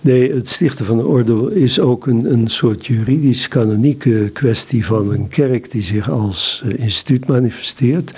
Nee, 0.00 0.32
het 0.32 0.48
stichten 0.48 0.84
van 0.84 0.98
een 0.98 1.04
orde 1.04 1.54
is 1.54 1.80
ook 1.80 2.06
een, 2.06 2.32
een 2.32 2.48
soort 2.48 2.86
juridisch-kanonieke 2.86 4.30
kwestie 4.32 4.86
van 4.86 5.12
een 5.12 5.28
kerk 5.28 5.70
die 5.70 5.82
zich 5.82 6.10
als 6.10 6.62
uh, 6.64 6.78
instituut 6.78 7.26
manifesteert. 7.26 8.14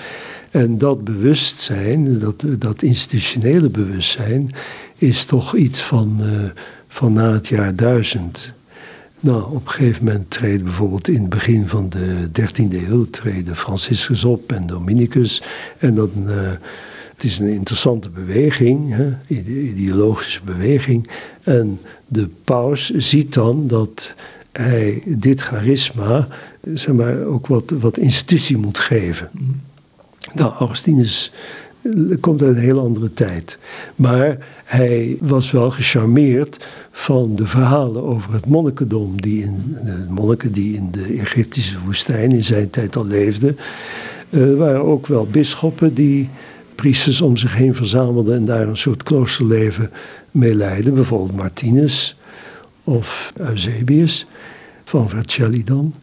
En 0.51 0.79
dat 0.79 1.05
bewustzijn, 1.05 2.19
dat, 2.19 2.45
dat 2.59 2.83
institutionele 2.83 3.69
bewustzijn, 3.69 4.51
is 4.99 5.25
toch 5.25 5.57
iets 5.57 5.81
van, 5.81 6.19
uh, 6.23 6.29
van 6.89 7.13
na 7.13 7.33
het 7.33 7.49
jaar 7.49 7.77
duizend. 7.77 8.57
Nou, 9.21 9.43
op 9.43 9.67
een 9.67 9.71
gegeven 9.71 10.05
moment 10.05 10.31
treden 10.31 10.65
bijvoorbeeld 10.65 11.09
in 11.09 11.21
het 11.21 11.29
begin 11.29 11.69
van 11.69 11.89
de 11.89 12.29
13e 12.41 12.89
eeuw 12.89 13.05
treden 13.11 13.57
Franciscus 13.57 14.25
op 14.25 14.53
en 14.53 14.67
Dominicus. 14.67 15.43
En 15.79 15.95
dan, 15.95 16.11
uh, 16.27 16.51
het 17.15 17.25
is 17.25 17.39
een 17.39 17.53
interessante 17.53 18.11
beweging, 18.11 18.95
hè, 18.95 19.17
ideologische 19.27 20.41
beweging. 20.45 21.11
En 21.43 21.81
de 22.07 22.29
paus 22.45 22.91
ziet 22.91 23.35
dan 23.35 23.67
dat 23.67 24.15
hij 24.53 25.03
dit 25.07 25.41
charisma 25.41 26.29
zeg 26.75 26.95
maar, 26.95 27.25
ook 27.25 27.47
wat, 27.47 27.71
wat 27.81 27.99
institutie 27.99 28.57
moet 28.57 28.79
geven. 28.79 29.31
Nou, 30.35 30.53
Augustinus 30.53 31.33
eh, 31.33 31.68
komt 32.21 32.43
uit 32.43 32.57
een 32.57 32.63
heel 32.63 32.81
andere 32.81 33.13
tijd. 33.13 33.59
Maar 33.97 34.39
hij 34.65 35.17
was 35.21 35.51
wel 35.51 35.71
gecharmeerd 35.71 36.67
van 36.91 37.35
de 37.35 37.47
verhalen 37.47 38.03
over 38.03 38.33
het 38.33 38.47
monnikendom. 38.47 39.21
Die 39.21 39.43
in, 39.43 39.77
de 39.85 40.07
monniken 40.09 40.53
die 40.53 40.77
in 40.77 40.89
de 40.91 41.17
Egyptische 41.19 41.77
woestijn 41.85 42.33
in 42.33 42.45
zijn 42.45 42.71
tijd 42.71 42.97
al 42.97 43.07
leefden. 43.07 43.59
Er 44.31 44.57
waren 44.57 44.85
ook 44.85 45.07
wel 45.07 45.27
bisschoppen 45.27 45.95
die 45.95 46.29
priesters 46.75 47.21
om 47.21 47.37
zich 47.37 47.55
heen 47.55 47.75
verzamelden 47.75 48.37
en 48.37 48.45
daar 48.45 48.69
een 48.69 48.77
soort 48.77 49.03
kloosterleven 49.03 49.91
mee 50.31 50.55
leidden. 50.55 50.95
Bijvoorbeeld 50.95 51.37
Martinus 51.37 52.17
of 52.85 53.33
Eusebius 53.37 54.27
van 54.85 55.09
Vercelli 55.09 55.65
dan. 55.65 55.95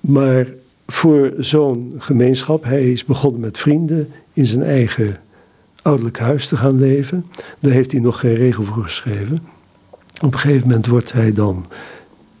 Maar 0.00 0.46
voor 0.92 1.32
zo'n 1.38 1.94
gemeenschap, 1.98 2.64
hij 2.64 2.92
is 2.92 3.04
begonnen 3.04 3.40
met 3.40 3.58
vrienden 3.58 4.12
in 4.32 4.46
zijn 4.46 4.62
eigen 4.62 5.20
ouderlijk 5.82 6.18
huis 6.18 6.48
te 6.48 6.56
gaan 6.56 6.78
leven. 6.78 7.26
Daar 7.58 7.72
heeft 7.72 7.92
hij 7.92 8.00
nog 8.00 8.20
geen 8.20 8.34
regel 8.34 8.64
voor 8.64 8.82
geschreven. 8.82 9.48
Op 10.22 10.32
een 10.32 10.38
gegeven 10.38 10.68
moment 10.68 10.86
wordt 10.86 11.12
hij 11.12 11.32
dan 11.32 11.66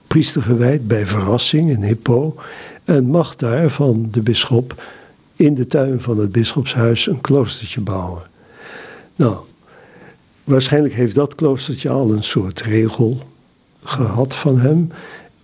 priester 0.06 0.42
gewijd 0.42 0.86
bij 0.86 1.06
verrassing 1.06 1.70
in 1.70 1.82
Hippo. 1.82 2.34
En 2.84 3.04
mag 3.04 3.36
daar 3.36 3.70
van 3.70 4.08
de 4.10 4.20
bisschop 4.20 4.82
in 5.36 5.54
de 5.54 5.66
tuin 5.66 6.00
van 6.00 6.18
het 6.18 6.32
bisschopshuis 6.32 7.06
een 7.06 7.20
kloostertje 7.20 7.80
bouwen. 7.80 8.22
Nou, 9.16 9.36
waarschijnlijk 10.44 10.94
heeft 10.94 11.14
dat 11.14 11.34
kloostertje 11.34 11.88
al 11.88 12.12
een 12.12 12.24
soort 12.24 12.60
regel 12.60 13.18
gehad 13.82 14.34
van 14.34 14.58
hem. 14.58 14.90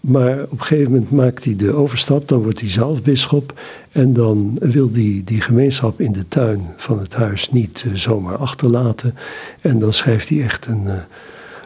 Maar 0.00 0.42
op 0.42 0.50
een 0.50 0.60
gegeven 0.60 0.92
moment 0.92 1.10
maakt 1.10 1.44
hij 1.44 1.56
de 1.56 1.72
overstap, 1.72 2.28
dan 2.28 2.42
wordt 2.42 2.60
hij 2.60 2.68
zelf 2.68 3.02
bisschop. 3.02 3.60
En 3.92 4.12
dan 4.12 4.56
wil 4.60 4.90
hij 4.92 5.22
die 5.24 5.40
gemeenschap 5.40 6.00
in 6.00 6.12
de 6.12 6.28
tuin 6.28 6.60
van 6.76 6.98
het 6.98 7.14
huis 7.14 7.50
niet 7.50 7.84
uh, 7.86 7.94
zomaar 7.94 8.36
achterlaten. 8.36 9.14
En 9.60 9.78
dan 9.78 9.92
schrijft 9.92 10.28
hij 10.28 10.42
echt 10.42 10.66
een, 10.66 10.82
uh, 10.84 10.94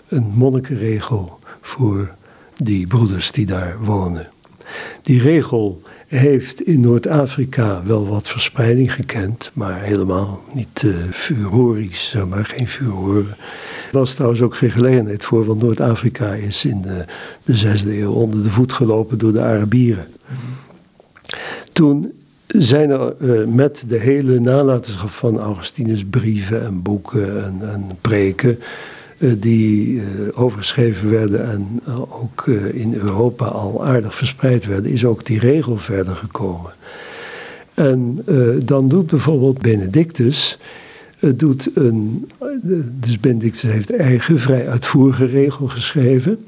een 0.08 0.32
monnikenregel 0.34 1.38
voor 1.60 2.14
die 2.56 2.86
broeders 2.86 3.32
die 3.32 3.46
daar 3.46 3.76
wonen. 3.80 4.28
Die 5.02 5.20
regel 5.20 5.82
heeft 6.18 6.62
in 6.62 6.80
Noord-Afrika 6.80 7.82
wel 7.84 8.08
wat 8.08 8.28
verspreiding 8.28 8.92
gekend, 8.92 9.50
maar 9.52 9.82
helemaal 9.82 10.44
niet 10.52 10.82
uh, 10.82 10.94
furorisch, 11.12 12.08
zeg 12.08 12.26
maar, 12.26 12.44
geen 12.44 12.68
furoren. 12.68 13.36
Was 13.92 14.14
trouwens 14.14 14.42
ook 14.42 14.54
geen 14.54 14.70
gelegenheid 14.70 15.24
voor, 15.24 15.44
want 15.44 15.62
Noord-Afrika 15.62 16.34
is 16.34 16.64
in 16.64 16.80
de, 16.80 17.04
de 17.44 17.54
zesde 17.54 17.98
eeuw 17.98 18.12
onder 18.12 18.42
de 18.42 18.50
voet 18.50 18.72
gelopen 18.72 19.18
door 19.18 19.32
de 19.32 19.40
Arabieren. 19.40 20.06
Toen 21.72 22.12
zijn 22.46 22.90
er 22.90 23.14
uh, 23.18 23.46
met 23.46 23.84
de 23.88 23.98
hele 23.98 24.40
nalatenschap 24.40 25.10
van 25.10 25.38
Augustinus 25.38 26.04
brieven 26.04 26.64
en 26.64 26.82
boeken 26.82 27.44
en, 27.44 27.70
en 27.72 27.86
preken 28.00 28.58
die 29.38 29.88
uh, 29.88 30.02
overgeschreven 30.34 31.10
werden 31.10 31.50
en 31.50 31.80
ook 32.08 32.46
in 32.72 32.94
Europa 32.94 33.44
al 33.44 33.86
aardig 33.86 34.14
verspreid 34.14 34.66
werden, 34.66 34.92
is 34.92 35.04
ook 35.04 35.24
die 35.24 35.38
regel 35.38 35.76
verder 35.76 36.16
gekomen. 36.16 36.72
En 37.74 38.24
dan 38.64 38.88
doet 38.88 39.06
bijvoorbeeld 39.06 39.58
Benedictus 39.58 40.58
doet 41.20 41.70
een, 41.74 42.28
dus 43.00 43.20
Benedictus 43.20 43.70
heeft 43.70 43.94
eigen 43.94 44.38
vrij 44.38 44.68
uitvoerige 44.68 45.24
regel 45.24 45.66
geschreven, 45.66 46.38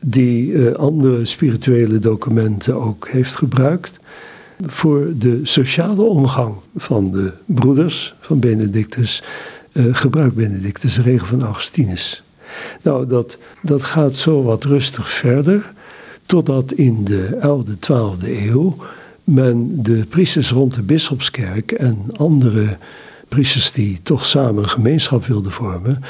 die 0.00 0.68
andere 0.68 1.24
spirituele 1.24 1.98
documenten 1.98 2.74
ook 2.74 3.08
heeft 3.08 3.36
gebruikt 3.36 4.00
voor 4.62 5.12
de 5.18 5.40
sociale 5.42 6.02
omgang 6.02 6.54
van 6.76 7.10
de 7.10 7.32
broeders 7.44 8.14
van 8.20 8.38
Benedictus, 8.38 9.22
uh, 9.74 9.94
gebruikt 9.94 10.34
Benedictus 10.34 10.94
de 10.94 11.02
regel 11.02 11.26
van 11.26 11.42
Augustinus. 11.42 12.22
Nou, 12.82 13.06
dat, 13.06 13.38
dat 13.62 13.84
gaat 13.84 14.16
zo 14.16 14.42
wat 14.42 14.64
rustig 14.64 15.08
verder, 15.08 15.72
totdat 16.26 16.72
in 16.72 17.04
de 17.04 17.38
11e, 17.40 17.90
12e 17.90 18.28
eeuw 18.28 18.76
men 19.24 19.82
de 19.82 20.04
priesters 20.08 20.50
rond 20.50 20.74
de 20.74 20.82
bisschopskerk 20.82 21.72
en 21.72 21.98
andere 22.16 22.76
priesters 23.28 23.72
die 23.72 23.98
toch 24.02 24.24
samen 24.24 24.62
een 24.62 24.68
gemeenschap 24.68 25.26
wilden 25.26 25.52
vormen, 25.52 26.02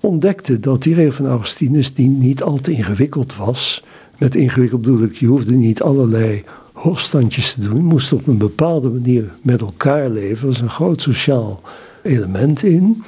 ontdekten 0.00 0.60
dat 0.60 0.82
die 0.82 0.94
regel 0.94 1.12
van 1.12 1.26
Augustinus 1.26 1.94
die 1.94 2.08
niet 2.08 2.42
al 2.42 2.58
te 2.58 2.72
ingewikkeld 2.72 3.36
was. 3.36 3.84
Met 4.18 4.34
ingewikkeld 4.34 4.80
bedoel 4.80 5.02
ik, 5.02 5.14
je 5.14 5.26
hoefde 5.26 5.54
niet 5.54 5.82
allerlei 5.82 6.44
hoogstandjes 6.72 7.52
te 7.52 7.60
doen. 7.60 7.84
Moest 7.84 8.12
op 8.12 8.26
een 8.26 8.38
bepaalde 8.38 8.88
manier 8.88 9.24
met 9.42 9.60
elkaar 9.60 10.10
leven. 10.10 10.40
Er 10.40 10.46
was 10.46 10.60
een 10.60 10.68
groot 10.68 11.02
sociaal 11.02 11.60
element 12.02 12.62
in. 12.62 13.02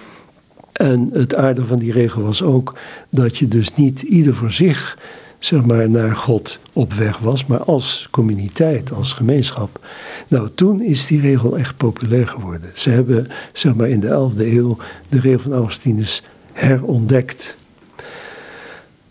En 0.72 1.10
het 1.12 1.34
aardige 1.34 1.66
van 1.66 1.78
die 1.78 1.92
regel 1.92 2.22
was 2.22 2.42
ook 2.42 2.78
dat 3.10 3.36
je 3.36 3.48
dus 3.48 3.74
niet 3.74 4.02
ieder 4.02 4.34
voor 4.34 4.50
zich 4.50 4.96
zeg 5.44 5.64
maar, 5.64 5.90
naar 5.90 6.16
God 6.16 6.58
op 6.72 6.92
weg 6.92 7.18
was, 7.18 7.46
maar 7.46 7.62
als 7.62 8.08
communiteit, 8.10 8.92
als 8.92 9.12
gemeenschap. 9.12 9.80
Nou, 10.28 10.48
toen 10.54 10.82
is 10.82 11.06
die 11.06 11.20
regel 11.20 11.58
echt 11.58 11.76
populair 11.76 12.26
geworden. 12.26 12.70
Ze 12.74 12.90
hebben 12.90 13.28
zeg 13.52 13.74
maar, 13.74 13.88
in 13.88 14.00
de 14.00 14.30
11e 14.34 14.38
eeuw 14.38 14.76
de 15.08 15.20
regel 15.20 15.40
van 15.40 15.52
Augustinus 15.52 16.22
herontdekt. 16.52 17.56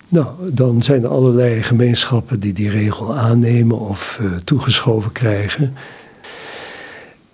Nou, 0.07 0.27
dan 0.51 0.83
zijn 0.83 1.03
er 1.03 1.09
allerlei 1.09 1.63
gemeenschappen 1.63 2.39
die 2.39 2.53
die 2.53 2.69
regel 2.69 3.15
aannemen 3.15 3.79
of 3.79 4.19
uh, 4.21 4.35
toegeschoven 4.35 5.11
krijgen. 5.11 5.75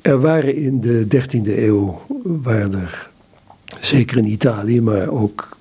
Er 0.08 0.20
waren 0.20 0.56
in 0.56 0.80
de 0.80 1.08
13e 1.16 1.58
eeuw, 1.58 2.02
waren 2.24 2.74
er, 2.74 3.10
zeker 3.80 4.18
in 4.18 4.26
Italië, 4.26 4.82
maar 4.82 5.08
ook 5.08 5.58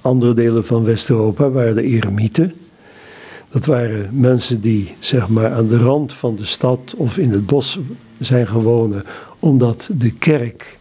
andere 0.00 0.34
delen 0.34 0.66
van 0.66 0.84
West-Europa, 0.84 1.50
waren 1.50 1.76
er 1.76 1.84
eremieten. 1.84 2.54
Dat 3.48 3.66
waren 3.66 4.20
mensen 4.20 4.60
die 4.60 4.94
zeg 4.98 5.28
maar 5.28 5.52
aan 5.52 5.68
de 5.68 5.78
rand 5.78 6.12
van 6.12 6.36
de 6.36 6.44
stad 6.44 6.94
of 6.96 7.18
in 7.18 7.32
het 7.32 7.46
bos 7.46 7.78
zijn 8.18 8.46
gewonnen, 8.46 9.04
omdat 9.38 9.90
de 9.96 10.12
kerk 10.12 10.78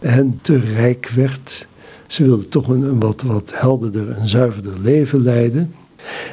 hen 0.00 0.38
te 0.42 0.58
rijk 0.58 1.08
werd. 1.14 1.68
Ze 2.06 2.24
wilden 2.24 2.48
toch 2.48 2.68
een, 2.68 3.00
wat, 3.00 3.22
wat 3.22 3.52
helderder 3.54 4.10
en 4.10 4.28
zuiverder 4.28 4.74
leven 4.82 5.22
leiden. 5.22 5.74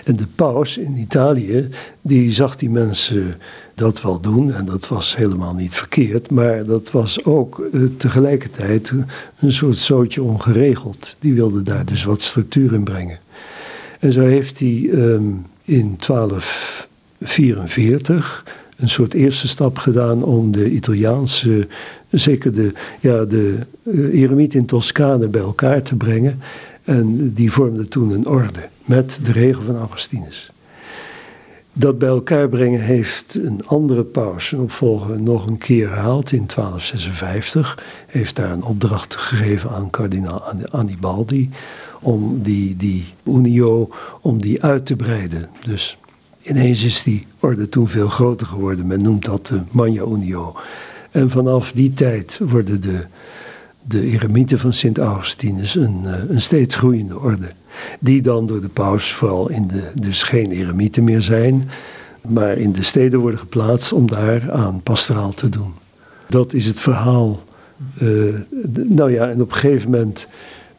En 0.03 0.15
de 0.15 0.27
paus 0.35 0.77
in 0.77 0.97
Italië, 0.97 1.69
die 2.01 2.31
zag 2.31 2.55
die 2.55 2.69
mensen 2.69 3.35
dat 3.79 4.01
wel 4.01 4.19
doen. 4.19 4.53
En 4.53 4.65
dat 4.65 4.87
was 4.87 5.15
helemaal 5.15 5.53
niet 5.53 5.75
verkeerd. 5.75 6.31
Maar 6.31 6.65
dat 6.65 6.91
was 6.91 7.25
ook 7.25 7.61
uh, 7.71 7.87
tegelijkertijd 7.97 8.93
een 9.39 9.53
soort 9.53 9.77
zootje 9.77 10.23
ongeregeld. 10.23 11.15
Die 11.19 11.33
wilde 11.33 11.61
daar 11.61 11.85
dus 11.85 12.03
wat 12.03 12.21
structuur 12.21 12.73
in 12.73 12.83
brengen. 12.83 13.19
En 13.99 14.13
zo 14.13 14.21
heeft 14.21 14.59
hij 14.59 14.89
um, 14.93 15.45
in 15.65 15.97
1244 16.07 18.45
een 18.77 18.89
soort 18.89 19.13
eerste 19.13 19.47
stap 19.47 19.77
gedaan 19.77 20.23
om 20.23 20.51
de 20.51 20.71
Italiaanse, 20.71 21.67
zeker 22.09 22.53
de, 22.53 22.73
ja, 22.99 23.25
de 23.25 23.55
uh, 23.83 24.21
eremiet 24.21 24.53
in 24.53 24.65
Toscane 24.65 25.27
bij 25.27 25.41
elkaar 25.41 25.81
te 25.81 25.95
brengen. 25.95 26.39
En 26.83 27.33
die 27.33 27.51
vormde 27.51 27.87
toen 27.87 28.11
een 28.11 28.27
orde 28.27 28.69
met 28.85 29.19
de 29.23 29.31
regel 29.31 29.63
van 29.63 29.77
Augustinus. 29.77 30.51
Dat 31.73 31.97
bij 31.99 32.09
elkaar 32.09 32.49
brengen 32.49 32.81
heeft 32.81 33.35
een 33.35 33.61
andere 33.65 34.03
paus, 34.03 34.51
een 34.51 34.59
opvolger, 34.59 35.21
nog 35.21 35.47
een 35.47 35.57
keer 35.57 35.89
herhaald 35.89 36.31
in 36.31 36.47
1256. 36.55 37.83
Heeft 38.07 38.35
daar 38.35 38.51
een 38.51 38.63
opdracht 38.63 39.15
gegeven 39.15 39.69
aan 39.69 39.89
kardinaal 39.89 40.43
Annibaldi 40.71 41.49
om 42.01 42.41
die, 42.41 42.75
die 42.75 43.05
unio, 43.25 43.89
om 44.21 44.41
die 44.41 44.63
uit 44.63 44.85
te 44.85 44.95
breiden. 44.95 45.49
Dus 45.65 45.97
ineens 46.41 46.83
is 46.83 47.03
die 47.03 47.27
orde 47.39 47.69
toen 47.69 47.89
veel 47.89 48.07
groter 48.07 48.47
geworden. 48.47 48.87
Men 48.87 49.01
noemt 49.01 49.25
dat 49.25 49.47
de 49.47 49.61
Magna 49.71 50.03
Unio. 50.03 50.55
En 51.11 51.29
vanaf 51.29 51.71
die 51.71 51.93
tijd 51.93 52.39
worden 52.49 52.81
de, 52.81 53.05
de 53.89 54.05
eremieten 54.05 54.59
van 54.59 54.73
Sint 54.73 54.97
Augustinus 54.97 55.75
een, 55.75 55.99
eh, 56.03 56.29
een 56.29 56.41
steeds 56.41 56.75
groeiende 56.75 57.19
orde. 57.19 57.47
Die 57.99 58.21
dan 58.21 58.47
door 58.47 58.61
de 58.61 58.69
paus 58.69 59.13
vooral 59.13 59.49
in 59.49 59.67
de, 59.67 59.81
dus 59.99 60.23
geen 60.23 60.51
eremieten 60.51 61.03
meer 61.03 61.21
zijn, 61.21 61.69
maar 62.27 62.57
in 62.57 62.71
de 62.71 62.83
steden 62.83 63.19
worden 63.19 63.39
geplaatst 63.39 63.93
om 63.93 64.07
daar 64.07 64.51
aan 64.51 64.81
pastoraal 64.83 65.31
te 65.31 65.49
doen. 65.49 65.73
Dat 66.27 66.53
is 66.53 66.65
het 66.65 66.79
verhaal. 66.79 67.43
Eh, 67.97 68.07
nou 68.73 69.11
ja, 69.11 69.29
en 69.29 69.41
op 69.41 69.49
een 69.51 69.57
gegeven 69.57 69.89
moment 69.89 70.27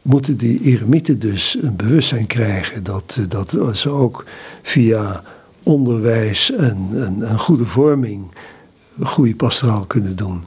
moeten 0.01 0.37
die 0.37 0.61
eremieten 0.61 1.19
dus 1.19 1.57
een 1.61 1.75
bewustzijn 1.75 2.27
krijgen 2.27 2.83
dat, 2.83 3.17
eh, 3.19 3.25
dat 3.27 3.77
ze 3.77 3.89
ook 3.89 4.25
via 4.61 5.23
onderwijs 5.63 6.51
en, 6.51 6.87
en, 7.21 7.39
goede 7.39 7.65
vorming 7.65 8.23
goede 9.01 9.35
pastoraal 9.35 9.85
kunnen 9.85 10.15
doen. 10.15 10.43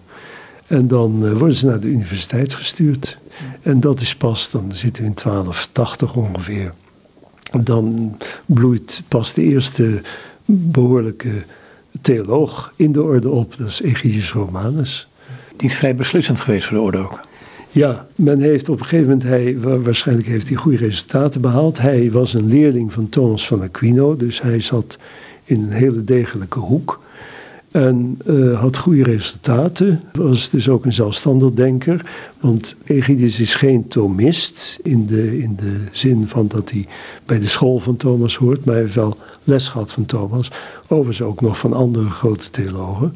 En 0.74 0.88
dan 0.88 1.26
eh, 1.26 1.32
worden 1.32 1.56
ze 1.56 1.66
naar 1.66 1.80
de 1.80 1.86
universiteit 1.86 2.54
gestuurd. 2.54 3.18
En 3.62 3.80
dat 3.80 4.00
is 4.00 4.16
pas, 4.16 4.50
dan 4.50 4.72
zitten 4.72 5.02
we 5.02 5.08
in 5.08 5.14
1280 5.14 6.14
ongeveer. 6.14 6.72
Dan 7.62 8.16
bloeit 8.46 9.02
pas 9.08 9.34
de 9.34 9.42
eerste 9.42 10.00
behoorlijke 10.44 11.30
theoloog 12.00 12.72
in 12.76 12.92
de 12.92 13.02
orde 13.02 13.30
op. 13.30 13.56
Dat 13.56 13.68
is 13.68 13.82
Egidius 13.82 14.32
Romanus. 14.32 15.08
Die 15.56 15.68
is 15.68 15.76
vrij 15.76 15.94
beslissend 15.94 16.40
geweest 16.40 16.66
voor 16.66 16.76
de 16.76 16.82
orde 16.82 16.98
ook. 16.98 17.20
Ja, 17.70 18.06
men 18.14 18.40
heeft 18.40 18.68
op 18.68 18.80
een 18.80 18.86
gegeven 18.86 19.08
moment, 19.08 19.22
hij, 19.28 19.58
waarschijnlijk 19.82 20.28
heeft 20.28 20.48
hij 20.48 20.56
goede 20.56 20.76
resultaten 20.78 21.40
behaald. 21.40 21.78
Hij 21.78 22.10
was 22.10 22.34
een 22.34 22.48
leerling 22.48 22.92
van 22.92 23.08
Thomas 23.08 23.46
van 23.46 23.62
Aquino, 23.62 24.16
dus 24.16 24.42
hij 24.42 24.60
zat 24.60 24.98
in 25.44 25.62
een 25.62 25.72
hele 25.72 26.04
degelijke 26.04 26.58
hoek. 26.58 27.02
En 27.74 28.18
uh, 28.26 28.60
had 28.60 28.76
goede 28.76 29.02
resultaten. 29.02 30.00
Was 30.12 30.50
dus 30.50 30.68
ook 30.68 30.84
een 30.84 30.92
zelfstandig 30.92 31.52
denker. 31.52 32.10
Want 32.40 32.76
Egidius 32.84 33.40
is 33.40 33.54
geen 33.54 33.88
Thomist. 33.88 34.78
In 34.82 35.06
de, 35.06 35.38
in 35.38 35.56
de 35.56 35.76
zin 35.90 36.28
van 36.28 36.48
dat 36.48 36.70
hij 36.70 36.86
bij 37.26 37.40
de 37.40 37.48
school 37.48 37.78
van 37.78 37.96
Thomas 37.96 38.36
hoort. 38.36 38.64
Maar 38.64 38.74
hij 38.74 38.82
heeft 38.82 38.94
wel 38.94 39.16
les 39.44 39.68
gehad 39.68 39.92
van 39.92 40.06
Thomas. 40.06 40.50
Overigens 40.88 41.22
ook 41.22 41.40
nog 41.40 41.58
van 41.58 41.72
andere 41.72 42.10
grote 42.10 42.50
theologen. 42.50 43.12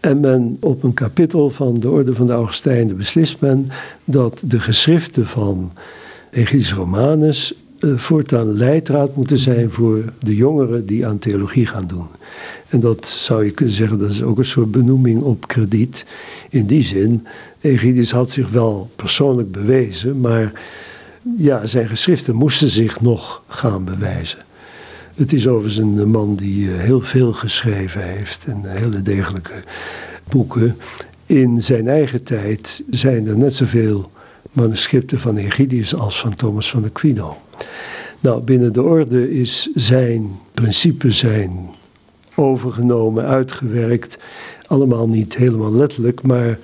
En 0.00 0.20
men 0.20 0.56
op 0.60 0.82
een 0.82 0.94
kapitel 0.94 1.50
van 1.50 1.80
de 1.80 1.90
Orde 1.90 2.14
van 2.14 2.26
de 2.26 2.32
Augustijnen 2.32 2.96
beslist 2.96 3.40
men 3.40 3.68
dat 4.04 4.42
de 4.46 4.60
geschriften 4.60 5.26
van 5.26 5.72
Egidius 6.30 6.72
Romanus 6.72 7.54
voortaan 7.78 8.56
leidraad 8.56 9.16
moeten 9.16 9.38
zijn 9.38 9.70
voor 9.70 10.04
de 10.18 10.34
jongeren 10.34 10.86
die 10.86 11.06
aan 11.06 11.18
theologie 11.18 11.66
gaan 11.66 11.86
doen. 11.86 12.06
En 12.68 12.80
dat 12.80 13.06
zou 13.06 13.44
je 13.44 13.50
kunnen 13.50 13.74
zeggen, 13.74 13.98
dat 13.98 14.10
is 14.10 14.22
ook 14.22 14.38
een 14.38 14.44
soort 14.44 14.70
benoeming 14.70 15.22
op 15.22 15.46
krediet. 15.46 16.06
In 16.50 16.66
die 16.66 16.82
zin, 16.82 17.26
Egidius 17.60 18.10
had 18.10 18.30
zich 18.30 18.48
wel 18.50 18.90
persoonlijk 18.96 19.52
bewezen, 19.52 20.20
maar 20.20 20.52
ja, 21.36 21.66
zijn 21.66 21.88
geschriften 21.88 22.34
moesten 22.34 22.68
zich 22.68 23.00
nog 23.00 23.42
gaan 23.46 23.84
bewijzen. 23.84 24.38
Het 25.14 25.32
is 25.32 25.48
overigens 25.48 25.76
een 25.76 26.10
man 26.10 26.36
die 26.36 26.70
eh, 26.70 26.78
heel 26.78 27.00
veel 27.00 27.32
geschreven 27.32 28.02
heeft 28.02 28.46
en 28.46 28.60
hele 28.64 29.02
degelijke 29.02 29.62
boeken. 30.28 30.76
In 31.26 31.62
zijn 31.62 31.88
eigen 31.88 32.22
tijd 32.22 32.84
zijn 32.90 33.26
er 33.26 33.38
net 33.38 33.54
zoveel 33.54 34.10
manuscripten 34.52 35.20
van 35.20 35.36
Egidius 35.36 35.94
als 35.94 36.20
van 36.20 36.34
Thomas 36.34 36.70
van 36.70 36.84
Aquino. 36.84 37.36
Nou, 38.20 38.42
binnen 38.42 38.72
de 38.72 38.82
orde 38.82 39.30
is 39.30 39.70
zijn 39.74 40.30
principe, 40.54 41.10
zijn 41.10 41.70
overgenomen, 42.34 43.24
uitgewerkt. 43.24 44.18
Allemaal 44.66 45.08
niet 45.08 45.36
helemaal 45.36 45.72
letterlijk, 45.72 46.22
maar 46.22 46.58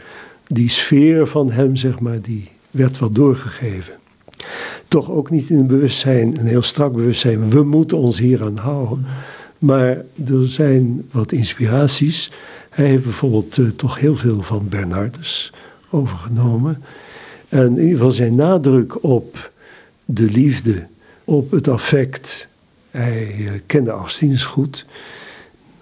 die 0.47 0.69
sfeer 0.69 1.27
van 1.27 1.51
hem, 1.51 1.77
zeg 1.77 2.01
maar, 2.01 2.21
die 2.21 2.49
werd 2.71 2.99
wel 2.99 3.11
doorgegeven. 3.11 3.95
Toch 4.89 5.11
ook 5.11 5.31
niet 5.31 5.51
in 5.51 5.59
een 5.59 5.67
bewustzijn, 5.67 6.39
een 6.39 6.47
heel 6.47 6.63
strak 6.63 6.93
bewustzijn, 6.93 7.51
we 7.51 7.63
moeten 7.63 7.99
ons 7.99 8.19
hier 8.19 8.45
aan 8.45 8.57
houden. 8.57 9.05
Maar 9.59 10.05
er 10.27 10.49
zijn 10.49 11.09
wat 11.11 11.33
inspiraties. 11.33 12.33
Hij 12.71 12.87
heeft 12.87 13.03
bijvoorbeeld 13.03 13.57
uh, 13.57 13.69
toch 13.69 13.99
heel 13.99 14.17
veel 14.17 14.43
van 14.43 14.69
Bernardus 14.69 15.53
overgenomen. 15.91 16.83
En 17.49 17.67
in 17.67 17.79
ieder 17.83 17.97
geval 17.97 18.11
zijn 18.11 18.35
nadruk 18.35 19.05
op 19.05 19.52
de 20.05 20.31
liefde, 20.31 20.87
op 21.25 21.51
het 21.51 21.69
affect. 21.69 22.49
Hij 22.91 23.37
uh, 23.39 23.51
kende 23.67 23.91
Augustinus 23.91 24.45
goed. 24.45 24.87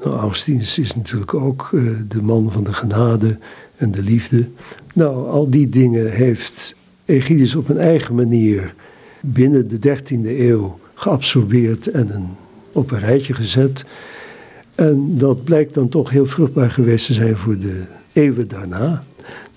Nou, 0.04 0.16
Augustinus 0.16 0.78
is 0.78 0.96
natuurlijk 0.96 1.34
ook 1.34 1.70
uh, 1.72 1.96
de 2.08 2.22
man 2.22 2.52
van 2.52 2.64
de 2.64 2.72
genade 2.72 3.38
en 3.76 3.90
de 3.90 4.02
liefde. 4.02 4.48
Nou, 4.94 5.28
al 5.28 5.50
die 5.50 5.68
dingen 5.68 6.10
heeft 6.10 6.74
Egidius 7.04 7.54
op 7.54 7.68
een 7.68 7.78
eigen 7.78 8.14
manier 8.14 8.74
binnen 9.20 9.68
de 9.68 9.98
13e 9.98 10.24
eeuw 10.24 10.78
geabsorbeerd 10.94 11.86
en 11.86 12.14
een, 12.14 12.28
op 12.72 12.90
een 12.90 12.98
rijtje 12.98 13.34
gezet. 13.34 13.84
En 14.74 15.18
dat 15.18 15.44
blijkt 15.44 15.74
dan 15.74 15.88
toch 15.88 16.10
heel 16.10 16.26
vruchtbaar 16.26 16.70
geweest 16.70 17.06
te 17.06 17.12
zijn 17.12 17.36
voor 17.36 17.58
de 17.58 17.82
eeuwen 18.12 18.48
daarna. 18.48 19.04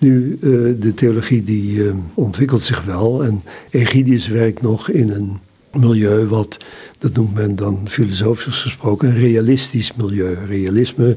Nu, 0.03 0.37
uh, 0.41 0.75
de 0.79 0.93
theologie 0.93 1.43
die 1.43 1.75
uh, 1.75 1.93
ontwikkelt 2.13 2.61
zich 2.61 2.83
wel 2.83 3.23
en 3.23 3.43
Egidius 3.69 4.27
werkt 4.27 4.61
nog 4.61 4.89
in 4.89 5.09
een 5.09 5.39
milieu 5.79 6.27
wat, 6.27 6.57
dat 6.97 7.13
noemt 7.13 7.33
men 7.33 7.55
dan 7.55 7.87
filosofisch 7.89 8.61
gesproken, 8.61 9.09
een 9.09 9.15
realistisch 9.15 9.93
milieu. 9.95 10.37
Realisme 10.47 11.15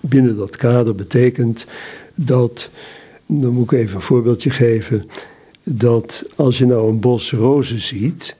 binnen 0.00 0.36
dat 0.36 0.56
kader 0.56 0.94
betekent 0.94 1.66
dat, 2.14 2.70
dan 3.26 3.52
moet 3.52 3.72
ik 3.72 3.78
even 3.78 3.94
een 3.94 4.02
voorbeeldje 4.02 4.50
geven, 4.50 5.08
dat 5.64 6.24
als 6.36 6.58
je 6.58 6.66
nou 6.66 6.88
een 6.88 7.00
bos 7.00 7.32
rozen 7.32 7.80
ziet, 7.80 8.36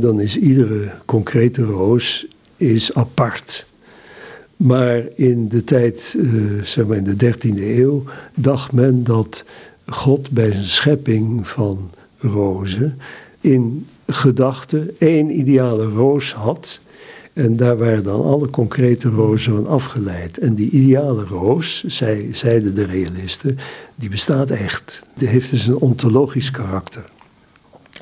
dan 0.00 0.20
is 0.20 0.36
iedere 0.38 0.90
concrete 1.04 1.62
roos 1.62 2.26
is 2.56 2.94
apart. 2.94 3.66
Maar 4.62 5.02
in 5.14 5.48
de 5.48 5.64
tijd, 5.64 6.14
uh, 6.18 6.62
zeg 6.62 6.86
maar 6.86 6.96
in 6.96 7.16
de 7.16 7.34
13e 7.34 7.58
eeuw, 7.58 8.02
dacht 8.34 8.72
men 8.72 9.04
dat 9.04 9.44
God 9.86 10.30
bij 10.30 10.52
zijn 10.52 10.64
schepping 10.64 11.48
van 11.48 11.90
rozen 12.18 12.98
in 13.40 13.86
gedachte 14.06 14.94
één 14.98 15.38
ideale 15.38 15.86
roos 15.86 16.32
had. 16.32 16.80
En 17.32 17.56
daar 17.56 17.76
waren 17.76 18.02
dan 18.02 18.24
alle 18.24 18.50
concrete 18.50 19.08
rozen 19.08 19.54
van 19.54 19.66
afgeleid. 19.66 20.38
En 20.38 20.54
die 20.54 20.70
ideale 20.70 21.24
roos, 21.24 21.84
zeiden 22.30 22.74
de 22.74 22.84
realisten, 22.84 23.58
die 23.94 24.08
bestaat 24.08 24.50
echt. 24.50 25.02
Die 25.14 25.28
heeft 25.28 25.50
dus 25.50 25.66
een 25.66 25.76
ontologisch 25.78 26.50
karakter. 26.50 27.04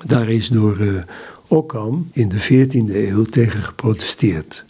Daar 0.07 0.29
is 0.29 0.49
door 0.49 0.81
uh, 0.81 1.03
Occam 1.46 2.09
in 2.12 2.29
de 2.29 2.42
14e 2.42 2.94
eeuw 2.94 3.25
tegen 3.25 3.61
geprotesteerd. 3.61 4.64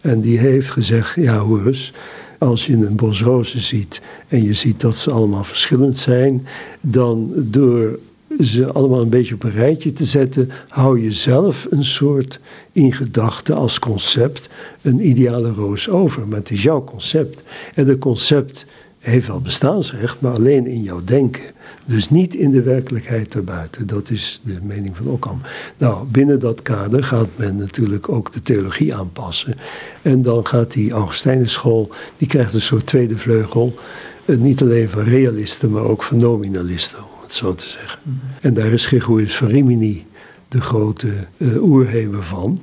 En 0.00 0.20
die 0.20 0.38
heeft 0.38 0.70
gezegd, 0.70 1.14
ja 1.14 1.38
hoor 1.38 1.66
eens, 1.66 1.92
als 2.38 2.66
je 2.66 2.72
een 2.72 2.96
bos 2.96 3.22
rozen 3.22 3.60
ziet 3.60 4.00
en 4.28 4.42
je 4.44 4.52
ziet 4.52 4.80
dat 4.80 4.96
ze 4.96 5.10
allemaal 5.10 5.44
verschillend 5.44 5.98
zijn, 5.98 6.46
dan 6.80 7.32
door 7.34 7.98
ze 8.40 8.72
allemaal 8.72 9.00
een 9.00 9.08
beetje 9.08 9.34
op 9.34 9.42
een 9.42 9.50
rijtje 9.50 9.92
te 9.92 10.04
zetten, 10.04 10.50
hou 10.68 11.02
je 11.02 11.12
zelf 11.12 11.66
een 11.70 11.84
soort 11.84 12.40
in 12.72 12.92
gedachten 12.92 13.54
als 13.56 13.78
concept 13.78 14.48
een 14.82 15.08
ideale 15.08 15.50
roos 15.50 15.88
over. 15.88 16.28
Maar 16.28 16.38
het 16.38 16.50
is 16.50 16.62
jouw 16.62 16.84
concept. 16.84 17.42
En 17.74 17.86
dat 17.86 17.98
concept 17.98 18.66
heeft 18.98 19.26
wel 19.26 19.40
bestaansrecht, 19.40 20.20
maar 20.20 20.32
alleen 20.32 20.66
in 20.66 20.82
jouw 20.82 21.00
denken. 21.04 21.42
Dus 21.86 22.10
niet 22.10 22.34
in 22.34 22.50
de 22.50 22.62
werkelijkheid 22.62 23.34
erbuiten. 23.34 23.86
Dat 23.86 24.10
is 24.10 24.40
de 24.44 24.58
mening 24.62 24.96
van 24.96 25.06
Occam. 25.06 25.40
Nou, 25.78 26.06
binnen 26.06 26.40
dat 26.40 26.62
kader 26.62 27.04
gaat 27.04 27.28
men 27.36 27.56
natuurlijk 27.56 28.08
ook 28.08 28.32
de 28.32 28.42
theologie 28.42 28.94
aanpassen. 28.94 29.54
En 30.02 30.22
dan 30.22 30.46
gaat 30.46 30.72
die 30.72 30.92
Augustijnenschool, 30.92 31.90
die 32.16 32.28
krijgt 32.28 32.54
een 32.54 32.60
soort 32.60 32.86
tweede 32.86 33.18
vleugel. 33.18 33.74
Eh, 34.24 34.36
niet 34.36 34.62
alleen 34.62 34.88
van 34.88 35.02
realisten, 35.02 35.70
maar 35.70 35.82
ook 35.82 36.02
van 36.02 36.16
nominalisten 36.16 37.04
zo 37.32 37.54
te 37.54 37.68
zeggen. 37.68 38.00
Mhm. 38.02 38.16
En 38.40 38.54
daar 38.54 38.72
is 38.72 38.86
Gregorius 38.86 39.36
van 39.36 39.48
Rimini 39.48 40.06
de 40.48 40.60
grote 40.60 41.08
uh, 41.36 41.62
oerheber 41.62 42.22
van. 42.22 42.58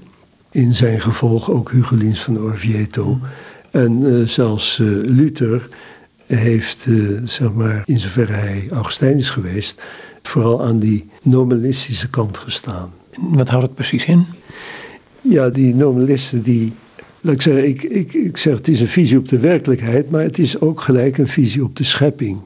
In 0.52 0.74
zijn 0.74 1.02
gevolg 1.02 1.52
ook 1.52 1.71
Hugolins 1.71 2.24
van 2.24 2.39
Orvieto. 2.39 3.06
Mhm. 3.06 3.26
En 3.71 4.02
uh, 4.02 4.28
zelfs 4.28 4.80
uh, 4.80 4.88
Luther 5.04 5.67
heeft, 6.26 6.88
zeg 7.24 7.54
maar, 7.54 7.84
in 7.86 8.00
zoverre 8.00 8.34
hij 8.34 8.66
Augustijn 8.70 9.18
is 9.18 9.30
geweest, 9.30 9.82
vooral 10.22 10.64
aan 10.64 10.80
die 10.80 11.10
nominalistische 11.22 12.10
kant 12.10 12.38
gestaan. 12.38 12.94
Wat 13.18 13.50
houdt 13.50 13.66
het 13.66 13.76
precies 13.76 14.06
in? 14.06 14.26
Ja, 15.22 15.50
die 15.50 15.76
nominalisten 15.76 16.42
die 16.42 16.74
Laat 17.26 17.34
ik 17.34 17.42
zeggen, 17.42 17.68
ik, 17.68 17.84
ik, 17.84 18.14
ik 18.14 18.38
zeg 18.38 18.56
het 18.58 18.68
is 18.68 18.80
een 18.80 18.88
visie 18.88 19.18
op 19.18 19.28
de 19.28 19.39
werkelijkheid, 19.39 20.10
maar 20.10 20.22
het 20.22 20.39
is 20.39 20.60
ook 20.60 20.82
gelijk 20.82 21.18
een 21.18 21.28
visie 21.28 21.64
op 21.64 21.76
de 21.76 21.84
schepping. 21.84 22.38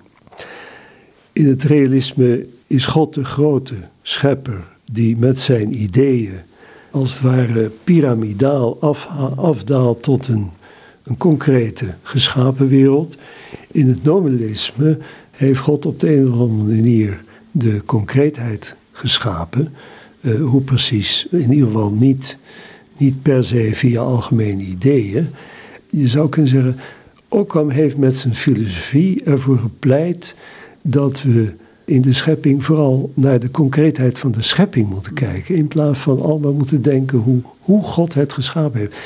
In 1.33 1.47
het 1.47 1.63
realisme 1.63 2.45
is 2.67 2.85
God 2.85 3.13
de 3.13 3.25
grote 3.25 3.73
schepper 4.01 4.61
die 4.91 5.17
met 5.17 5.39
zijn 5.39 5.81
ideeën 5.81 6.39
als 6.91 7.13
het 7.13 7.21
ware 7.21 7.71
piramidaal 7.83 8.79
afdaalt 9.35 10.03
tot 10.03 10.27
een, 10.27 10.49
een 11.09 11.17
concrete 11.17 11.85
geschapen 12.01 12.67
wereld. 12.67 13.17
In 13.71 13.87
het 13.87 14.03
nominalisme 14.03 14.97
heeft 15.31 15.59
God 15.59 15.85
op 15.85 15.99
de 15.99 16.15
een 16.15 16.31
of 16.31 16.39
andere 16.39 16.75
manier 16.75 17.21
de 17.51 17.81
concreetheid 17.85 18.75
geschapen. 18.91 19.73
Uh, 20.21 20.41
hoe 20.41 20.61
precies, 20.61 21.27
in 21.31 21.51
ieder 21.53 21.67
geval 21.67 21.91
niet, 21.91 22.37
niet 22.97 23.21
per 23.21 23.43
se 23.43 23.69
via 23.73 24.01
algemene 24.01 24.63
ideeën. 24.63 25.27
Je 25.89 26.07
zou 26.07 26.29
kunnen 26.29 26.51
zeggen, 26.51 26.77
Occam 27.27 27.69
heeft 27.69 27.97
met 27.97 28.15
zijn 28.15 28.35
filosofie 28.35 29.23
ervoor 29.23 29.57
gepleit 29.57 30.35
dat 30.81 31.21
we 31.21 31.53
in 31.85 32.01
de 32.01 32.13
schepping 32.13 32.65
vooral 32.65 33.11
naar 33.13 33.39
de 33.39 33.51
concreetheid 33.51 34.19
van 34.19 34.31
de 34.31 34.41
schepping 34.41 34.89
moeten 34.89 35.13
kijken. 35.13 35.55
In 35.55 35.67
plaats 35.67 35.99
van 35.99 36.21
allemaal 36.21 36.53
moeten 36.53 36.81
denken 36.81 37.17
hoe, 37.17 37.41
hoe 37.59 37.83
God 37.83 38.13
het 38.13 38.33
geschapen 38.33 38.79
heeft. 38.79 38.97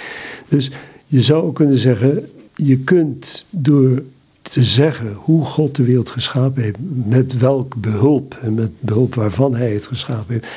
Dus 0.48 0.72
je 1.14 1.22
zou 1.22 1.44
ook 1.44 1.56
kunnen 1.56 1.78
zeggen, 1.78 2.30
je 2.56 2.78
kunt 2.78 3.46
door 3.50 4.04
te 4.42 4.64
zeggen 4.64 5.14
hoe 5.14 5.46
God 5.46 5.76
de 5.76 5.84
wereld 5.84 6.10
geschapen 6.10 6.64
heeft, 6.64 6.78
met 7.06 7.38
welk 7.38 7.76
behulp 7.76 8.38
en 8.42 8.54
met 8.54 8.72
behulp 8.80 9.16
waarvan 9.16 9.56
hij 9.56 9.74
het 9.74 9.88
geschapen 9.88 10.34
heeft, 10.34 10.48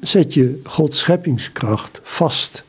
zet 0.00 0.34
je 0.34 0.60
Gods 0.64 0.98
scheppingskracht 0.98 2.00
vast. 2.02 2.64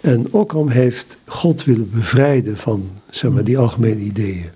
En 0.00 0.32
Occam 0.32 0.68
heeft 0.68 1.18
God 1.24 1.64
willen 1.64 1.90
bevrijden 1.90 2.56
van 2.56 2.90
zeg 3.10 3.30
maar, 3.30 3.44
die 3.44 3.58
algemene 3.58 4.00
ideeën. 4.00 4.50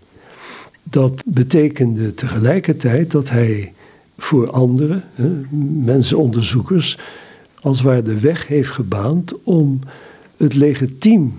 Dat 0.83 1.23
betekende 1.27 2.15
tegelijkertijd 2.15 3.11
dat 3.11 3.31
hij 3.31 3.73
voor 4.19 4.51
anderen, 4.51 5.05
mensenonderzoekers, 5.85 6.99
als 7.61 7.81
waar 7.81 8.05
de 8.05 8.21
weg 8.21 8.47
heeft 8.47 8.71
gebaand 8.71 9.43
om 9.43 9.81
het 10.37 10.55
legitiem 10.55 11.33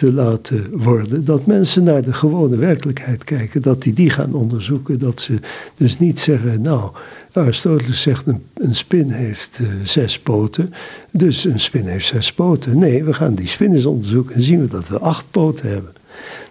te 0.00 0.12
laten 0.12 0.78
worden. 0.78 1.24
Dat 1.24 1.46
mensen 1.46 1.82
naar 1.82 2.02
de 2.02 2.12
gewone 2.12 2.56
werkelijkheid 2.56 3.24
kijken, 3.24 3.62
dat 3.62 3.82
die 3.82 3.92
die 3.92 4.10
gaan 4.10 4.34
onderzoeken. 4.34 4.98
Dat 4.98 5.20
ze 5.20 5.38
dus 5.74 5.98
niet 5.98 6.20
zeggen, 6.20 6.62
nou, 6.62 6.90
Aristoteles 7.32 8.00
zegt 8.00 8.26
een, 8.26 8.74
spin 8.74 9.10
heeft 9.10 9.58
uh, 9.62 9.68
zes 9.84 10.18
poten, 10.18 10.72
dus 11.10 11.44
een 11.44 11.60
spin 11.60 11.86
heeft 11.86 12.06
zes 12.06 12.32
poten. 12.32 12.78
Nee, 12.78 13.04
we 13.04 13.12
gaan 13.12 13.34
die 13.34 13.46
spin 13.46 13.74
eens 13.74 13.86
onderzoeken 13.86 14.34
en 14.34 14.42
zien 14.42 14.60
we 14.60 14.66
dat 14.66 14.88
we 14.88 14.98
acht 14.98 15.26
poten 15.30 15.68
hebben. 15.68 15.92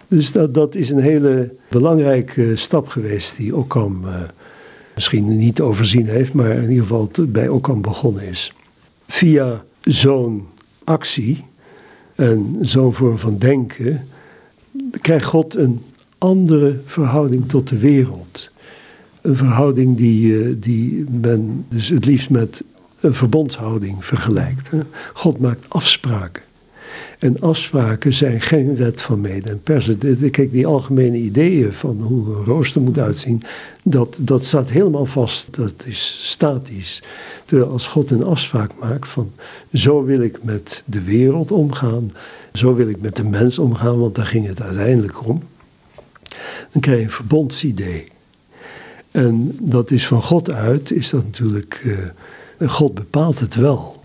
Dus 0.08 0.32
dat, 0.32 0.54
dat 0.54 0.74
is 0.74 0.90
een 0.90 1.02
hele 1.02 1.54
belangrijke 1.68 2.56
stap 2.56 2.88
geweest 2.88 3.36
die 3.36 3.56
Occam 3.56 4.04
uh, 4.04 4.14
misschien 4.94 5.36
niet 5.36 5.60
overzien 5.60 6.06
heeft, 6.06 6.32
maar 6.32 6.50
in 6.50 6.70
ieder 6.70 6.82
geval 6.82 7.10
bij 7.28 7.48
Occam 7.48 7.80
begonnen 7.80 8.22
is. 8.22 8.52
Via 9.06 9.64
zo'n 9.82 10.46
actie 10.84 11.44
en 12.20 12.56
zo'n 12.60 12.94
vorm 12.94 13.18
van 13.18 13.38
denken 13.38 14.06
krijgt 15.00 15.24
God 15.24 15.56
een 15.56 15.80
andere 16.18 16.80
verhouding 16.84 17.48
tot 17.48 17.68
de 17.68 17.78
wereld. 17.78 18.50
Een 19.20 19.36
verhouding 19.36 19.96
die, 19.96 20.38
eh, 20.38 20.54
die 20.58 21.04
men 21.10 21.64
dus 21.68 21.88
het 21.88 22.04
liefst 22.04 22.30
met 22.30 22.64
een 23.00 23.14
verbondshouding 23.14 24.04
vergelijkt. 24.04 24.70
God 25.12 25.38
maakt 25.38 25.66
afspraken. 25.68 26.42
En 27.18 27.40
afspraken 27.40 28.12
zijn 28.12 28.40
geen 28.40 28.76
wet 28.76 29.02
van 29.02 29.20
mede 29.20 29.50
en 29.50 29.62
persen. 29.62 29.98
Kijk, 30.30 30.52
die 30.52 30.66
algemene 30.66 31.16
ideeën 31.16 31.72
van 31.72 32.00
hoe 32.00 32.36
een 32.36 32.44
rooster 32.44 32.80
moet 32.80 32.98
uitzien, 32.98 33.42
dat, 33.82 34.18
dat 34.22 34.44
staat 34.44 34.70
helemaal 34.70 35.06
vast. 35.06 35.56
Dat 35.56 35.74
is 35.86 36.20
statisch. 36.22 37.02
Terwijl 37.44 37.70
als 37.70 37.86
God 37.86 38.10
een 38.10 38.24
afspraak 38.24 38.70
maakt 38.80 39.08
van 39.08 39.32
zo 39.72 40.04
wil 40.04 40.20
ik 40.20 40.38
met 40.42 40.82
de 40.86 41.02
wereld 41.02 41.52
omgaan, 41.52 42.12
zo 42.52 42.74
wil 42.74 42.88
ik 42.88 43.00
met 43.00 43.16
de 43.16 43.24
mens 43.24 43.58
omgaan, 43.58 43.98
want 43.98 44.14
daar 44.14 44.26
ging 44.26 44.46
het 44.46 44.62
uiteindelijk 44.62 45.26
om. 45.26 45.42
Dan 46.70 46.80
krijg 46.80 46.98
je 46.98 47.04
een 47.04 47.10
verbondsidee. 47.10 48.08
En 49.10 49.56
dat 49.60 49.90
is 49.90 50.06
van 50.06 50.22
God 50.22 50.50
uit, 50.50 50.92
is 50.92 51.10
dat 51.10 51.24
natuurlijk, 51.24 51.82
uh, 52.58 52.68
God 52.68 52.94
bepaalt 52.94 53.40
het 53.40 53.54
wel. 53.54 53.99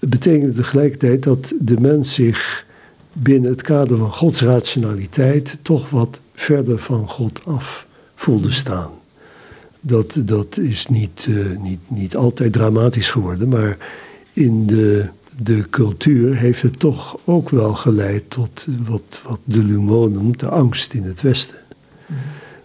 Het 0.00 0.10
betekent 0.10 0.54
tegelijkertijd 0.54 1.22
dat 1.22 1.54
de 1.58 1.80
mens 1.80 2.14
zich 2.14 2.66
binnen 3.12 3.50
het 3.50 3.62
kader 3.62 3.96
van 3.96 4.12
Gods 4.12 4.42
rationaliteit 4.42 5.58
toch 5.62 5.90
wat 5.90 6.20
verder 6.34 6.78
van 6.78 7.08
God 7.08 7.40
af 7.44 7.86
voelde 8.14 8.50
staan. 8.50 8.90
Dat, 9.80 10.20
dat 10.24 10.58
is 10.58 10.86
niet, 10.86 11.26
uh, 11.28 11.58
niet, 11.62 11.80
niet 11.88 12.16
altijd 12.16 12.52
dramatisch 12.52 13.10
geworden, 13.10 13.48
maar 13.48 13.76
in 14.32 14.66
de, 14.66 15.06
de 15.42 15.64
cultuur 15.70 16.36
heeft 16.36 16.62
het 16.62 16.78
toch 16.78 17.18
ook 17.24 17.50
wel 17.50 17.74
geleid 17.74 18.22
tot 18.28 18.66
wat, 18.86 19.22
wat 19.24 19.40
de 19.44 19.62
Lumon 19.62 20.12
noemt 20.12 20.40
de 20.40 20.48
angst 20.48 20.92
in 20.92 21.02
het 21.02 21.22
Westen. 21.22 21.58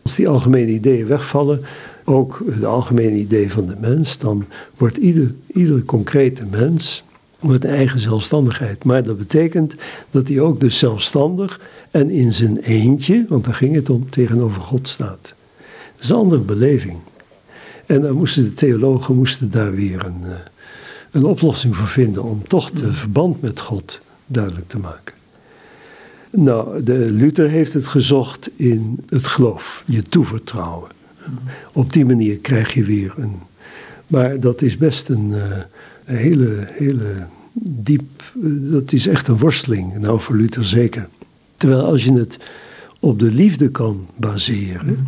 Als 0.01 0.15
die 0.15 0.27
algemene 0.27 0.71
ideeën 0.71 1.07
wegvallen, 1.07 1.61
ook 2.03 2.43
het 2.51 2.63
algemene 2.63 3.17
idee 3.17 3.51
van 3.51 3.65
de 3.65 3.75
mens, 3.79 4.17
dan 4.17 4.45
wordt 4.77 4.97
ieder, 4.97 5.33
ieder 5.53 5.83
concrete 5.83 6.45
mens 6.51 7.04
met 7.47 7.65
eigen 7.65 7.99
zelfstandigheid. 7.99 8.83
Maar 8.83 9.03
dat 9.03 9.17
betekent 9.17 9.75
dat 10.09 10.27
hij 10.27 10.39
ook 10.39 10.59
dus 10.59 10.77
zelfstandig 10.77 11.59
en 11.91 12.09
in 12.09 12.33
zijn 12.33 12.57
eentje, 12.57 13.25
want 13.29 13.45
daar 13.45 13.53
ging 13.53 13.75
het 13.75 13.89
om, 13.89 14.09
tegenover 14.09 14.61
God 14.61 14.87
staat. 14.87 15.33
Dat 15.95 16.03
is 16.03 16.09
een 16.09 16.15
andere 16.15 16.41
beleving. 16.41 16.97
En 17.85 18.01
dan 18.01 18.15
moesten 18.15 18.43
de 18.43 18.53
theologen 18.53 19.15
moesten 19.15 19.51
daar 19.51 19.75
weer 19.75 20.05
een, 20.05 20.23
eh, 20.23 20.31
een 21.11 21.25
oplossing 21.25 21.75
voor 21.75 21.87
vinden 21.87 22.23
om 22.23 22.47
toch 22.47 22.71
de 22.71 22.93
verband 22.93 23.41
met 23.41 23.59
God 23.59 24.01
duidelijk 24.25 24.67
te 24.67 24.77
maken. 24.77 25.13
Nou, 26.29 26.83
de 26.83 27.11
Luther 27.11 27.49
heeft 27.49 27.73
het 27.73 27.87
gezocht 27.87 28.49
in 28.55 29.03
het 29.09 29.27
geloof, 29.27 29.83
je 29.85 30.03
toevertrouwen. 30.03 30.89
Op 31.73 31.93
die 31.93 32.05
manier 32.05 32.37
krijg 32.37 32.73
je 32.73 32.83
weer 32.83 33.13
een. 33.17 33.35
Maar 34.07 34.39
dat 34.39 34.61
is 34.61 34.77
best 34.77 35.09
een, 35.09 35.31
uh, 35.31 35.43
een 36.05 36.15
hele, 36.15 36.67
hele 36.71 37.25
diep, 37.61 38.23
dat 38.71 38.93
is 38.93 39.07
echt 39.07 39.27
een 39.27 39.37
worsteling, 39.37 39.97
nou 39.97 40.19
voor 40.19 40.35
Luther 40.35 40.65
zeker. 40.65 41.07
Terwijl 41.57 41.81
als 41.81 42.03
je 42.03 42.13
het 42.13 42.39
op 42.99 43.19
de 43.19 43.31
liefde 43.31 43.69
kan 43.69 44.07
baseren, 44.15 44.87
een 44.87 45.07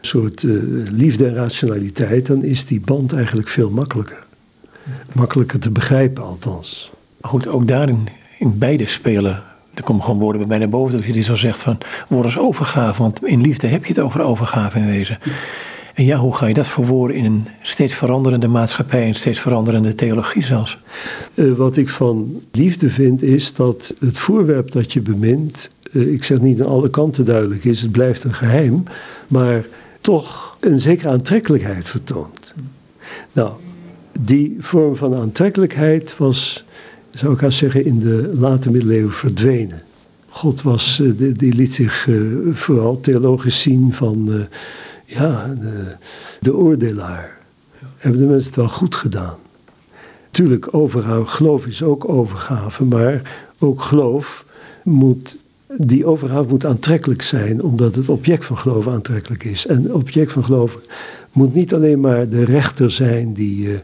soort 0.00 0.42
uh, 0.42 0.62
liefde 0.92 1.26
en 1.26 1.34
rationaliteit, 1.34 2.26
dan 2.26 2.44
is 2.44 2.64
die 2.64 2.80
band 2.80 3.12
eigenlijk 3.12 3.48
veel 3.48 3.70
makkelijker. 3.70 4.24
Makkelijker 5.12 5.58
te 5.58 5.70
begrijpen 5.70 6.24
althans. 6.24 6.92
Maar 7.20 7.30
goed, 7.30 7.46
ook 7.46 7.68
daarin, 7.68 8.08
in 8.38 8.58
beide 8.58 8.86
spelen, 8.86 9.42
er 9.74 9.82
komen 9.82 10.02
gewoon 10.02 10.20
woorden 10.20 10.40
bij 10.40 10.48
mij 10.48 10.58
naar 10.58 10.68
boven 10.68 10.96
dat 10.96 11.06
je 11.06 11.12
die 11.12 11.22
zo 11.22 11.36
zegt 11.36 11.62
van, 11.62 11.78
woord 12.08 12.24
als 12.24 12.38
overgave, 12.38 13.02
want 13.02 13.24
in 13.24 13.40
liefde 13.40 13.66
heb 13.66 13.84
je 13.84 13.92
het 13.92 14.02
over 14.02 14.20
overgave 14.20 14.78
in 14.78 14.86
wezen. 14.86 15.18
En 16.00 16.06
ja, 16.06 16.18
hoe 16.18 16.36
ga 16.36 16.46
je 16.46 16.54
dat 16.54 16.68
verwoorden 16.68 17.16
in 17.16 17.24
een 17.24 17.46
steeds 17.62 17.94
veranderende 17.94 18.48
maatschappij 18.48 19.06
en 19.06 19.14
steeds 19.14 19.40
veranderende 19.40 19.94
theologie 19.94 20.44
zelfs? 20.44 20.78
Uh, 21.34 21.52
wat 21.52 21.76
ik 21.76 21.88
van 21.88 22.42
liefde 22.52 22.90
vind 22.90 23.22
is 23.22 23.54
dat 23.54 23.94
het 23.98 24.18
voorwerp 24.18 24.70
dat 24.70 24.92
je 24.92 25.00
bemint, 25.00 25.70
uh, 25.92 26.12
ik 26.12 26.24
zeg 26.24 26.40
niet 26.40 26.60
aan 26.60 26.66
alle 26.66 26.90
kanten 26.90 27.24
duidelijk 27.24 27.64
is, 27.64 27.80
het 27.80 27.92
blijft 27.92 28.24
een 28.24 28.34
geheim, 28.34 28.82
maar 29.28 29.64
toch 30.00 30.56
een 30.60 30.78
zekere 30.78 31.08
aantrekkelijkheid 31.08 31.88
vertoont. 31.88 32.54
Nou, 33.32 33.50
die 34.20 34.56
vorm 34.60 34.96
van 34.96 35.14
aantrekkelijkheid 35.14 36.16
was, 36.16 36.64
zou 37.10 37.32
ik 37.32 37.40
haast 37.40 37.58
zeggen, 37.58 37.84
in 37.84 37.98
de 37.98 38.32
late 38.38 38.70
middeleeuwen 38.70 39.12
verdwenen. 39.12 39.82
God 40.28 40.62
was, 40.62 40.98
uh, 41.02 41.12
die, 41.16 41.32
die, 41.32 41.54
liet 41.54 41.74
zich 41.74 42.08
vooral 42.52 43.00
theologisch 43.00 43.60
zien 43.60 43.92
van 43.92 44.48
ja, 45.10 45.56
de, 45.60 45.96
de 46.40 46.56
oordelaar. 46.56 47.38
Hebben 47.96 48.20
de 48.20 48.26
mensen 48.26 48.46
het 48.46 48.56
wel 48.56 48.68
goed 48.68 48.94
gedaan? 48.94 49.36
Tuurlijk, 50.30 50.74
overgave, 50.74 51.26
geloof 51.26 51.66
is 51.66 51.82
ook 51.82 52.08
overgave, 52.08 52.84
maar 52.84 53.22
ook 53.58 53.82
geloof 53.82 54.44
moet, 54.84 55.36
die 55.76 56.06
overgave 56.06 56.48
moet 56.48 56.66
aantrekkelijk 56.66 57.22
zijn, 57.22 57.62
omdat 57.62 57.94
het 57.94 58.08
object 58.08 58.44
van 58.44 58.58
geloof 58.58 58.88
aantrekkelijk 58.88 59.44
is. 59.44 59.66
En 59.66 59.94
object 59.94 60.32
van 60.32 60.44
geloof 60.44 60.78
moet 61.32 61.54
niet 61.54 61.74
alleen 61.74 62.00
maar 62.00 62.28
de 62.28 62.44
rechter 62.44 62.90
zijn 62.90 63.32
die, 63.32 63.66
uh, 63.66 63.78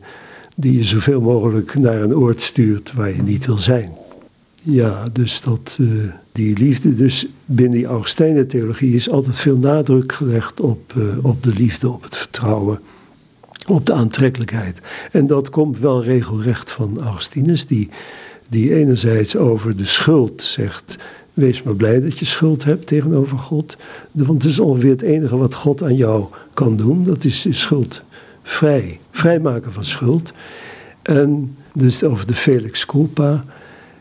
die 0.56 0.76
je 0.76 0.84
zoveel 0.84 1.20
mogelijk 1.20 1.74
naar 1.74 2.02
een 2.02 2.16
oord 2.16 2.42
stuurt 2.42 2.92
waar 2.92 3.14
je 3.16 3.22
niet 3.22 3.46
wil 3.46 3.58
zijn. 3.58 3.90
Ja, 4.68 5.04
dus 5.12 5.40
dat, 5.40 5.78
uh, 5.80 6.02
die 6.32 6.58
liefde, 6.58 6.94
dus 6.94 7.26
binnen 7.44 7.78
die 7.78 7.86
Augustijnen 7.86 8.48
theologie 8.48 8.94
is 8.94 9.10
altijd 9.10 9.36
veel 9.36 9.56
nadruk 9.56 10.12
gelegd 10.12 10.60
op, 10.60 10.94
uh, 10.96 11.24
op 11.24 11.42
de 11.42 11.50
liefde, 11.50 11.90
op 11.90 12.02
het 12.02 12.16
vertrouwen, 12.16 12.80
op 13.66 13.86
de 13.86 13.92
aantrekkelijkheid. 13.92 14.80
En 15.12 15.26
dat 15.26 15.50
komt 15.50 15.78
wel 15.78 16.02
regelrecht 16.02 16.70
van 16.70 17.00
Augustinus, 17.00 17.66
die, 17.66 17.88
die 18.48 18.74
enerzijds 18.74 19.36
over 19.36 19.76
de 19.76 19.86
schuld 19.86 20.42
zegt, 20.42 20.96
wees 21.34 21.62
maar 21.62 21.76
blij 21.76 22.00
dat 22.00 22.18
je 22.18 22.24
schuld 22.24 22.64
hebt 22.64 22.86
tegenover 22.86 23.38
God, 23.38 23.76
want 24.10 24.42
het 24.42 24.52
is 24.52 24.60
ongeveer 24.60 24.90
het 24.90 25.02
enige 25.02 25.36
wat 25.36 25.54
God 25.54 25.82
aan 25.82 25.96
jou 25.96 26.24
kan 26.54 26.76
doen, 26.76 27.04
dat 27.04 27.24
is 27.24 27.46
schuld 27.50 28.02
vrij, 28.42 29.00
vrijmaken 29.10 29.72
van 29.72 29.84
schuld. 29.84 30.32
En 31.02 31.56
dus 31.74 32.04
over 32.04 32.26
de 32.26 32.34
Felix 32.34 32.86
culpa, 32.86 33.44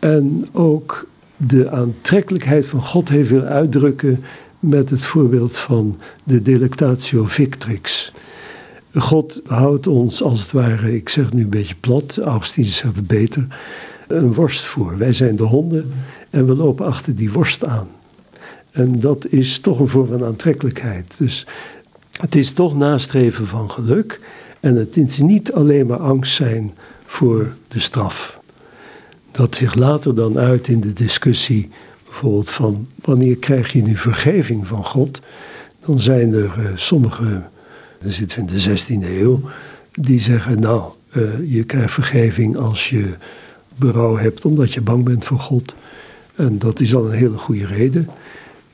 en 0.05 0.47
ook 0.51 1.07
de 1.37 1.69
aantrekkelijkheid 1.69 2.67
van 2.67 2.81
God 2.81 3.09
heeft 3.09 3.29
willen 3.29 3.47
uitdrukken 3.47 4.23
met 4.59 4.89
het 4.89 5.05
voorbeeld 5.05 5.57
van 5.57 5.99
de 6.23 6.41
delectatio 6.41 7.25
victrix. 7.25 8.11
God 8.93 9.41
houdt 9.45 9.87
ons 9.87 10.23
als 10.23 10.41
het 10.41 10.51
ware, 10.51 10.95
ik 10.95 11.09
zeg 11.09 11.25
het 11.25 11.33
nu 11.33 11.43
een 11.43 11.49
beetje 11.49 11.75
plat, 11.79 12.17
Augustinus 12.17 12.75
zegt 12.75 12.95
het 12.95 13.07
beter, 13.07 13.47
een 14.07 14.33
worst 14.33 14.65
voor. 14.65 14.97
Wij 14.97 15.13
zijn 15.13 15.35
de 15.35 15.43
honden 15.43 15.93
en 16.29 16.45
we 16.45 16.55
lopen 16.55 16.85
achter 16.85 17.15
die 17.15 17.31
worst 17.31 17.65
aan. 17.65 17.87
En 18.71 18.99
dat 18.99 19.25
is 19.29 19.59
toch 19.59 19.79
een 19.79 19.87
vorm 19.87 20.07
van 20.07 20.25
aantrekkelijkheid. 20.25 21.17
Dus 21.17 21.47
het 22.21 22.35
is 22.35 22.51
toch 22.51 22.77
nastreven 22.77 23.47
van 23.47 23.71
geluk. 23.71 24.19
En 24.59 24.75
het 24.75 24.97
is 24.97 25.17
niet 25.17 25.53
alleen 25.53 25.87
maar 25.87 25.99
angst 25.99 26.35
zijn 26.35 26.73
voor 27.05 27.53
de 27.67 27.79
straf. 27.79 28.43
Dat 29.35 29.55
zich 29.55 29.75
later 29.75 30.15
dan 30.15 30.37
uit 30.37 30.67
in 30.67 30.79
de 30.79 30.93
discussie, 30.93 31.69
bijvoorbeeld 32.03 32.49
van 32.49 32.87
wanneer 32.95 33.37
krijg 33.37 33.71
je 33.71 33.81
nu 33.81 33.97
vergeving 33.97 34.67
van 34.67 34.85
God? 34.85 35.21
Dan 35.85 35.99
zijn 35.99 36.33
er 36.33 36.55
uh, 36.59 36.65
sommige, 36.75 37.41
dan 37.99 38.11
zitten 38.11 38.39
in 38.39 38.45
de 38.45 38.79
16e 38.79 39.09
eeuw, 39.09 39.41
die 39.91 40.19
zeggen 40.19 40.59
nou, 40.59 40.91
uh, 41.13 41.53
je 41.53 41.63
krijgt 41.63 41.93
vergeving 41.93 42.57
als 42.57 42.89
je 42.89 43.13
berouw 43.75 44.17
hebt 44.17 44.45
omdat 44.45 44.73
je 44.73 44.81
bang 44.81 45.03
bent 45.03 45.25
voor 45.25 45.39
God. 45.39 45.75
En 46.35 46.59
dat 46.59 46.79
is 46.79 46.95
al 46.95 47.05
een 47.05 47.17
hele 47.17 47.37
goede 47.37 47.65
reden. 47.65 48.09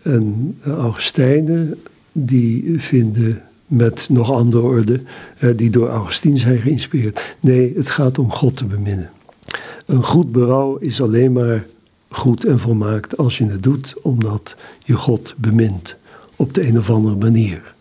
En 0.02 0.58
de 0.64 0.72
Augustijnen, 0.72 1.80
die 2.12 2.80
vinden 2.80 3.42
met 3.66 4.08
nog 4.10 4.32
andere 4.32 4.64
orde, 4.64 5.02
eh, 5.38 5.50
die 5.56 5.70
door 5.70 5.90
Augustine 5.90 6.38
zijn 6.38 6.60
geïnspireerd. 6.60 7.36
Nee, 7.40 7.74
het 7.76 7.90
gaat 7.90 8.20
om 8.20 8.32
God 8.32 8.58
te 8.58 8.66
beminnen. 8.66 9.12
Een 9.86 10.04
goed 10.04 10.32
berouw 10.32 10.76
is 10.76 11.02
alleen 11.02 11.32
maar 11.32 11.66
goed 12.10 12.46
en 12.46 12.60
volmaakt 12.60 13.18
als 13.18 13.38
je 13.38 13.46
het 13.46 13.64
doet 13.64 13.96
omdat 14.02 14.56
je 14.84 14.94
God 14.94 15.34
bemint 15.38 15.96
op 16.36 16.54
de 16.54 16.68
een 16.68 16.78
of 16.78 16.90
andere 16.90 17.16
manier. 17.16 17.74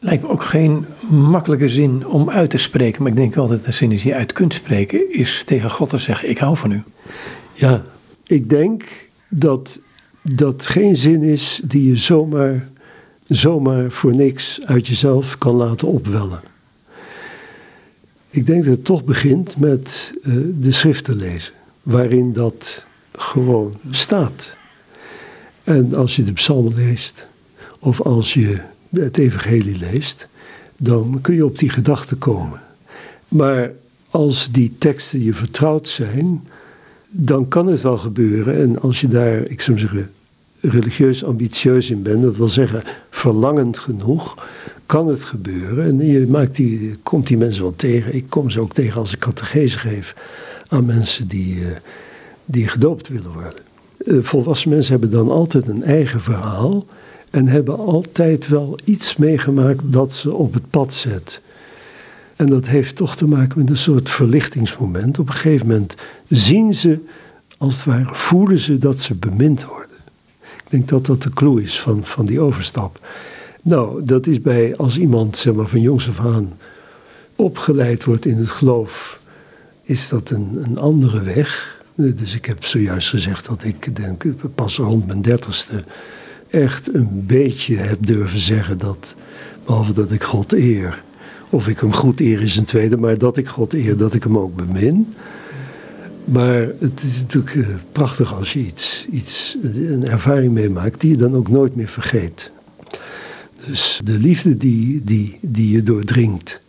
Lijkt 0.00 0.22
me 0.22 0.28
ook 0.28 0.44
geen 0.44 0.86
makkelijke 1.10 1.68
zin 1.68 2.06
om 2.06 2.30
uit 2.30 2.50
te 2.50 2.58
spreken, 2.58 3.02
maar 3.02 3.10
ik 3.10 3.16
denk 3.16 3.34
wel 3.34 3.46
dat 3.46 3.58
het 3.58 3.66
een 3.66 3.74
zin 3.74 3.92
is 3.92 4.02
die 4.02 4.10
je 4.10 4.16
uit 4.16 4.32
kunt 4.32 4.54
spreken, 4.54 5.12
is 5.12 5.42
tegen 5.44 5.70
God 5.70 5.90
te 5.90 5.98
zeggen: 5.98 6.30
Ik 6.30 6.38
hou 6.38 6.56
van 6.56 6.70
u. 6.70 6.82
Ja, 7.52 7.82
ik 8.26 8.48
denk 8.48 9.08
dat 9.28 9.78
dat 10.22 10.66
geen 10.66 10.96
zin 10.96 11.22
is 11.22 11.60
die 11.64 11.88
je 11.88 11.96
zomaar, 11.96 12.68
zomaar 13.26 13.90
voor 13.90 14.14
niks 14.14 14.60
uit 14.64 14.86
jezelf 14.86 15.38
kan 15.38 15.54
laten 15.54 15.88
opwellen. 15.88 16.40
Ik 18.34 18.46
denk 18.46 18.64
dat 18.64 18.74
het 18.74 18.84
toch 18.84 19.04
begint 19.04 19.56
met 19.56 20.14
uh, 20.22 20.34
de 20.60 20.72
schriften 20.72 21.16
lezen, 21.16 21.54
waarin 21.82 22.32
dat 22.32 22.84
gewoon 23.12 23.74
staat. 23.90 24.56
En 25.64 25.94
als 25.94 26.16
je 26.16 26.22
de 26.22 26.32
psalmen 26.32 26.74
leest, 26.74 27.26
of 27.78 28.00
als 28.00 28.34
je 28.34 28.58
het 28.90 29.18
evangelie 29.18 29.78
leest, 29.78 30.28
dan 30.76 31.18
kun 31.20 31.34
je 31.34 31.44
op 31.44 31.58
die 31.58 31.68
gedachte 31.68 32.16
komen. 32.16 32.60
Maar 33.28 33.72
als 34.10 34.50
die 34.50 34.74
teksten 34.78 35.22
je 35.22 35.34
vertrouwd 35.34 35.88
zijn, 35.88 36.48
dan 37.10 37.48
kan 37.48 37.66
het 37.66 37.80
wel 37.80 37.98
gebeuren. 37.98 38.56
En 38.56 38.80
als 38.80 39.00
je 39.00 39.08
daar, 39.08 39.48
ik 39.48 39.60
zou 39.60 39.78
zeggen, 39.78 40.10
religieus 40.70 41.24
ambitieus 41.24 41.90
in 41.90 42.02
bent, 42.02 42.22
dat 42.22 42.36
wil 42.36 42.48
zeggen 42.48 42.82
verlangend 43.10 43.78
genoeg, 43.78 44.46
kan 44.86 45.08
het 45.08 45.24
gebeuren. 45.24 45.84
En 45.84 46.06
je 46.06 46.26
maakt 46.26 46.56
die, 46.56 46.98
komt 47.02 47.26
die 47.26 47.36
mensen 47.36 47.62
wel 47.62 47.74
tegen. 47.76 48.14
Ik 48.14 48.24
kom 48.28 48.50
ze 48.50 48.60
ook 48.60 48.72
tegen 48.72 49.00
als 49.00 49.12
ik 49.12 49.18
catechese 49.18 49.78
geef 49.78 50.14
aan 50.68 50.84
mensen 50.84 51.28
die, 51.28 51.54
uh, 51.54 51.66
die 52.44 52.68
gedoopt 52.68 53.08
willen 53.08 53.32
worden. 53.32 53.62
Uh, 53.98 54.22
volwassen 54.22 54.70
mensen 54.70 54.92
hebben 54.92 55.10
dan 55.10 55.30
altijd 55.30 55.68
een 55.68 55.84
eigen 55.84 56.20
verhaal 56.20 56.84
en 57.30 57.48
hebben 57.48 57.78
altijd 57.78 58.48
wel 58.48 58.78
iets 58.84 59.16
meegemaakt 59.16 59.92
dat 59.92 60.14
ze 60.14 60.32
op 60.32 60.54
het 60.54 60.70
pad 60.70 60.94
zet. 60.94 61.40
En 62.36 62.46
dat 62.46 62.66
heeft 62.66 62.96
toch 62.96 63.16
te 63.16 63.26
maken 63.26 63.58
met 63.58 63.70
een 63.70 63.76
soort 63.76 64.10
verlichtingsmoment. 64.10 65.18
Op 65.18 65.26
een 65.26 65.34
gegeven 65.34 65.66
moment 65.66 65.94
zien 66.28 66.74
ze, 66.74 66.98
als 67.58 67.74
het 67.76 67.84
ware, 67.84 68.14
voelen 68.14 68.58
ze 68.58 68.78
dat 68.78 69.00
ze 69.00 69.14
bemind 69.14 69.64
worden. 69.64 69.93
Denk 70.74 70.88
dat 70.88 71.06
dat 71.06 71.22
de 71.22 71.30
clue 71.30 71.62
is 71.62 71.80
van, 71.80 72.04
van 72.04 72.24
die 72.24 72.40
overstap. 72.40 73.06
Nou, 73.62 74.04
dat 74.04 74.26
is 74.26 74.40
bij 74.40 74.76
als 74.76 74.98
iemand 74.98 75.36
zeg 75.36 75.54
maar, 75.54 75.66
van 75.66 75.80
jongs 75.80 76.08
af 76.08 76.20
aan 76.20 76.52
opgeleid 77.36 78.04
wordt 78.04 78.26
in 78.26 78.36
het 78.36 78.48
geloof, 78.48 79.20
is 79.82 80.08
dat 80.08 80.30
een, 80.30 80.58
een 80.62 80.78
andere 80.78 81.22
weg. 81.22 81.82
Dus 81.94 82.34
ik 82.34 82.44
heb 82.44 82.64
zojuist 82.64 83.08
gezegd 83.08 83.46
dat 83.46 83.64
ik 83.64 83.96
denk, 83.96 84.24
pas 84.54 84.76
rond 84.76 85.06
mijn 85.06 85.22
dertigste 85.22 85.84
echt 86.50 86.94
een 86.94 87.26
beetje 87.26 87.76
heb 87.76 88.06
durven 88.06 88.40
zeggen 88.40 88.78
dat, 88.78 89.14
behalve 89.64 89.92
dat 89.92 90.10
ik 90.10 90.22
God 90.22 90.52
eer, 90.52 91.02
of 91.50 91.68
ik 91.68 91.78
hem 91.78 91.92
goed 91.92 92.20
eer 92.20 92.42
is 92.42 92.56
een 92.56 92.64
tweede, 92.64 92.96
maar 92.96 93.18
dat 93.18 93.36
ik 93.36 93.48
God 93.48 93.72
eer, 93.72 93.96
dat 93.96 94.14
ik 94.14 94.22
hem 94.22 94.38
ook 94.38 94.56
bemin. 94.56 95.14
Maar 96.24 96.68
het 96.78 97.02
is 97.02 97.20
natuurlijk 97.20 97.54
uh, 97.54 97.66
prachtig 97.92 98.34
als 98.34 98.52
je 98.52 98.58
iets, 98.58 99.06
iets, 99.10 99.56
een 99.62 100.08
ervaring 100.08 100.52
meemaakt 100.52 101.00
die 101.00 101.10
je 101.10 101.16
dan 101.16 101.34
ook 101.34 101.48
nooit 101.48 101.76
meer 101.76 101.88
vergeet. 101.88 102.50
Dus 103.66 104.00
de 104.04 104.12
liefde 104.12 104.56
die, 104.56 105.04
die, 105.04 105.38
die 105.40 105.70
je 105.70 105.82
doordringt. 105.82 106.60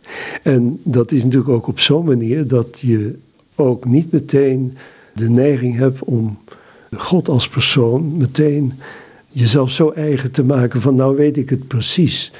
En 0.44 0.80
dat 0.84 1.12
is 1.12 1.24
natuurlijk 1.24 1.52
ook 1.52 1.68
op 1.68 1.80
zo'n 1.80 2.06
manier 2.06 2.48
dat 2.48 2.80
je 2.80 3.18
ook 3.56 3.86
niet 3.86 4.12
meteen 4.12 4.74
de 5.14 5.30
neiging 5.30 5.76
hebt 5.78 6.04
om 6.04 6.38
God 6.98 7.28
als 7.28 7.50
persoon 7.50 8.18
meteen 8.18 8.74
jezelf 9.30 9.72
zo 9.72 9.90
eigen 9.90 10.32
te 10.32 10.44
maken 10.44 10.82
van 10.82 10.96
nou 10.96 11.16
weet 11.16 11.38
ik 11.38 11.50
het 11.50 11.68
precies. 11.68 12.32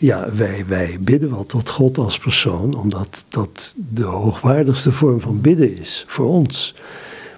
Ja, 0.00 0.28
wij, 0.34 0.64
wij 0.66 0.96
bidden 1.00 1.30
wel 1.30 1.46
tot 1.46 1.70
God 1.70 1.98
als 1.98 2.18
persoon, 2.18 2.74
omdat 2.74 3.24
dat 3.28 3.74
de 3.76 4.02
hoogwaardigste 4.02 4.92
vorm 4.92 5.20
van 5.20 5.40
bidden 5.40 5.78
is 5.78 6.04
voor 6.08 6.26
ons. 6.26 6.74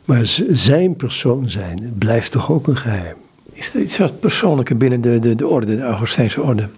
Maar 0.05 0.21
zijn 0.51 0.97
persoon 0.97 1.51
zijn 1.51 1.95
blijft 1.99 2.33
toch 2.33 2.51
ook 2.51 2.67
een 2.67 2.77
geheim. 2.77 3.17
Is 3.53 3.75
er 3.75 3.81
iets 3.81 3.99
wat 3.99 4.21
persoonlijke 4.21 4.75
binnen 4.75 5.01
de, 5.01 5.19
de, 5.19 5.35
de 5.35 5.47
orde, 5.47 5.77
de 5.77 5.83
Augustijnse 5.83 6.43
orde? 6.43 6.69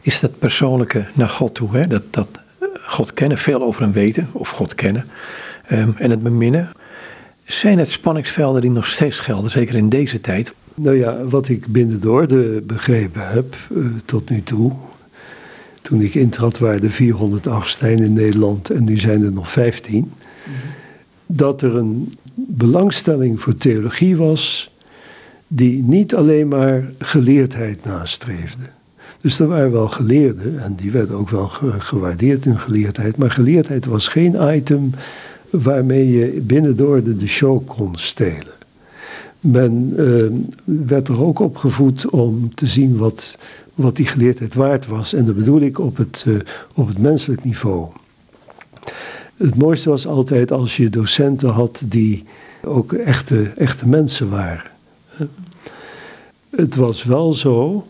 Is 0.00 0.20
dat 0.20 0.38
persoonlijke 0.38 1.04
naar 1.12 1.28
God 1.28 1.54
toe? 1.54 1.76
Hè? 1.76 1.86
Dat, 1.86 2.02
dat 2.10 2.28
God 2.86 3.14
kennen, 3.14 3.38
veel 3.38 3.62
over 3.62 3.82
hem 3.82 3.92
weten, 3.92 4.28
of 4.32 4.48
God 4.48 4.74
kennen. 4.74 5.04
Um, 5.72 5.94
en 5.98 6.10
het 6.10 6.22
beminnen. 6.22 6.70
Zijn 7.44 7.78
het 7.78 7.90
spanningsvelden 7.90 8.60
die 8.60 8.70
nog 8.70 8.86
steeds 8.86 9.20
gelden, 9.20 9.50
zeker 9.50 9.74
in 9.74 9.88
deze 9.88 10.20
tijd? 10.20 10.54
Nou 10.74 10.96
ja, 10.96 11.24
wat 11.24 11.48
ik 11.48 11.66
binnen 11.66 12.00
de 12.00 12.10
orde 12.10 12.60
begrepen 12.60 13.28
heb 13.28 13.56
uh, 13.70 13.86
tot 14.04 14.30
nu 14.30 14.42
toe, 14.42 14.72
toen 15.88 16.00
ik 16.00 16.14
intrad 16.14 16.58
waren 16.58 16.82
er 16.82 16.90
400 16.90 17.46
Augustijnen 17.46 18.04
in 18.04 18.12
Nederland 18.12 18.70
en 18.70 18.84
nu 18.84 18.98
zijn 18.98 19.22
er 19.22 19.32
nog 19.32 19.50
15. 19.50 19.96
Mm 19.96 20.10
-hmm. 20.44 20.52
Dat 21.26 21.62
er 21.62 21.76
een 21.76 22.16
belangstelling 22.34 23.40
voor 23.40 23.54
theologie 23.54 24.16
was 24.16 24.70
die 25.46 25.82
niet 25.82 26.14
alleen 26.14 26.48
maar 26.48 26.90
geleerdheid 26.98 27.84
nastreefde. 27.84 28.62
Dus 29.20 29.38
er 29.38 29.46
waren 29.46 29.72
wel 29.72 29.88
geleerden 29.88 30.62
en 30.62 30.74
die 30.74 30.90
werden 30.90 31.16
ook 31.16 31.30
wel 31.30 31.46
gewaardeerd 31.78 32.46
in 32.46 32.58
geleerdheid. 32.58 33.16
Maar 33.16 33.30
geleerdheid 33.30 33.86
was 33.86 34.08
geen 34.08 34.54
item 34.54 34.90
waarmee 35.50 36.10
je 36.10 36.40
binnen 36.40 36.76
de 36.76 36.86
orde 36.86 37.16
de 37.16 37.26
show 37.26 37.66
kon 37.66 37.96
stelen. 37.96 38.57
Men 39.40 39.92
uh, 39.96 40.24
werd 40.64 41.08
er 41.08 41.22
ook 41.24 41.38
opgevoed 41.38 42.10
om 42.10 42.54
te 42.54 42.66
zien 42.66 42.96
wat 42.96 43.38
wat 43.78 43.96
die 43.96 44.06
geleerdheid 44.06 44.54
waard 44.54 44.86
was. 44.86 45.12
En 45.12 45.24
dat 45.24 45.36
bedoel 45.36 45.60
ik 45.60 45.78
op 45.78 45.96
het, 45.96 46.24
uh, 46.26 46.38
op 46.74 46.88
het 46.88 46.98
menselijk 46.98 47.44
niveau. 47.44 47.86
Het 49.36 49.54
mooiste 49.54 49.88
was 49.88 50.06
altijd 50.06 50.52
als 50.52 50.76
je 50.76 50.88
docenten 50.88 51.48
had 51.48 51.82
die 51.86 52.24
ook 52.62 52.92
echte, 52.92 53.42
echte 53.56 53.88
mensen 53.88 54.30
waren. 54.30 54.70
Het 56.50 56.74
was 56.74 57.04
wel 57.04 57.34
zo 57.34 57.86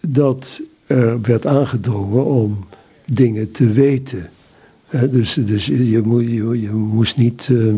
dat 0.00 0.60
er 0.86 1.20
werd 1.20 1.46
aangedrongen 1.46 2.24
om 2.24 2.66
dingen 3.04 3.52
te 3.52 3.70
weten. 3.72 4.30
Dus, 5.10 5.34
dus 5.34 5.66
je, 5.66 5.90
je, 5.90 6.70
moest 6.70 7.16
niet 7.16 7.48
uh, 7.50 7.74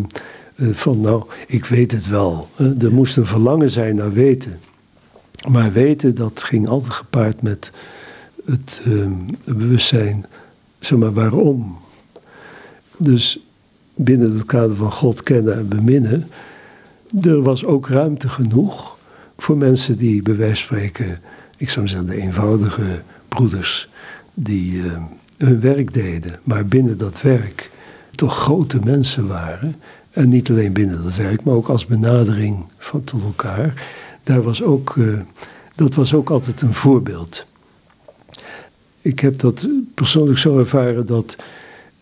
van, 0.73 1.01
nou, 1.01 1.25
ik 1.47 1.65
weet 1.65 1.93
het 1.93 2.09
wel. 2.09 2.49
Er 2.81 2.93
moest 2.93 3.17
een 3.17 3.27
verlangen 3.27 3.71
zijn 3.71 3.97
naar 3.97 4.13
weten. 4.13 4.61
Maar 5.49 5.73
weten, 5.73 6.15
dat 6.15 6.43
ging 6.43 6.69
altijd 6.69 6.93
gepaard 6.93 7.43
met 7.43 7.73
het, 8.45 8.81
uh, 8.87 9.07
bewustzijn, 9.45 10.27
zeg 10.81 10.99
maar, 10.99 11.13
waarom. 11.13 11.79
Dus 12.97 13.45
binnen 13.95 14.33
het 14.33 14.45
kader 14.45 14.77
van 14.77 14.93
God 14.93 15.23
kennen 15.23 15.55
en 15.55 15.69
beminnen, 15.69 16.29
er 17.23 17.43
was 17.43 17.65
ook 17.65 17.89
ruimte 17.89 18.29
genoeg 18.29 18.97
voor 19.39 19.57
mensen 19.57 19.99
die 19.99 20.23
bij 20.23 20.37
wijze 20.37 20.65
van 20.65 20.77
spreken, 20.77 21.21
ik 21.57 21.71
zou 21.71 21.89
zeggen 21.89 22.09
de 22.09 22.17
eenvoudige 22.17 23.03
broeders, 23.29 23.89
die 24.35 24.73
uh, 24.73 24.93
hun 25.39 25.61
werk 25.61 25.95
deden, 25.95 26.41
maar 26.43 26.67
binnen 26.67 26.99
dat 26.99 27.23
werk 27.23 27.71
toch 28.11 28.37
grote 28.37 28.79
mensen 28.85 29.27
waren. 29.27 29.77
En 30.11 30.29
niet 30.29 30.51
alleen 30.51 30.73
binnen 30.73 31.03
dat 31.03 31.17
werk, 31.17 31.45
maar 31.45 31.55
ook 31.55 31.69
als 31.69 31.87
benadering 31.87 32.65
van, 32.79 33.05
tot 33.05 33.25
elkaar 33.25 33.75
daar 34.23 34.43
was 34.43 34.63
ook, 34.63 34.95
uh, 34.95 35.21
dat 35.75 35.95
was 35.95 36.15
ook 36.15 36.31
altijd 36.31 36.61
een 36.61 36.75
voorbeeld. 36.75 37.47
Ik 39.01 39.21
heb 39.21 39.39
dat 39.39 39.69
persoonlijk 39.95 40.39
zo 40.39 40.59
ervaren 40.59 41.07
dat 41.07 41.37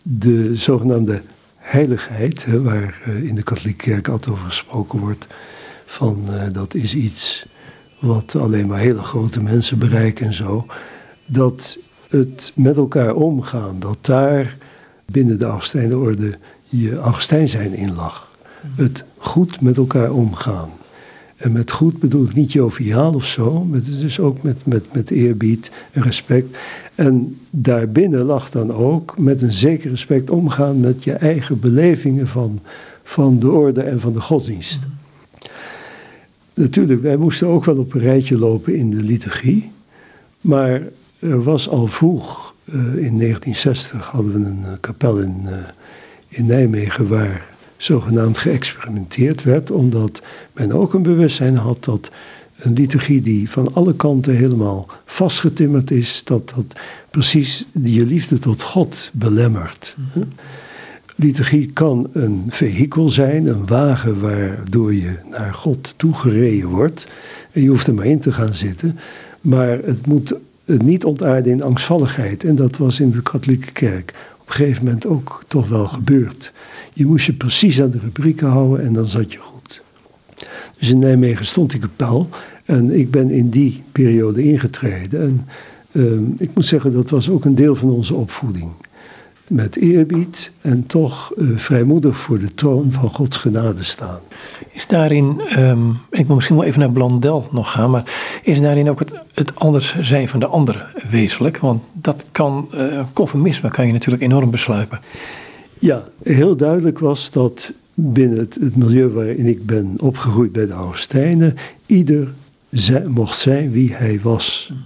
de 0.01 0.55
zogenaamde 0.55 1.21
heiligheid, 1.55 2.47
waar 2.61 3.01
uh, 3.07 3.23
in 3.23 3.35
de 3.35 3.43
katholieke 3.43 3.89
kerk 3.89 4.07
altijd 4.07 4.31
over 4.35 4.45
gesproken 4.45 4.99
wordt, 4.99 5.27
van 5.85 6.25
uh, 6.29 6.43
dat 6.51 6.73
is 6.73 6.95
iets 6.95 7.45
wat 7.99 8.35
alleen 8.35 8.67
maar 8.67 8.79
hele 8.79 9.03
grote 9.03 9.41
mensen 9.41 9.79
bereiken 9.79 10.25
en 10.25 10.33
zo. 10.33 10.65
Dat 11.25 11.77
het 12.09 12.51
met 12.55 12.77
elkaar 12.77 13.15
omgaan, 13.15 13.79
dat 13.79 14.05
daar 14.05 14.57
binnen 15.05 15.39
de 15.39 15.45
Augustijnenorde 15.45 16.37
je 16.69 16.97
Augustijn 16.97 17.49
zijn 17.49 17.73
in 17.73 17.95
lag. 17.95 18.31
Het 18.75 19.03
goed 19.17 19.61
met 19.61 19.77
elkaar 19.77 20.11
omgaan. 20.11 20.69
En 21.37 21.51
met 21.51 21.71
goed 21.71 21.99
bedoel 21.99 22.25
ik 22.25 22.33
niet 22.33 22.51
joviaal 22.51 23.13
of 23.13 23.25
zo, 23.25 23.63
maar 23.63 23.79
dus 23.83 24.19
ook 24.19 24.41
met, 24.41 24.65
met, 24.65 24.93
met 24.93 25.11
eerbied 25.11 25.71
en 25.91 26.01
respect. 26.01 26.57
En 26.95 27.39
daarbinnen 27.49 28.25
lag 28.25 28.49
dan 28.49 28.73
ook 28.73 29.17
met 29.17 29.41
een 29.41 29.53
zeker 29.53 29.89
respect 29.89 30.29
omgaan 30.29 30.79
met 30.79 31.03
je 31.03 31.13
eigen 31.13 31.59
belevingen 31.59 32.27
van, 32.27 32.59
van 33.03 33.39
de 33.39 33.51
orde 33.51 33.81
en 33.81 33.99
van 33.99 34.13
de 34.13 34.21
godsdienst. 34.21 34.81
Natuurlijk, 36.53 37.01
wij 37.01 37.17
moesten 37.17 37.47
ook 37.47 37.65
wel 37.65 37.77
op 37.77 37.93
een 37.93 38.01
rijtje 38.01 38.37
lopen 38.37 38.75
in 38.75 38.89
de 38.89 39.03
liturgie. 39.03 39.71
Maar 40.41 40.81
er 41.19 41.43
was 41.43 41.69
al 41.69 41.87
vroeg, 41.87 42.53
uh, 42.65 42.75
in 42.75 43.17
1960 43.17 44.05
hadden 44.05 44.31
we 44.33 44.49
een 44.49 44.61
uh, 44.61 44.71
kapel 44.79 45.17
in, 45.17 45.41
uh, 45.45 45.51
in 46.29 46.45
Nijmegen 46.45 47.07
waar 47.07 47.47
zogenaamd 47.77 48.37
geëxperimenteerd 48.37 49.43
werd, 49.43 49.71
omdat 49.71 50.21
men 50.53 50.71
ook 50.71 50.93
een 50.93 51.03
bewustzijn 51.03 51.57
had 51.57 51.83
dat 51.83 52.11
een 52.59 52.73
liturgie 52.73 53.21
die 53.21 53.49
van 53.49 53.73
alle 53.73 53.95
kanten 53.95 54.35
helemaal 54.35 54.87
vastgetimmerd 55.05 55.91
is, 55.91 56.21
dat 56.23 56.53
dat 56.55 56.79
precies 57.09 57.67
je 57.83 58.05
liefde 58.05 58.39
tot 58.39 58.61
God 58.61 59.11
belemmert. 59.13 59.95
Mm 60.13 60.27
Liturgie 61.19 61.71
kan 61.73 62.09
een 62.13 62.45
vehikel 62.47 63.09
zijn, 63.09 63.45
een 63.45 63.65
wagen 63.67 64.19
waardoor 64.19 64.93
je 64.93 65.15
naar 65.29 65.53
God 65.53 65.93
toegereden 65.97 66.69
wordt. 66.69 67.07
En 67.51 67.61
je 67.61 67.69
hoeft 67.69 67.87
er 67.87 67.93
maar 67.93 68.05
in 68.05 68.19
te 68.19 68.31
gaan 68.31 68.53
zitten. 68.53 68.99
Maar 69.41 69.79
het 69.83 70.05
moet 70.05 70.33
niet 70.65 71.05
ontaarden 71.05 71.51
in 71.51 71.63
angstvalligheid. 71.63 72.43
En 72.43 72.55
dat 72.55 72.77
was 72.77 72.99
in 72.99 73.11
de 73.11 73.21
katholieke 73.21 73.71
kerk 73.71 74.13
een 74.49 74.55
gegeven 74.55 74.83
moment 74.83 75.05
ook 75.05 75.43
toch 75.47 75.69
wel 75.69 75.87
gebeurd. 75.87 76.53
Je 76.93 77.05
moest 77.05 77.25
je 77.25 77.33
precies 77.33 77.81
aan 77.81 77.89
de 77.89 77.99
rubrieken 77.99 78.47
houden 78.47 78.85
en 78.85 78.93
dan 78.93 79.07
zat 79.07 79.31
je 79.31 79.39
goed. 79.39 79.81
Dus 80.77 80.89
in 80.89 80.99
Nijmegen 80.99 81.45
stond 81.45 81.73
ik 81.73 81.81
kapel 81.81 82.29
en 82.65 82.99
ik 82.99 83.11
ben 83.11 83.29
in 83.29 83.49
die 83.49 83.83
periode 83.91 84.43
ingetreden. 84.43 85.21
En 85.21 85.47
uh, 85.91 86.19
ik 86.37 86.49
moet 86.53 86.65
zeggen, 86.65 86.93
dat 86.93 87.09
was 87.09 87.29
ook 87.29 87.45
een 87.45 87.55
deel 87.55 87.75
van 87.75 87.89
onze 87.89 88.15
opvoeding 88.15 88.71
met 89.49 89.75
eerbied 89.75 90.51
en 90.61 90.85
toch 90.85 91.31
uh, 91.37 91.57
vrijmoedig 91.57 92.17
voor 92.17 92.39
de 92.39 92.53
troon 92.53 92.91
van 92.91 93.09
Gods 93.09 93.37
genade 93.37 93.83
staan. 93.83 94.19
Is 94.71 94.87
daarin, 94.87 95.41
um, 95.57 95.97
ik 96.09 96.25
wil 96.25 96.35
misschien 96.35 96.55
wel 96.55 96.65
even 96.65 96.79
naar 96.79 96.91
Blondel 96.91 97.47
nog 97.51 97.71
gaan, 97.71 97.89
maar 97.89 98.39
is 98.43 98.61
daarin 98.61 98.89
ook 98.89 98.99
het, 98.99 99.13
het 99.33 99.55
anders 99.55 99.95
zijn 100.01 100.27
van 100.27 100.39
de 100.39 100.45
ander 100.45 100.91
wezenlijk? 101.09 101.57
Want 101.57 101.83
dat 101.93 102.25
kan, 102.31 102.69
uh, 102.73 103.01
conformisme 103.13 103.69
kan 103.69 103.87
je 103.87 103.93
natuurlijk 103.93 104.23
enorm 104.23 104.49
besluipen. 104.49 104.99
Ja, 105.79 106.03
heel 106.23 106.55
duidelijk 106.55 106.99
was 106.99 107.31
dat 107.31 107.73
binnen 107.93 108.37
het, 108.37 108.57
het 108.61 108.75
milieu 108.75 109.07
waarin 109.07 109.45
ik 109.45 109.65
ben 109.65 109.93
opgegroeid 110.01 110.51
bij 110.51 110.65
de 110.65 110.73
Augustijnen, 110.73 111.55
ieder 111.85 112.27
zij, 112.69 113.03
mocht 113.07 113.37
zijn 113.37 113.71
wie 113.71 113.93
hij 113.93 114.19
was. 114.23 114.71
Mhm. 114.71 114.79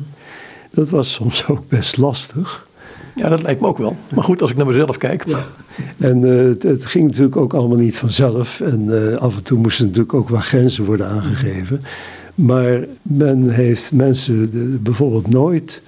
Dat 0.69 0.89
was 0.89 1.13
soms 1.13 1.47
ook 1.47 1.69
best 1.69 1.97
lastig. 1.97 2.67
Ja, 3.15 3.29
dat 3.29 3.41
lijkt 3.41 3.61
me 3.61 3.67
ook 3.67 3.77
wel. 3.77 3.95
Maar 4.15 4.23
goed, 4.23 4.41
als 4.41 4.51
ik 4.51 4.57
naar 4.57 4.65
mezelf 4.65 4.97
kijk. 4.97 5.25
En 5.97 6.21
uh, 6.21 6.49
het, 6.59 6.85
ging 6.85 7.03
natuurlijk 7.03 7.35
ook 7.35 7.53
allemaal 7.53 7.77
niet 7.77 7.97
vanzelf. 7.97 8.61
En 8.61 8.85
uh, 8.89 9.17
af 9.17 9.35
en 9.35 9.43
toe 9.43 9.57
moesten 9.57 9.85
natuurlijk 9.85 10.13
ook 10.13 10.29
wel 10.29 10.39
grenzen 10.39 10.85
worden 10.85 11.07
aangegeven. 11.07 11.81
Maar 12.35 12.79
men 13.01 13.49
heeft 13.49 13.91
mensen 13.91 14.49
bijvoorbeeld 14.83 15.29
nooit 15.29 15.81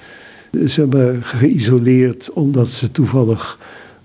zeg 0.63 0.85
maar, 0.85 1.13
geïsoleerd 1.21 2.31
omdat 2.33 2.69
ze 2.69 2.91
toevallig, 2.91 3.59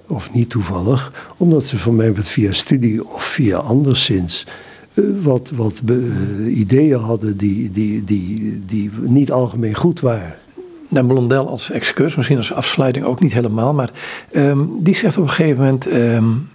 of 0.06 0.32
niet 0.32 0.50
toevallig, 0.50 1.32
omdat 1.36 1.64
ze 1.64 1.78
van 1.78 1.96
mij 1.96 2.14
via 2.14 2.52
studie 2.52 3.08
of 3.08 3.24
via 3.24 3.56
anderszins 3.56 4.46
wat, 5.22 5.52
wat 5.54 5.82
ideeën 6.46 6.98
hadden 6.98 7.36
die, 7.36 7.70
die, 7.70 8.04
die, 8.04 8.62
die 8.66 8.90
niet 9.00 9.32
algemeen 9.32 9.74
goed 9.74 10.00
waren 10.00 10.34
naar 10.90 11.04
Blondel 11.04 11.48
als 11.48 11.70
excurs, 11.70 12.16
misschien 12.16 12.36
als 12.36 12.52
afsluiting 12.52 13.04
ook 13.04 13.20
niet 13.20 13.32
helemaal, 13.32 13.74
maar 13.74 13.90
um, 14.32 14.70
die 14.78 14.96
zegt 14.96 15.16
op 15.16 15.22
een 15.22 15.28
gegeven 15.28 15.58
moment, 15.58 15.92
um, 15.92 16.48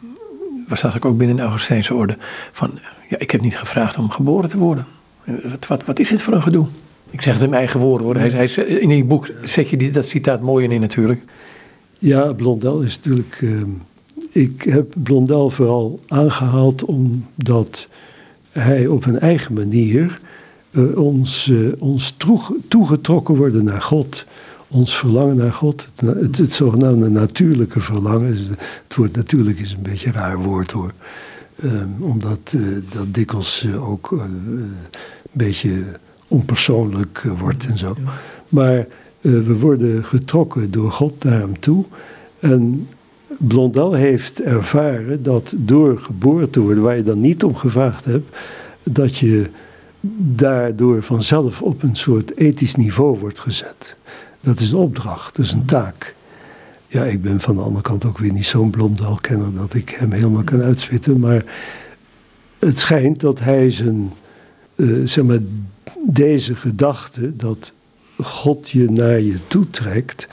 was 0.67 0.81
dat 0.81 1.01
ook 1.01 1.17
binnen 1.17 1.35
de 1.35 1.41
Augustijnse 1.41 1.93
orde, 1.93 2.17
van 2.51 2.79
ja, 3.09 3.19
ik 3.19 3.31
heb 3.31 3.41
niet 3.41 3.57
gevraagd 3.57 3.97
om 3.97 4.09
geboren 4.09 4.49
te 4.49 4.57
worden. 4.57 4.85
Wat, 5.43 5.67
wat, 5.67 5.85
wat 5.85 5.99
is 5.99 6.09
dit 6.09 6.21
voor 6.21 6.33
een 6.33 6.41
gedoe? 6.41 6.65
Ik 7.09 7.21
zeg 7.21 7.33
het 7.33 7.43
in 7.43 7.49
mijn 7.49 7.61
eigen 7.61 7.79
woorden. 7.79 8.21
Hij, 8.21 8.29
hij, 8.29 8.65
in 8.65 8.89
die 8.89 9.03
boek 9.03 9.29
zet 9.43 9.69
je 9.69 9.77
die, 9.77 9.91
dat 9.91 10.05
citaat 10.05 10.41
mooi 10.41 10.67
in 10.67 10.81
natuurlijk. 10.81 11.21
Ja, 11.99 12.33
Blondel 12.33 12.81
is 12.81 12.95
natuurlijk. 12.95 13.41
Uh, 13.41 13.61
ik 14.31 14.63
heb 14.63 14.93
Blondel 14.97 15.49
vooral 15.49 15.99
aangehaald 16.07 16.85
omdat 16.85 17.87
hij 18.51 18.87
op 18.87 19.05
een 19.05 19.19
eigen 19.19 19.53
manier 19.53 20.19
uh, 20.75 20.97
ons, 20.97 21.47
uh, 21.47 21.71
ons 21.79 22.15
toegetrokken 22.67 23.35
worden 23.35 23.63
naar 23.63 23.81
God. 23.81 24.25
Ons 24.67 24.97
verlangen 24.97 25.35
naar 25.35 25.53
God. 25.53 25.87
Het, 25.95 26.37
het, 26.37 26.53
zogenaamde 26.53 27.09
natuurlijke 27.09 27.81
verlangen. 27.81 28.37
Het 28.83 28.95
woord 28.95 29.15
natuurlijk 29.15 29.59
is 29.59 29.71
een 29.71 29.81
beetje 29.81 30.07
een 30.07 30.13
raar 30.13 30.37
woord 30.37 30.71
hoor. 30.71 30.91
Um, 31.63 31.95
omdat 31.99 32.53
uh, 32.55 32.77
dat 32.89 33.13
dikwijls 33.13 33.67
ook 33.79 34.11
een 34.11 34.75
beetje 35.31 35.83
onpersoonlijk 36.27 37.25
wordt 37.37 37.65
en 37.65 37.77
zo. 37.77 37.95
Maar 38.49 38.87
we 39.21 39.57
worden 39.57 40.03
getrokken 40.03 40.71
door 40.71 40.91
God 40.91 41.23
naar 41.23 41.39
hem 41.39 41.59
toe. 41.59 41.85
En 42.39 42.87
Blondel 43.37 43.93
heeft 43.93 44.41
ervaren 44.41 45.23
dat 45.23 45.53
door 45.57 45.97
geboren 45.97 46.49
te 46.49 46.59
worden, 46.59 46.83
waar 46.83 46.95
je 46.95 47.03
dan 47.03 47.19
niet 47.19 47.43
om 47.43 47.55
gevraagd 47.55 48.05
hebt, 48.05 48.37
dat 48.83 49.17
je 49.17 49.49
daardoor 50.17 51.03
vanzelf 51.03 51.61
op 51.61 51.83
een 51.83 51.95
soort 51.95 52.37
ethisch 52.37 52.75
niveau 52.75 53.19
wordt 53.19 53.39
gezet. 53.39 53.95
Dat 54.41 54.59
is 54.59 54.71
een 54.71 54.77
opdracht, 54.77 55.35
dat 55.35 55.45
is 55.45 55.51
een 55.51 55.65
taak. 55.65 56.15
Ja, 56.87 57.03
ik 57.03 57.21
ben 57.21 57.41
van 57.41 57.55
de 57.55 57.61
andere 57.61 57.81
kant 57.81 58.05
ook 58.05 58.17
weer 58.17 58.31
niet 58.31 58.45
zo'n 58.45 58.69
blondalkenner 58.69 59.55
dat 59.55 59.73
ik 59.73 59.89
hem 59.89 60.11
helemaal 60.11 60.43
kan 60.43 60.61
uitspitten, 60.61 61.19
maar 61.19 61.43
het 62.59 62.79
schijnt 62.79 63.19
dat 63.19 63.39
hij 63.39 63.69
zijn, 63.69 64.11
uh, 64.75 65.05
zeg 65.07 65.23
maar, 65.23 65.39
deze 66.07 66.55
gedachte 66.55 67.35
dat 67.35 67.71
God 68.21 68.69
je 68.69 68.91
naar 68.91 69.19
je 69.19 69.37
toe 69.47 69.69
trekt, 69.69 70.27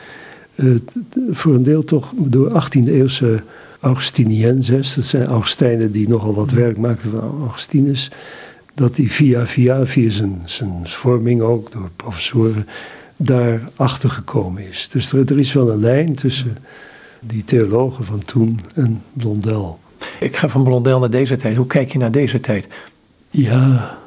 voor 1.30 1.54
een 1.54 1.62
deel 1.62 1.84
toch 1.84 2.12
door 2.16 2.62
18e 2.62 2.88
eeuwse 2.88 3.42
Augustinienses, 3.80 4.94
dat 4.94 5.04
zijn 5.04 5.26
Augustijnen 5.26 5.92
die 5.92 6.08
nogal 6.08 6.34
wat 6.34 6.50
werk 6.50 6.76
maakten 6.76 7.10
van 7.10 7.40
Augustinus, 7.40 8.10
dat 8.74 8.96
hij 8.96 9.06
via 9.06 9.46
via, 9.46 9.86
via 9.86 10.10
zijn, 10.10 10.42
zijn 10.44 10.80
vorming 10.82 11.40
ook 11.40 11.72
door 11.72 11.90
professoren, 11.96 12.66
daar 13.16 13.60
achter 13.76 14.10
gekomen 14.10 14.68
is. 14.68 14.88
Dus 14.88 15.12
er, 15.12 15.32
er 15.32 15.38
is 15.38 15.52
wel 15.52 15.70
een 15.70 15.80
lijn 15.80 16.14
tussen 16.14 16.56
die 17.20 17.44
theologen 17.44 18.04
van 18.04 18.18
toen 18.18 18.60
en 18.74 19.02
Blondel. 19.12 19.78
Ik 20.20 20.36
ga 20.36 20.48
van 20.48 20.64
Blondel 20.64 20.98
naar 20.98 21.10
deze 21.10 21.36
tijd. 21.36 21.56
Hoe 21.56 21.66
kijk 21.66 21.92
je 21.92 21.98
naar 21.98 22.10
deze 22.10 22.40
tijd? 22.40 22.68
Ja, 23.30 23.98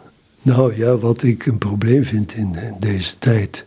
nou 0.42 0.78
ja, 0.78 0.98
wat 0.98 1.24
ik 1.24 1.46
een 1.46 1.58
probleem 1.58 2.04
vind 2.04 2.34
in, 2.34 2.56
deze 2.80 3.18
tijd. 3.18 3.66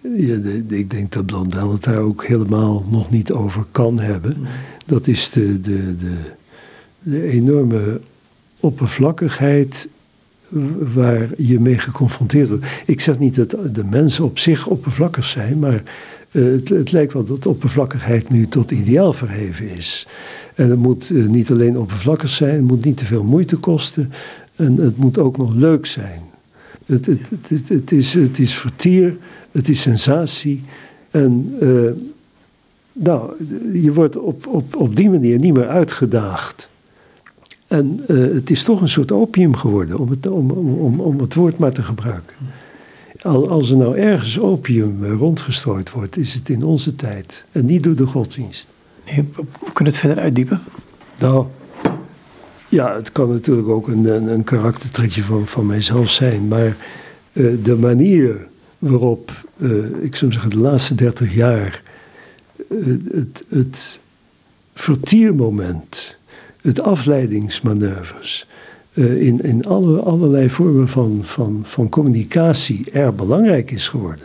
Ja, 0.00 0.36
ik 0.68 0.90
denk 0.90 1.12
dat 1.12 1.26
Blondel 1.26 1.72
het 1.72 1.82
daar 1.84 1.98
ook 1.98 2.24
helemaal 2.24 2.84
nog 2.90 3.10
niet 3.10 3.32
over 3.32 3.64
kan 3.70 4.00
hebben. 4.00 4.36
Mm. 4.38 4.46
Dat 4.86 5.06
is 5.06 5.30
de, 5.30 5.60
de, 5.60 5.96
de, 5.96 6.14
de 7.02 7.22
enorme 7.22 8.00
oppervlakkigheid 8.60 9.88
waar 10.94 11.28
je 11.36 11.60
mee 11.60 11.78
geconfronteerd 11.78 12.48
wordt. 12.48 12.66
Ik 12.86 13.00
zeg 13.00 13.18
niet 13.18 13.34
dat 13.34 13.56
de 13.72 13.84
mensen 13.84 14.24
op 14.24 14.38
zich 14.38 14.66
oppervlakkig 14.66 15.24
zijn, 15.24 15.58
maar 15.58 15.82
uh, 16.30 16.52
het, 16.52 16.68
het, 16.68 16.92
lijkt 16.92 17.12
wel 17.12 17.24
dat 17.24 17.46
oppervlakkigheid 17.46 18.30
nu 18.30 18.46
tot 18.46 18.70
ideaal 18.70 19.12
verheven 19.12 19.68
is. 19.68 20.06
En 20.54 20.70
het 20.70 20.78
moet 20.78 21.10
uh, 21.10 21.26
niet 21.26 21.50
alleen 21.50 21.78
oppervlakkig 21.78 22.30
zijn, 22.30 22.54
het 22.54 22.64
moet 22.64 22.84
niet 22.84 22.96
te 22.96 23.04
veel 23.04 23.22
moeite 23.22 23.56
kosten 23.56 24.12
en 24.56 24.76
het 24.76 24.96
moet 24.96 25.18
ook 25.18 25.36
nog 25.36 25.54
leuk 25.54 25.86
zijn. 25.86 26.20
Het, 26.86 27.06
het, 27.06 27.30
het, 27.68 27.92
is, 27.92 28.14
het 28.14 28.38
is 28.38 28.54
vertier, 28.54 29.16
het 29.50 29.68
is 29.68 29.80
sensatie 29.80 30.62
en 31.10 31.56
uh, 31.62 31.90
nou, 32.92 33.32
je 33.72 33.92
wordt 33.92 34.16
op, 34.16 34.46
op, 34.46 34.76
op 34.76 34.96
die 34.96 35.10
manier 35.10 35.38
niet 35.38 35.54
meer 35.54 35.68
uitgedaagd. 35.68 36.68
En 37.66 38.00
uh, 38.08 38.34
het 38.34 38.50
is 38.50 38.64
toch 38.64 38.80
een 38.80 38.88
soort 38.88 39.12
opium 39.12 39.56
geworden, 39.56 39.98
om 39.98 40.10
het, 40.10 40.26
om, 40.26 40.50
om, 40.50 41.00
om 41.00 41.20
het 41.20 41.34
woord 41.34 41.58
maar 41.58 41.72
te 41.72 41.82
gebruiken. 41.82 42.36
Al, 43.22 43.48
als 43.48 43.70
er 43.70 43.76
nou 43.76 43.96
ergens 43.98 44.40
opium 44.40 45.04
rondgestrooid 45.04 45.90
wordt, 45.90 46.16
is 46.16 46.34
het 46.34 46.48
in 46.48 46.62
onze 46.62 46.94
tijd. 46.94 47.44
En 47.52 47.64
niet 47.64 47.82
door 47.82 47.94
de 47.94 48.06
godsdienst. 48.06 48.68
Nee, 49.06 49.28
we 49.34 49.72
kunnen 49.72 49.92
het 49.92 50.02
verder 50.02 50.18
uitdiepen? 50.18 50.60
Nou, 51.18 51.46
ja, 52.68 52.94
het 52.94 53.12
kan 53.12 53.30
natuurlijk 53.30 53.68
ook 53.68 53.88
een, 53.88 54.04
een, 54.06 54.26
een 54.26 54.44
karaktertrekje 54.44 55.22
van, 55.22 55.46
van 55.46 55.66
mijzelf 55.66 56.10
zijn. 56.10 56.48
Maar 56.48 56.76
de 57.62 57.76
manier 57.80 58.46
waarop, 58.78 59.32
ik 60.00 60.16
zou 60.16 60.32
zeggen, 60.32 60.50
de 60.50 60.58
laatste 60.58 60.94
dertig 60.94 61.34
jaar 61.34 61.82
het, 63.12 63.44
het 63.48 64.00
vertiermoment, 64.74 66.16
het 66.66 66.80
afleidingsmanoeuvres, 66.80 68.46
in, 68.94 69.42
in 69.42 69.64
alle, 69.64 69.98
allerlei 69.98 70.50
vormen 70.50 70.88
van, 70.88 71.18
van, 71.22 71.60
van 71.62 71.88
communicatie 71.88 72.90
erg 72.92 73.14
belangrijk 73.14 73.70
is 73.70 73.88
geworden. 73.88 74.24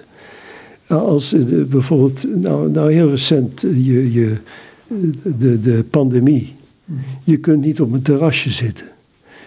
Als 0.87 1.35
bijvoorbeeld, 1.67 2.25
nou, 2.41 2.71
nou 2.71 2.93
heel 2.93 3.09
recent, 3.09 3.61
je, 3.61 4.11
je, 4.11 4.37
de, 5.37 5.59
de 5.59 5.83
pandemie. 5.89 6.55
Je 7.23 7.37
kunt 7.37 7.63
niet 7.65 7.81
op 7.81 7.91
een 7.93 8.01
terrasje 8.01 8.49
zitten. 8.49 8.85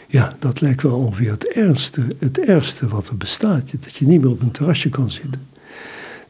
Ja, 0.09 0.33
dat 0.39 0.61
lijkt 0.61 0.83
wel 0.83 0.97
ongeveer 0.97 1.31
het 1.31 1.49
ergste, 1.49 2.03
het 2.19 2.39
ergste 2.39 2.89
wat 2.89 3.09
er 3.09 3.17
bestaat. 3.17 3.73
Dat 3.85 3.97
je 3.97 4.07
niet 4.07 4.21
meer 4.21 4.31
op 4.31 4.41
een 4.41 4.51
terrasje 4.51 4.89
kan 4.89 5.11
zitten. 5.11 5.47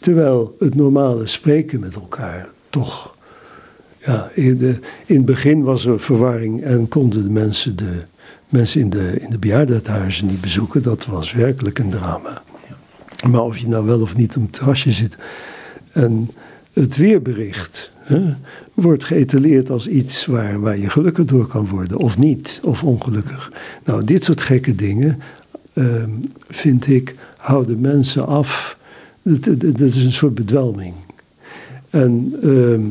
Terwijl 0.00 0.56
het 0.58 0.74
normale 0.74 1.26
spreken 1.26 1.80
met 1.80 1.94
elkaar 1.94 2.48
toch. 2.70 3.13
Ja, 4.05 4.30
in, 4.34 4.80
het 5.07 5.24
begin 5.24 5.62
was 5.62 5.86
er 5.86 6.00
verwarring 6.00 6.62
en 6.62 6.88
konden 6.88 7.22
de 7.22 7.30
mensen 7.30 7.76
de 7.76 8.02
mensen 8.48 8.80
in 8.80 8.90
de, 8.90 9.16
in 9.20 9.30
de 9.30 9.38
bejaardenhuizen 9.38 10.26
niet 10.26 10.40
bezoeken. 10.40 10.82
Dat 10.82 11.07
was 11.07 11.32
werkelijk 11.32 11.78
een 11.78 11.88
drama. 11.88 12.42
Maar 13.30 13.42
of 13.42 13.59
je 13.59 13.68
nou 13.68 13.86
wel 13.86 14.00
of 14.00 14.16
niet 14.16 14.36
op 14.36 14.42
een 14.42 14.50
terrasje 14.50 14.92
zit. 14.92 15.16
En 15.92 16.30
het 16.72 16.96
weerbericht 16.96 17.90
hè, 17.98 18.34
wordt 18.74 19.05
geëtaleerd 19.05 19.70
als 19.70 19.88
iets 19.88 20.26
waar, 20.26 20.61
waar 20.61 20.78
je 20.78 20.88
gelukkig 20.88 21.24
door 21.24 21.46
kan 21.46 21.68
worden, 21.68 21.98
of 21.98 22.18
niet, 22.18 22.61
of 22.64 22.82
ongelukkig. 22.82 23.52
Nou, 23.84 24.05
dit 24.05 24.24
soort 24.24 24.40
gekke 24.40 24.74
dingen, 24.74 25.20
ehm, 25.72 26.11
vind 26.48 26.88
ik, 26.88 27.14
houden 27.36 27.80
mensen 27.80 28.26
af. 28.26 28.78
Dat, 29.22 29.80
is 29.80 30.05
een 30.05 30.12
soort 30.12 30.34
bedwelming. 30.34 30.94
En 31.90 32.34
ehm, 32.42 32.82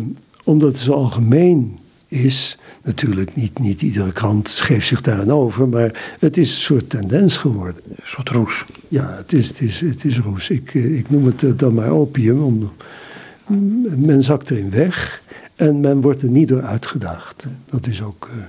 omdat 0.44 0.70
het 0.70 0.78
zo 0.78 0.94
algemeen 0.94 1.78
is, 2.08 2.58
natuurlijk 2.84 3.36
niet, 3.36 3.60
niet 3.60 3.82
iedere 3.82 4.12
krant 4.12 4.50
geeft 4.50 4.88
zich 4.88 5.02
daar 5.02 5.20
aan 5.20 5.32
over, 5.32 5.68
maar 5.68 6.16
het 6.20 6.38
is 6.38 6.54
een 6.54 6.62
soort 6.62 6.90
tendens 6.90 7.38
geworden. 7.38 7.82
Een 7.90 7.96
soort 8.04 8.30
roes. 8.30 8.66
Ja, 8.88 9.14
het 9.18 9.34
is, 9.34 9.48
het 9.48 9.62
is, 9.62 9.82
het 9.82 10.06
is 10.06 10.20
roes. 10.20 10.50
Ik, 10.50 10.76
eh, 10.76 10.98
ik 10.98 11.10
noem 11.10 11.26
het 11.26 11.60
dan 11.60 11.74
maar 11.74 11.90
opium, 11.90 12.44
om, 12.44 12.72
men 13.98 14.24
zakt 14.24 14.50
erin 14.50 14.70
weg 14.70 15.22
en 15.56 15.80
men 15.80 16.02
wordt 16.02 16.22
er 16.22 16.30
niet 16.30 16.48
door 16.48 16.64
uitgedaagd. 16.64 17.46
Dat 17.66 17.88
is 17.88 18.02
ook. 18.02 18.30
Uh... 18.32 18.44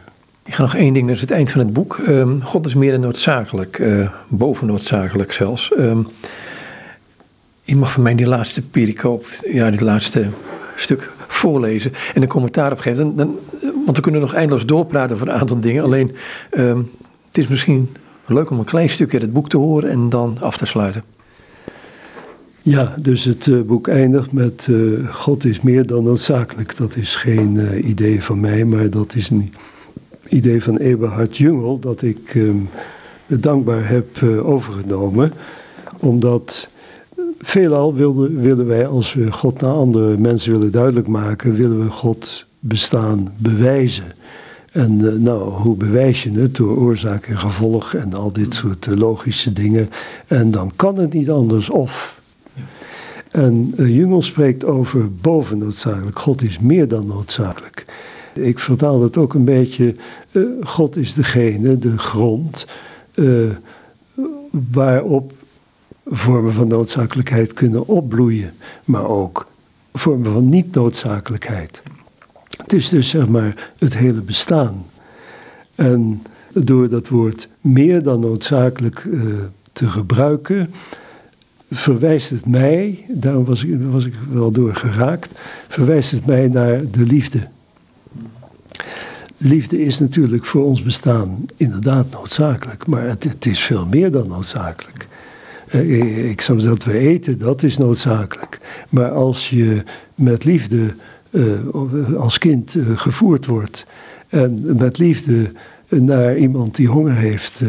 Ik 0.44 0.54
ga 0.54 0.62
nog 0.62 0.74
één 0.74 0.92
ding, 0.92 1.06
dat 1.06 1.14
is 1.14 1.20
het 1.20 1.30
eind 1.30 1.50
van 1.50 1.60
het 1.60 1.72
boek. 1.72 1.98
Ehm, 2.06 2.40
God 2.40 2.66
is 2.66 2.74
meer 2.74 2.90
dan 2.90 3.00
noodzakelijk, 3.00 3.78
uh, 3.78 4.10
boven 4.28 4.66
noodzakelijk 4.66 5.32
zelfs. 5.32 5.72
Um, 5.78 6.06
je 7.62 7.76
mag 7.76 7.92
van 7.92 8.02
mij 8.02 8.14
die 8.14 8.26
laatste 8.26 8.62
pericoop, 8.62 9.26
ja, 9.52 9.70
die 9.70 9.84
laatste 9.84 10.28
stuk 10.76 11.12
voorlezen 11.34 11.92
en 12.14 12.22
een 12.22 12.28
commentaar 12.28 12.72
op 12.72 12.78
geven. 12.78 13.16
Dan, 13.16 13.38
want 13.84 13.96
we 13.96 14.02
kunnen 14.02 14.20
nog 14.20 14.34
eindeloos 14.34 14.66
doorpraten 14.66 15.16
over 15.16 15.28
een 15.28 15.34
aantal 15.34 15.60
dingen. 15.60 15.82
Alleen, 15.82 16.16
ehm, 16.50 16.78
het 17.28 17.38
is 17.38 17.48
misschien 17.48 17.88
leuk 18.26 18.50
om 18.50 18.58
een 18.58 18.64
klein 18.64 18.90
stukje 18.90 19.12
uit 19.12 19.22
het 19.22 19.32
boek 19.32 19.48
te 19.48 19.56
horen 19.56 19.90
en 19.90 20.08
dan 20.08 20.36
af 20.40 20.56
te 20.56 20.66
sluiten. 20.66 21.02
Ja, 22.62 22.94
dus 22.98 23.24
het 23.24 23.46
uh, 23.46 23.60
boek 23.60 23.88
eindigt 23.88 24.32
met 24.32 24.66
uh, 24.70 25.08
God 25.10 25.44
is 25.44 25.60
meer 25.60 25.86
dan 25.86 26.04
noodzakelijk. 26.04 26.76
Dat 26.76 26.96
is 26.96 27.16
geen 27.16 27.54
uh, 27.54 27.84
idee 27.88 28.22
van 28.22 28.40
mij, 28.40 28.64
maar 28.64 28.90
dat 28.90 29.14
is 29.14 29.30
een 29.30 29.52
idee 30.28 30.62
van 30.62 30.76
Eberhard 30.76 31.36
Jungel 31.36 31.78
dat 31.78 32.02
ik 32.02 32.34
um, 32.34 32.68
dankbaar 33.26 33.88
heb 33.88 34.22
overgenomen. 34.22 35.32
Omdat 35.98 36.68
veelal 37.44 37.94
wilden, 37.94 38.40
willen 38.40 38.66
wij, 38.66 38.86
als 38.86 39.14
we 39.14 39.32
God 39.32 39.60
naar 39.60 39.72
andere 39.72 40.16
mensen 40.16 40.52
willen 40.52 40.72
duidelijk 40.72 41.06
maken, 41.06 41.54
willen 41.54 41.84
we 41.84 41.90
God 41.90 42.46
bestaan 42.58 43.32
bewijzen. 43.36 44.04
En 44.72 45.22
nou, 45.22 45.50
hoe 45.50 45.76
bewijs 45.76 46.22
je 46.22 46.30
het? 46.30 46.56
Door 46.56 46.76
oorzaak 46.76 47.26
en 47.26 47.38
gevolg 47.38 47.94
en 47.94 48.14
al 48.14 48.32
dit 48.32 48.54
soort 48.54 48.86
logische 48.86 49.52
dingen. 49.52 49.88
En 50.26 50.50
dan 50.50 50.72
kan 50.76 50.98
het 50.98 51.12
niet 51.12 51.30
anders 51.30 51.70
of. 51.70 52.20
En 53.30 53.74
uh, 53.76 53.96
Jungel 53.96 54.22
spreekt 54.22 54.64
over 54.64 55.14
boven 55.14 55.58
noodzakelijk. 55.58 56.18
God 56.18 56.42
is 56.42 56.58
meer 56.58 56.88
dan 56.88 57.06
noodzakelijk. 57.06 57.84
Ik 58.34 58.58
vertaal 58.58 59.02
het 59.02 59.16
ook 59.16 59.34
een 59.34 59.44
beetje. 59.44 59.94
Uh, 60.32 60.42
God 60.60 60.96
is 60.96 61.14
degene, 61.14 61.78
de 61.78 61.98
grond, 61.98 62.66
uh, 63.14 63.50
waarop 64.50 65.32
vormen 66.06 66.52
van 66.52 66.68
noodzakelijkheid 66.68 67.52
kunnen 67.52 67.86
opbloeien, 67.86 68.52
maar 68.84 69.06
ook 69.06 69.46
vormen 69.92 70.32
van 70.32 70.48
niet-noodzakelijkheid. 70.48 71.82
Het 72.56 72.72
is 72.72 72.88
dus 72.88 73.08
zeg 73.08 73.28
maar 73.28 73.72
het 73.78 73.96
hele 73.96 74.20
bestaan. 74.20 74.84
En 75.74 76.22
door 76.52 76.88
dat 76.88 77.08
woord 77.08 77.48
meer 77.60 78.02
dan 78.02 78.20
noodzakelijk 78.20 79.08
te 79.72 79.88
gebruiken, 79.88 80.74
verwijst 81.70 82.30
het 82.30 82.46
mij, 82.46 83.04
daarom 83.08 83.44
was 83.44 83.64
ik, 83.64 83.78
was 83.90 84.04
ik 84.04 84.14
wel 84.32 84.50
door 84.50 84.74
geraakt, 84.74 85.32
verwijst 85.68 86.10
het 86.10 86.26
mij 86.26 86.48
naar 86.48 86.90
de 86.90 87.06
liefde. 87.06 87.48
Liefde 89.36 89.82
is 89.84 89.98
natuurlijk 89.98 90.44
voor 90.44 90.64
ons 90.64 90.82
bestaan 90.82 91.44
inderdaad 91.56 92.10
noodzakelijk, 92.10 92.86
maar 92.86 93.06
het 93.06 93.46
is 93.46 93.60
veel 93.60 93.86
meer 93.86 94.10
dan 94.10 94.28
noodzakelijk. 94.28 95.08
Eh, 95.74 96.30
ik 96.30 96.40
zeggen 96.40 96.68
dat 96.68 96.84
we 96.84 96.98
eten, 96.98 97.38
dat 97.38 97.62
is 97.62 97.78
noodzakelijk. 97.78 98.60
Maar 98.88 99.10
als 99.10 99.50
je 99.50 99.82
met 100.14 100.44
liefde 100.44 100.94
uh, 101.30 101.44
als 102.16 102.38
kind 102.38 102.74
uh, 102.74 102.84
gevoerd 102.94 103.46
wordt 103.46 103.86
en 104.28 104.76
met 104.76 104.98
liefde 104.98 105.52
naar 105.88 106.36
iemand 106.36 106.76
die 106.76 106.88
honger 106.88 107.14
heeft 107.14 107.62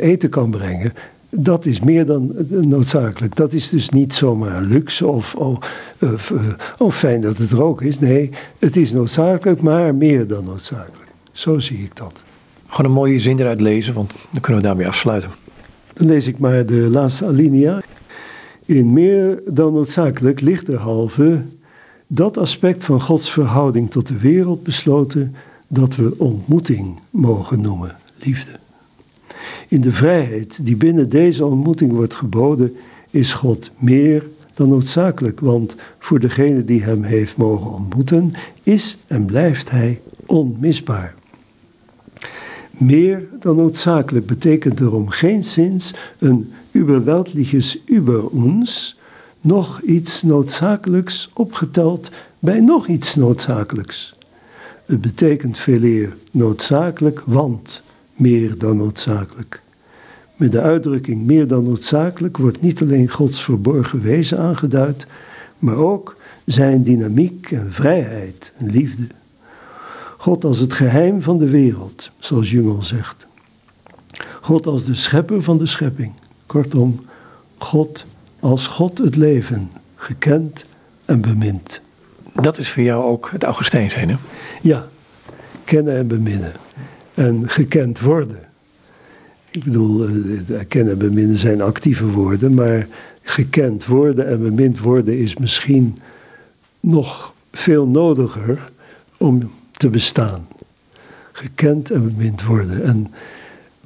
eten 0.00 0.28
kan 0.28 0.50
brengen, 0.50 0.92
dat 1.30 1.66
is 1.66 1.80
meer 1.80 2.06
dan 2.06 2.32
noodzakelijk. 2.48 3.36
Dat 3.36 3.52
is 3.52 3.68
dus 3.68 3.88
niet 3.88 4.14
zomaar 4.14 4.62
luxe 4.62 5.06
of, 5.06 5.34
of, 5.34 5.58
of, 6.00 6.32
eh, 6.78 6.90
fijn 6.90 7.20
dat 7.20 7.38
het 7.38 7.50
er 7.50 7.62
ook 7.62 7.82
is. 7.82 7.98
Nee, 7.98 8.30
het 8.58 8.76
is 8.76 8.92
noodzakelijk, 8.92 9.60
maar 9.60 9.94
meer 9.94 10.26
dan 10.26 10.44
noodzakelijk. 10.44 11.10
Zo 11.32 11.58
zie 11.58 11.78
ik 11.78 11.96
dat. 11.96 12.22
Gewoon 12.66 12.90
een 12.90 12.96
mooie 12.96 13.18
zin 13.18 13.38
eruit 13.38 13.60
lezen, 13.60 13.94
want 13.94 14.12
dan 14.30 14.40
kunnen 14.40 14.62
we 14.62 14.68
daarmee 14.68 14.86
afsluiten. 14.86 15.30
Dan 16.00 16.08
lees 16.08 16.26
ik 16.26 16.38
maar 16.38 16.66
de 16.66 16.88
laatste 16.90 17.26
alinea. 17.26 17.82
In 18.64 18.92
meer 18.92 19.42
dan 19.46 19.72
noodzakelijk 19.72 20.40
ligt 20.40 20.66
derhalve 20.66 21.40
dat 22.06 22.36
aspect 22.36 22.84
van 22.84 23.00
Gods 23.00 23.30
verhouding 23.30 23.90
tot 23.90 24.06
de 24.06 24.18
wereld 24.18 24.62
besloten 24.62 25.34
dat 25.68 25.96
we 25.96 26.14
ontmoeting 26.16 26.98
mogen 27.10 27.60
noemen, 27.60 27.96
liefde. 28.18 28.50
In 29.68 29.80
de 29.80 29.92
vrijheid 29.92 30.66
die 30.66 30.76
binnen 30.76 31.08
deze 31.08 31.44
ontmoeting 31.44 31.92
wordt 31.92 32.14
geboden, 32.14 32.76
is 33.10 33.32
God 33.32 33.70
meer 33.78 34.24
dan 34.54 34.68
noodzakelijk, 34.68 35.40
want 35.40 35.74
voor 35.98 36.20
degene 36.20 36.64
die 36.64 36.82
Hem 36.82 37.02
heeft 37.02 37.36
mogen 37.36 37.70
ontmoeten, 37.70 38.32
is 38.62 38.98
en 39.06 39.24
blijft 39.24 39.70
Hij 39.70 40.00
onmisbaar. 40.26 41.14
Meer 42.80 43.28
dan 43.40 43.56
noodzakelijk 43.56 44.26
betekent 44.26 44.80
erom 44.80 45.08
geen 45.08 45.44
zins 45.44 45.94
een 46.18 46.52
überweltliches 46.74 47.78
über 47.86 48.28
ons, 48.28 48.98
nog 49.40 49.80
iets 49.80 50.22
noodzakelijks 50.22 51.30
opgeteld 51.34 52.10
bij 52.38 52.60
nog 52.60 52.86
iets 52.86 53.14
noodzakelijks. 53.14 54.14
Het 54.84 55.00
betekent 55.00 55.58
veeleer 55.58 56.16
noodzakelijk, 56.30 57.22
want 57.26 57.82
meer 58.14 58.58
dan 58.58 58.76
noodzakelijk. 58.76 59.62
Met 60.36 60.52
de 60.52 60.60
uitdrukking 60.60 61.24
meer 61.26 61.46
dan 61.46 61.64
noodzakelijk 61.64 62.36
wordt 62.36 62.60
niet 62.60 62.82
alleen 62.82 63.08
Gods 63.08 63.42
verborgen 63.42 64.02
wezen 64.02 64.38
aangeduid, 64.38 65.06
maar 65.58 65.76
ook 65.76 66.16
zijn 66.44 66.82
dynamiek 66.82 67.50
en 67.50 67.72
vrijheid 67.72 68.52
en 68.58 68.70
liefde. 68.70 69.06
God 70.20 70.44
als 70.44 70.58
het 70.58 70.72
geheim 70.72 71.22
van 71.22 71.38
de 71.38 71.48
wereld, 71.48 72.10
zoals 72.18 72.50
Jungel 72.50 72.82
zegt. 72.82 73.26
God 74.40 74.66
als 74.66 74.84
de 74.84 74.94
schepper 74.94 75.42
van 75.42 75.58
de 75.58 75.66
schepping. 75.66 76.12
Kortom, 76.46 77.00
God 77.58 78.04
als 78.40 78.66
God 78.66 78.98
het 78.98 79.16
leven, 79.16 79.70
gekend 79.94 80.64
en 81.04 81.20
bemind. 81.20 81.80
Dat 82.34 82.58
is 82.58 82.70
voor 82.70 82.82
jou 82.82 83.04
ook 83.04 83.28
het 83.32 83.42
Augustijn 83.44 83.90
zijn, 83.90 84.08
hè? 84.10 84.16
Ja, 84.62 84.88
kennen 85.64 85.96
en 85.96 86.06
beminnen 86.06 86.52
en 87.14 87.48
gekend 87.48 88.00
worden. 88.00 88.38
Ik 89.50 89.64
bedoel, 89.64 90.08
uh, 90.08 90.40
kennen 90.68 90.92
en 90.92 90.98
beminnen 90.98 91.36
zijn 91.36 91.60
actieve 91.60 92.06
woorden, 92.06 92.54
maar 92.54 92.86
gekend 93.22 93.86
worden 93.86 94.26
en 94.26 94.42
bemind 94.42 94.80
worden 94.80 95.18
is 95.18 95.36
misschien 95.36 95.96
nog 96.80 97.34
veel 97.52 97.86
nodiger 97.86 98.70
om 99.18 99.50
te 99.80 99.88
bestaan. 99.88 100.48
Gekend 101.32 101.90
en 101.90 102.04
bemind 102.04 102.44
worden. 102.44 102.84
En 102.84 103.10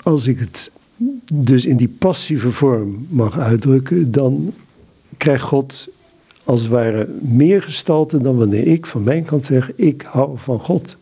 als 0.02 0.26
ik 0.26 0.38
het 0.38 0.70
dus 1.32 1.66
in 1.66 1.76
die 1.76 1.88
passieve 1.88 2.52
vorm 2.52 3.06
mag 3.10 3.38
uitdrukken, 3.38 4.12
dan 4.12 4.54
krijgt 5.16 5.42
God 5.42 5.88
als 6.44 6.60
het 6.60 6.70
ware 6.70 7.08
meer 7.20 7.62
gestalte 7.62 8.20
dan 8.20 8.36
wanneer 8.36 8.66
ik 8.66 8.86
van 8.86 9.02
mijn 9.02 9.24
kant 9.24 9.46
zeg: 9.46 9.74
ik 9.74 10.02
hou 10.02 10.38
van 10.38 10.60
God. 10.60 10.96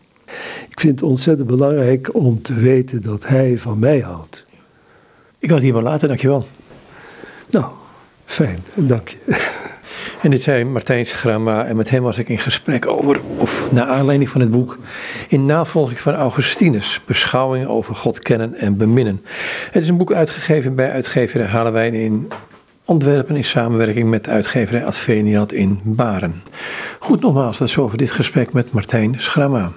Ik 0.69 0.81
vind 0.81 1.01
het 1.01 1.09
ontzettend 1.09 1.49
belangrijk 1.49 2.15
om 2.15 2.43
te 2.43 2.55
weten 2.55 3.03
dat 3.03 3.29
Hij 3.29 3.59
van 3.59 3.79
mij 3.79 4.01
houdt. 4.01 4.45
Ik 5.39 5.49
had 5.49 5.57
het 5.57 5.63
hier 5.63 5.75
maar 5.75 5.83
laten, 5.83 6.09
dankjewel. 6.09 6.47
Nou, 7.51 7.73
fijn, 8.25 8.59
dank 8.75 9.09
je. 9.09 9.61
En 10.23 10.31
dit 10.31 10.43
zei 10.43 10.65
Martijn 10.65 11.07
Schramma 11.07 11.65
en 11.65 11.77
met 11.77 11.91
hem 11.91 12.03
was 12.03 12.19
ik 12.19 12.29
in 12.29 12.39
gesprek 12.39 12.87
over, 12.87 13.21
of 13.37 13.73
naar 13.73 13.87
aanleiding 13.87 14.31
van 14.31 14.41
het 14.41 14.51
boek, 14.51 14.79
in 15.29 15.47
navolging 15.47 16.01
van 16.01 16.15
Augustinus, 16.15 17.01
beschouwingen 17.05 17.69
over 17.69 17.95
God 17.95 18.19
kennen 18.19 18.55
en 18.55 18.77
beminnen. 18.77 19.21
Het 19.71 19.83
is 19.83 19.89
een 19.89 19.97
boek 19.97 20.13
uitgegeven 20.13 20.75
bij 20.75 20.91
uitgeverij 20.91 21.47
Halewijn 21.47 21.95
in 21.95 22.29
Antwerpen 22.85 23.37
in 23.37 23.45
samenwerking 23.45 24.11
met 24.11 24.29
uitgeverij 24.29 24.85
Adveniat 24.85 25.53
in 25.53 25.81
Baren. 25.83 26.43
Goed 26.99 27.21
nogmaals, 27.21 27.59
dat 27.59 27.69
is 27.69 27.79
over 27.79 27.99
dit 27.99 28.11
gesprek 28.11 28.53
met 28.53 28.73
Martijn 28.73 29.15
Schramma. 29.19 29.71